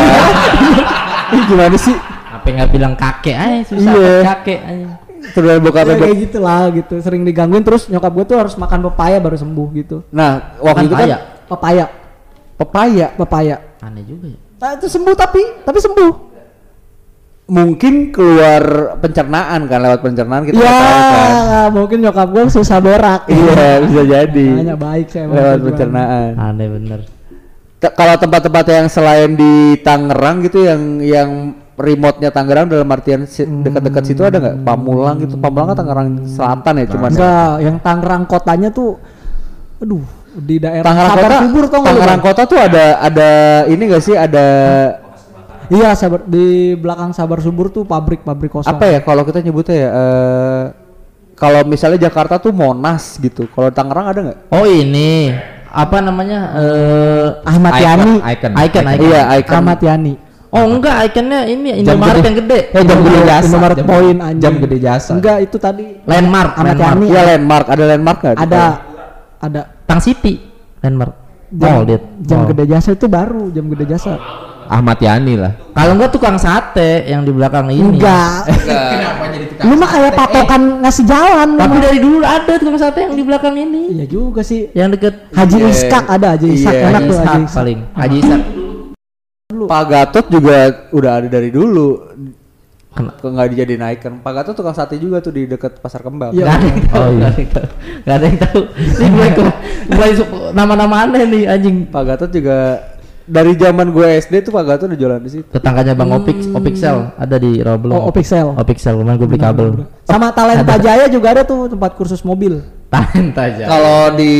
Ini 1.29 1.41
gimana 1.49 1.75
sih? 1.75 1.95
Apa 2.31 2.47
nggak 2.47 2.69
bilang 2.69 2.93
kakek 2.93 3.35
aja 3.35 3.59
susah 3.67 3.91
Iya. 3.91 4.13
dapet 4.15 4.25
kakek 4.27 4.59
aja. 4.63 4.87
Turunan 5.31 5.59
bokapnya 5.59 5.81
Ya, 5.83 5.91
bokap. 5.91 6.05
kayak 6.07 6.17
gitu 6.19 6.37
lah 6.39 6.61
gitu. 6.71 6.93
Sering 6.99 7.21
digangguin 7.21 7.61
terus 7.61 7.85
nyokap 7.85 8.11
gue 8.11 8.25
tuh 8.27 8.37
harus 8.37 8.53
makan 8.55 8.79
pepaya 8.83 9.17
baru 9.17 9.35
sembuh 9.35 9.67
gitu. 9.75 9.97
Nah 10.09 10.29
waktu 10.57 10.63
Bukan 10.63 10.83
itu 10.83 10.95
kan 10.95 11.01
paya. 11.03 11.17
Pepaya, 11.47 11.85
pepaya. 12.55 13.07
pepaya. 13.11 13.55
Aneh 13.81 14.03
juga 14.03 14.29
ya. 14.29 14.39
Nah, 14.61 14.71
itu 14.71 14.85
sembuh 14.87 15.15
tapi 15.15 15.41
tapi 15.61 15.79
sembuh. 15.79 16.11
mungkin 17.47 18.15
keluar 18.15 18.63
pencernaan 18.95 19.67
kan 19.67 19.79
lewat 19.81 19.99
pencernaan 19.99 20.45
kita 20.45 20.55
Ya, 20.55 20.71
kan. 20.71 21.67
mungkin 21.69 21.99
nyokap 21.99 22.31
gue 22.31 22.47
susah 22.47 22.79
berak. 22.79 23.27
Iya 23.27 23.83
bisa 23.83 24.01
jadi. 24.05 24.47
Makanya 24.55 24.77
baik 24.77 25.07
saya 25.09 25.25
lewat 25.27 25.59
pencernaan. 25.65 26.31
Aneh 26.37 26.67
bener. 26.69 26.99
Kalau 27.81 28.15
tempat-tempat 28.15 28.65
yang 28.69 28.87
selain 28.87 29.33
di 29.33 29.53
Tangerang 29.77 30.45
gitu 30.45 30.63
yang 30.63 30.81
yang 31.01 31.29
remote-nya 31.73 32.29
Tangerang 32.29 32.69
dalam 32.69 32.87
artian 32.87 33.25
si- 33.25 33.43
dekat-dekat 33.43 34.03
situ 34.05 34.21
ada 34.21 34.37
nggak? 34.37 34.55
Pamulang 34.61 35.19
gitu. 35.19 35.35
Pamulang 35.35 35.73
kan 35.73 35.77
Tangerang 35.81 36.07
Selatan 36.23 36.73
ya 36.77 36.85
cuman. 36.87 37.09
Enggak, 37.09 37.53
yang 37.59 37.75
Tangerang 37.81 38.23
kotanya 38.23 38.69
tuh 38.71 38.95
aduh 39.75 40.05
di 40.31 40.55
daerah 40.57 40.85
Tangerang 40.85 41.11
Sabar 41.11 41.27
Kota. 41.27 41.43
Subur 41.43 41.65
tau 41.67 41.81
Tangerang? 41.83 42.21
Kota 42.23 42.41
tuh 42.47 42.59
ada 42.59 42.85
ada 42.99 43.29
ini 43.67 43.83
gak 43.87 44.03
sih 44.03 44.15
ada 44.15 44.45
Iya, 45.71 45.95
sabar 45.95 46.27
di 46.27 46.75
belakang 46.75 47.15
Sabar 47.15 47.39
Subur 47.39 47.71
tuh 47.71 47.87
pabrik-pabrik 47.87 48.51
kosong. 48.51 48.67
apa 48.67 48.91
ya 48.91 48.99
kalau 48.99 49.23
kita 49.23 49.39
nyebutnya 49.39 49.75
ya 49.79 49.89
eh, 49.89 50.63
kalau 51.33 51.63
misalnya 51.63 52.11
Jakarta 52.11 52.43
tuh 52.43 52.51
Monas 52.51 53.15
gitu. 53.15 53.47
Kalau 53.47 53.71
Tangerang 53.71 54.11
ada 54.11 54.19
nggak? 54.19 54.39
Oh 54.51 54.67
ini 54.67 55.31
apa 55.71 56.03
namanya? 56.03 56.39
Eh 56.59 57.27
Ahmad 57.47 57.79
Yani. 57.79 58.19
Icon. 58.19 58.51
Icon, 58.51 58.83
icon. 58.83 59.07
Iya, 59.07 59.21
Icon. 59.39 59.55
Ahmad 59.63 59.79
Yani. 59.79 60.13
Oh 60.51 60.67
enggak, 60.67 61.07
ikonnya 61.07 61.47
ini 61.47 61.79
Jam 61.79 61.95
Indomaret 61.95 62.19
gede. 62.19 62.27
yang 62.27 62.37
gede. 62.43 62.59
Eh, 62.75 62.83
jam 62.83 62.99
gede 63.07 63.19
jasa. 63.23 63.47
Indomaret 63.47 63.77
Point 63.87 64.19
anjing. 64.19 64.43
Jam 64.43 64.53
gede 64.59 64.77
jasa. 64.83 65.11
Enggak, 65.15 65.37
itu 65.47 65.55
tadi 65.55 65.85
Landmark, 66.03 66.51
Ahmad 66.59 66.75
landmark. 66.75 66.91
Yani. 66.91 67.05
Iya 67.07 67.21
landmark, 67.31 67.65
ada 67.71 67.83
landmark 67.87 68.17
nggak? 68.19 68.35
ada 68.35 68.61
ada 69.39 69.61
Tang 69.91 69.99
City, 69.99 70.39
landmark. 70.79 71.11
jam, 71.51 71.67
Mall, 71.67 71.83
Dit. 71.83 72.03
jam 72.23 72.47
Mall. 72.47 72.55
gede 72.55 72.63
jasa 72.63 72.89
itu 72.95 73.11
baru 73.11 73.51
jam 73.51 73.67
gede 73.67 73.83
jasa. 73.91 74.15
Ahmad 74.71 75.03
Yani 75.03 75.35
lah. 75.35 75.51
Kalau 75.75 75.99
enggak 75.99 76.15
tukang 76.15 76.39
sate 76.39 77.03
yang 77.03 77.27
di 77.27 77.35
belakang 77.35 77.67
ini. 77.67 77.99
Enggak. 77.99 78.47
Kenapa 78.95 79.23
jadi 79.27 79.45
tukang 79.51 79.67
Lu 79.67 79.73
mah 79.75 79.89
kayak 79.91 80.13
patokan 80.15 80.61
ngasih 80.79 81.03
jalan 81.03 81.47
Tapi 81.59 81.75
dari 81.83 81.99
dulu 81.99 82.23
ada 82.23 82.53
tukang 82.55 82.79
sate 82.79 83.03
yang 83.03 83.19
di 83.19 83.23
belakang 83.27 83.51
ini. 83.59 83.99
Iya 83.99 84.05
juga 84.07 84.39
sih. 84.47 84.71
Yang 84.71 84.95
deket 84.95 85.13
Haji 85.35 85.57
Iya. 85.59 85.67
Iskak 85.75 86.05
ada 86.07 86.27
Haji 86.39 86.47
Iskak 86.55 86.71
Iya, 86.71 86.87
enak 86.87 86.91
Haji 86.95 87.03
tuh 87.03 87.17
Haji 87.19 87.27
Iskak. 87.43 87.51
paling. 87.51 87.79
Haji 87.99 88.17
Ishak. 88.23 88.41
Pak 89.51 89.83
Gatot 89.91 90.25
juga 90.31 90.57
udah 90.95 91.11
ada 91.19 91.27
dari 91.27 91.49
dulu. 91.51 91.89
Kena- 92.91 93.15
Kok 93.15 93.29
nggak 93.29 93.49
dijadiin 93.49 93.83
icon. 93.89 94.13
Pak 94.19 94.31
Gatot 94.33 94.53
tukang 94.53 94.75
sate 94.75 94.95
juga 94.95 95.17
tuh 95.17 95.31
di 95.31 95.45
dekat 95.45 95.79
pasar 95.79 95.99
kembang. 95.99 96.31
Iya. 96.31 96.43
Gak 96.43 96.55
ada 96.57 96.67
yang 96.67 96.79
tahu, 96.83 96.99
Oh, 97.01 97.09
iya. 97.09 97.19
gak 97.23 97.31
ada 97.31 97.37
yang 97.37 97.49
tahu, 97.49 97.63
gak 98.05 98.15
ada 98.15 98.25
yang 98.25 98.37
tahu. 98.37 98.61
Ini 98.75 99.07
mulai 99.09 99.29
ke- 99.31 99.55
mulai 99.89 100.11
su- 100.13 100.31
nama-nama 100.51 100.95
aneh 101.01 101.23
nih 101.25 101.43
anjing. 101.45 101.77
Pak 101.87 102.03
Gatot 102.05 102.29
juga 102.29 102.57
dari 103.21 103.55
zaman 103.55 103.87
gue 103.89 104.07
SD 104.19 104.33
tuh 104.43 104.51
Pak 104.51 104.65
Gatot 104.65 104.87
udah 104.87 104.99
jualan 104.99 105.21
di 105.21 105.31
situ. 105.31 105.47
Tetangganya 105.47 105.93
Bang 105.95 106.11
Opix, 106.11 106.51
Opixel 106.51 107.15
ada 107.15 107.35
di 107.37 107.51
Rawabelong. 107.57 107.95
Oh, 107.97 108.11
Opixel. 108.11 108.47
Opixel 108.53 108.93
kemarin 108.93 109.15
gue 109.15 109.29
beli 109.29 109.39
kabel. 109.39 109.67
Sama 110.03 110.27
Talenta 110.29 110.75
Jaya 110.75 111.07
juga 111.07 111.31
ada 111.31 111.41
tuh 111.41 111.71
tempat 111.71 111.95
kursus 111.95 112.19
mobil. 112.21 112.59
Talenta 112.91 113.47
aja. 113.47 113.71
Kalau 113.71 114.19
di 114.19 114.33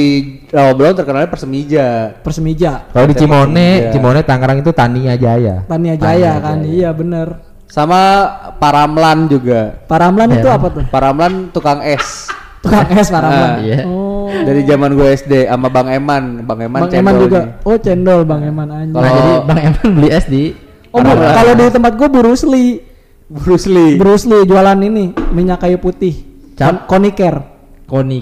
Rawabelong 0.52 0.92
terkenalnya 0.94 1.32
Persemija. 1.32 1.88
Persemija, 2.20 2.92
Kalau 2.92 3.08
di 3.08 3.16
Cimone. 3.16 3.96
Cimone 3.96 4.20
Tangerang 4.22 4.60
itu 4.60 4.76
Tania 4.76 5.16
Jaya. 5.16 5.64
Tania 5.64 5.96
Jaya 5.96 6.36
kan. 6.38 6.60
Iya 6.62 6.92
bener. 6.92 7.48
Sama 7.72 8.02
Paramlan 8.60 9.32
juga. 9.32 9.80
Paramlan 9.88 10.28
itu 10.30 10.44
Ya. 10.44 10.60
apa 10.60 10.68
tuh? 10.68 10.84
Paramlan 10.92 11.50
tukang 11.50 11.80
es. 11.80 12.28
Tukang 12.62 12.92
es 12.94 13.08
Paramlan. 13.08 13.50
Ah, 13.50 13.58
iya. 13.58 13.88
Oh. 13.88 14.28
Dari 14.28 14.62
zaman 14.64 14.94
gue 14.94 15.08
SD 15.10 15.48
sama 15.48 15.72
Bang 15.72 15.88
Eman, 15.88 16.44
Bang 16.44 16.60
Eman 16.62 16.84
Bang 16.84 16.94
Eman 16.94 17.14
juga. 17.18 17.40
nih. 17.42 17.66
Oh, 17.66 17.78
cendol 17.80 18.22
Bang 18.22 18.44
Eman 18.44 18.68
anjing. 18.70 18.92
Nah, 18.92 19.02
Kalau- 19.02 19.18
jadi 19.18 19.34
Bang 19.48 19.60
Eman 19.66 19.88
beli 19.96 20.10
es 20.12 20.26
di 20.28 20.44
Oh, 20.92 21.00
kalau 21.00 21.54
di 21.56 21.64
tempat 21.72 21.96
gua 21.96 22.12
Bruce 22.12 22.44
Lee. 22.44 22.84
Bruce 23.32 23.64
Lee. 23.64 23.96
Bruce 23.96 24.28
Lee 24.28 24.44
jualan 24.44 24.76
ini 24.78 25.16
minyak 25.32 25.64
kayu 25.64 25.80
putih. 25.80 26.28
Cap. 26.54 26.84
Kon- 26.86 27.00
Koniker. 27.00 27.48
Konik. 27.88 28.20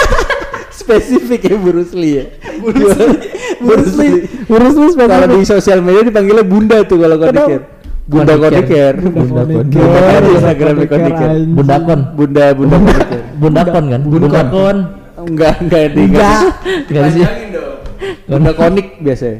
Spesifik 0.72 1.40
ya 1.46 1.54
Bruce 1.54 1.92
Lee 1.92 2.12
ya. 2.16 2.24
Bruce 2.58 2.96
Lee. 2.98 3.18
Bruce 3.60 3.94
Lee. 3.94 4.14
Bruce 4.48 4.74
Lee 4.74 4.92
Kalau 4.98 5.26
di 5.28 5.44
sosial 5.44 5.78
media 5.78 6.02
dipanggilnya 6.02 6.42
Bunda 6.42 6.80
tuh 6.82 6.96
kalau 6.98 7.20
Koniker. 7.20 7.60
Bunda 8.02 8.34
Koniker. 8.34 8.94
Bunda 8.98 9.42
Bunda 9.46 9.62
Koniker. 9.62 10.22
Instagramnya 10.32 10.86
Koniker. 10.90 11.28
anjing. 11.30 11.50
Bundakon. 11.54 12.00
Bunda 12.18 12.44
Bunda 12.52 12.76
Koniker. 12.78 13.20
Bundakon 13.38 13.84
kan? 13.88 14.00
Bundakon. 14.02 14.76
Enggak 15.22 15.54
enggak 15.62 15.84
di 15.94 16.02
Enggak. 16.10 16.38
Enggak 16.90 17.04
sih. 17.14 17.24
Bunda 18.26 18.52
Konik 18.52 18.86
biasanya. 18.98 19.38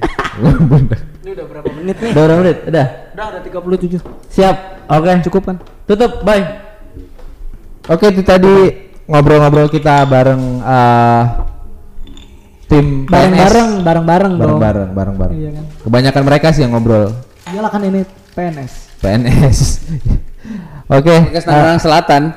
Ini 1.22 1.30
udah 1.32 1.46
berapa 1.48 1.68
menit 1.74 1.96
nih? 1.98 2.10
Udah 2.12 2.24
berapa 2.24 2.40
menit? 2.40 2.58
Udah. 2.64 2.86
Udah 3.12 3.24
ada 3.28 3.38
37. 3.42 3.98
Siap. 4.30 4.56
Oke. 4.88 5.10
Cukup 5.26 5.42
kan? 5.42 5.56
Tutup. 5.84 6.12
Bye. 6.22 6.44
Oke, 7.84 8.14
itu 8.14 8.22
tadi 8.22 8.54
ngobrol-ngobrol 9.10 9.66
kita 9.66 10.06
bareng 10.06 10.62
eh, 10.62 11.22
tim 12.70 13.04
Bareng-bareng, 13.04 13.82
bareng-bareng 13.82 14.32
dong. 14.32 14.40
bareng-bareng, 14.40 14.88
bareng-bareng. 14.94 15.34
Iya 15.34 15.50
kan. 15.50 15.64
Kebanyakan 15.82 16.22
mereka 16.22 16.46
sih 16.54 16.62
yang 16.62 16.72
ngobrol 16.72 17.10
Iyalah 17.50 17.68
kan 17.68 17.82
ini 17.82 18.06
PNS. 18.32 18.72
PNS. 19.04 19.58
Oke. 20.96 21.16
Podcast 21.28 21.46
Tangerang 21.46 21.80
Selatan. 21.80 22.22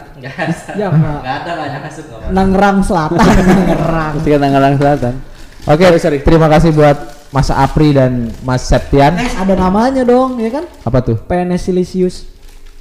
Ya 0.73 0.89
enggak. 0.89 1.21
ada 1.21 1.51
banyak 1.53 1.81
masuk 1.85 2.05
Nangerang 2.33 2.81
Selatan, 2.81 3.21
Nangerang. 3.21 4.13
Ketika 4.17 4.37
Tangerang 4.41 4.75
Selatan. 4.81 5.13
Oke, 5.69 5.85
terima 6.25 6.47
kasih 6.49 6.73
buat 6.73 6.97
Mas 7.29 7.53
Apri 7.53 7.93
dan 7.93 8.33
Mas 8.41 8.65
Septian. 8.65 9.13
Ada 9.13 9.53
namanya 9.53 10.01
dong, 10.01 10.41
ya 10.41 10.49
kan? 10.49 10.65
Apa 10.81 11.05
tuh? 11.05 11.21
PNS 11.29 11.69
Silisius. 11.69 12.25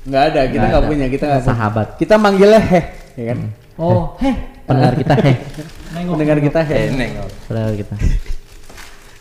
Enggak 0.09 0.33
ada, 0.33 0.41
kita 0.49 0.57
Nggak 0.57 0.69
enggak 0.73 0.85
punya, 0.89 1.07
kita 1.12 1.25
enggak 1.29 1.43
punya. 1.45 1.53
Sahabat. 1.53 1.87
Kita 2.01 2.15
manggilnya 2.17 2.61
Heh, 2.65 2.85
ya 3.12 3.25
kan? 3.35 3.39
Oh, 3.77 4.17
heh. 4.25 4.37
Pendengar 4.65 4.95
kita 4.97 5.15
heh. 5.21 5.37
Mendengar 6.09 6.39
kita 6.41 6.61
Heh. 6.65 6.83
Pendengar 7.45 7.75
kita. 7.77 7.95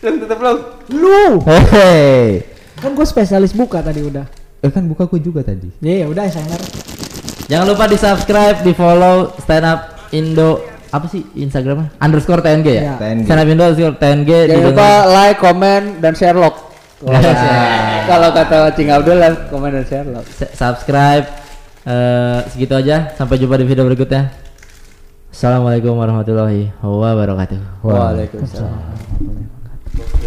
Belum 0.00 0.16
tetap 0.24 0.36
belum. 0.40 0.58
Lu. 0.96 1.24
Hei. 1.44 2.53
Kan 2.84 2.92
gue 2.92 3.06
spesialis 3.08 3.56
buka 3.56 3.80
tadi 3.80 4.04
udah. 4.04 4.28
Eh 4.60 4.68
kan 4.68 4.84
buka 4.84 5.08
gue 5.08 5.24
juga 5.24 5.40
tadi. 5.40 5.72
Ya 5.80 6.04
ya 6.04 6.06
udah 6.12 6.28
saya 6.28 6.44
Jangan 7.48 7.66
lupa 7.72 7.88
di 7.88 7.96
subscribe, 7.96 8.60
di 8.60 8.76
follow 8.76 9.32
stand 9.40 9.64
up 9.64 10.12
Indo 10.12 10.60
apa 10.92 11.08
sih 11.10 11.26
Instagramnya 11.34 11.90
underscore 11.98 12.44
TNG 12.44 12.68
ya? 12.68 12.82
Ya. 12.92 12.94
TNG. 13.00 13.24
Stand 13.24 13.40
up 13.40 13.48
Indo 13.48 13.64
underscore 13.64 13.96
TNG. 13.96 14.30
Jangan 14.52 14.64
lupa 14.68 14.88
like, 15.08 15.40
comment, 15.40 15.86
dan 16.04 16.12
share 16.12 16.36
log. 16.36 16.60
Iya. 17.04 18.08
Kalau 18.08 18.32
kata 18.32 18.72
Cing 18.72 18.88
Abdul 18.88 19.20
lah, 19.20 19.36
comment 19.52 19.72
dan 19.72 19.84
share 19.84 20.08
log. 20.08 20.24
Subscribe. 20.32 21.26
Eh, 21.84 22.38
segitu 22.48 22.72
aja. 22.76 23.12
Sampai 23.12 23.36
jumpa 23.36 23.60
di 23.60 23.68
video 23.68 23.84
berikutnya. 23.84 24.32
Assalamualaikum 25.28 26.00
warahmatullahi 26.00 26.72
wabarakatuh. 26.80 27.60
Wah. 27.84 28.14
Waalaikumsalam. 28.14 30.23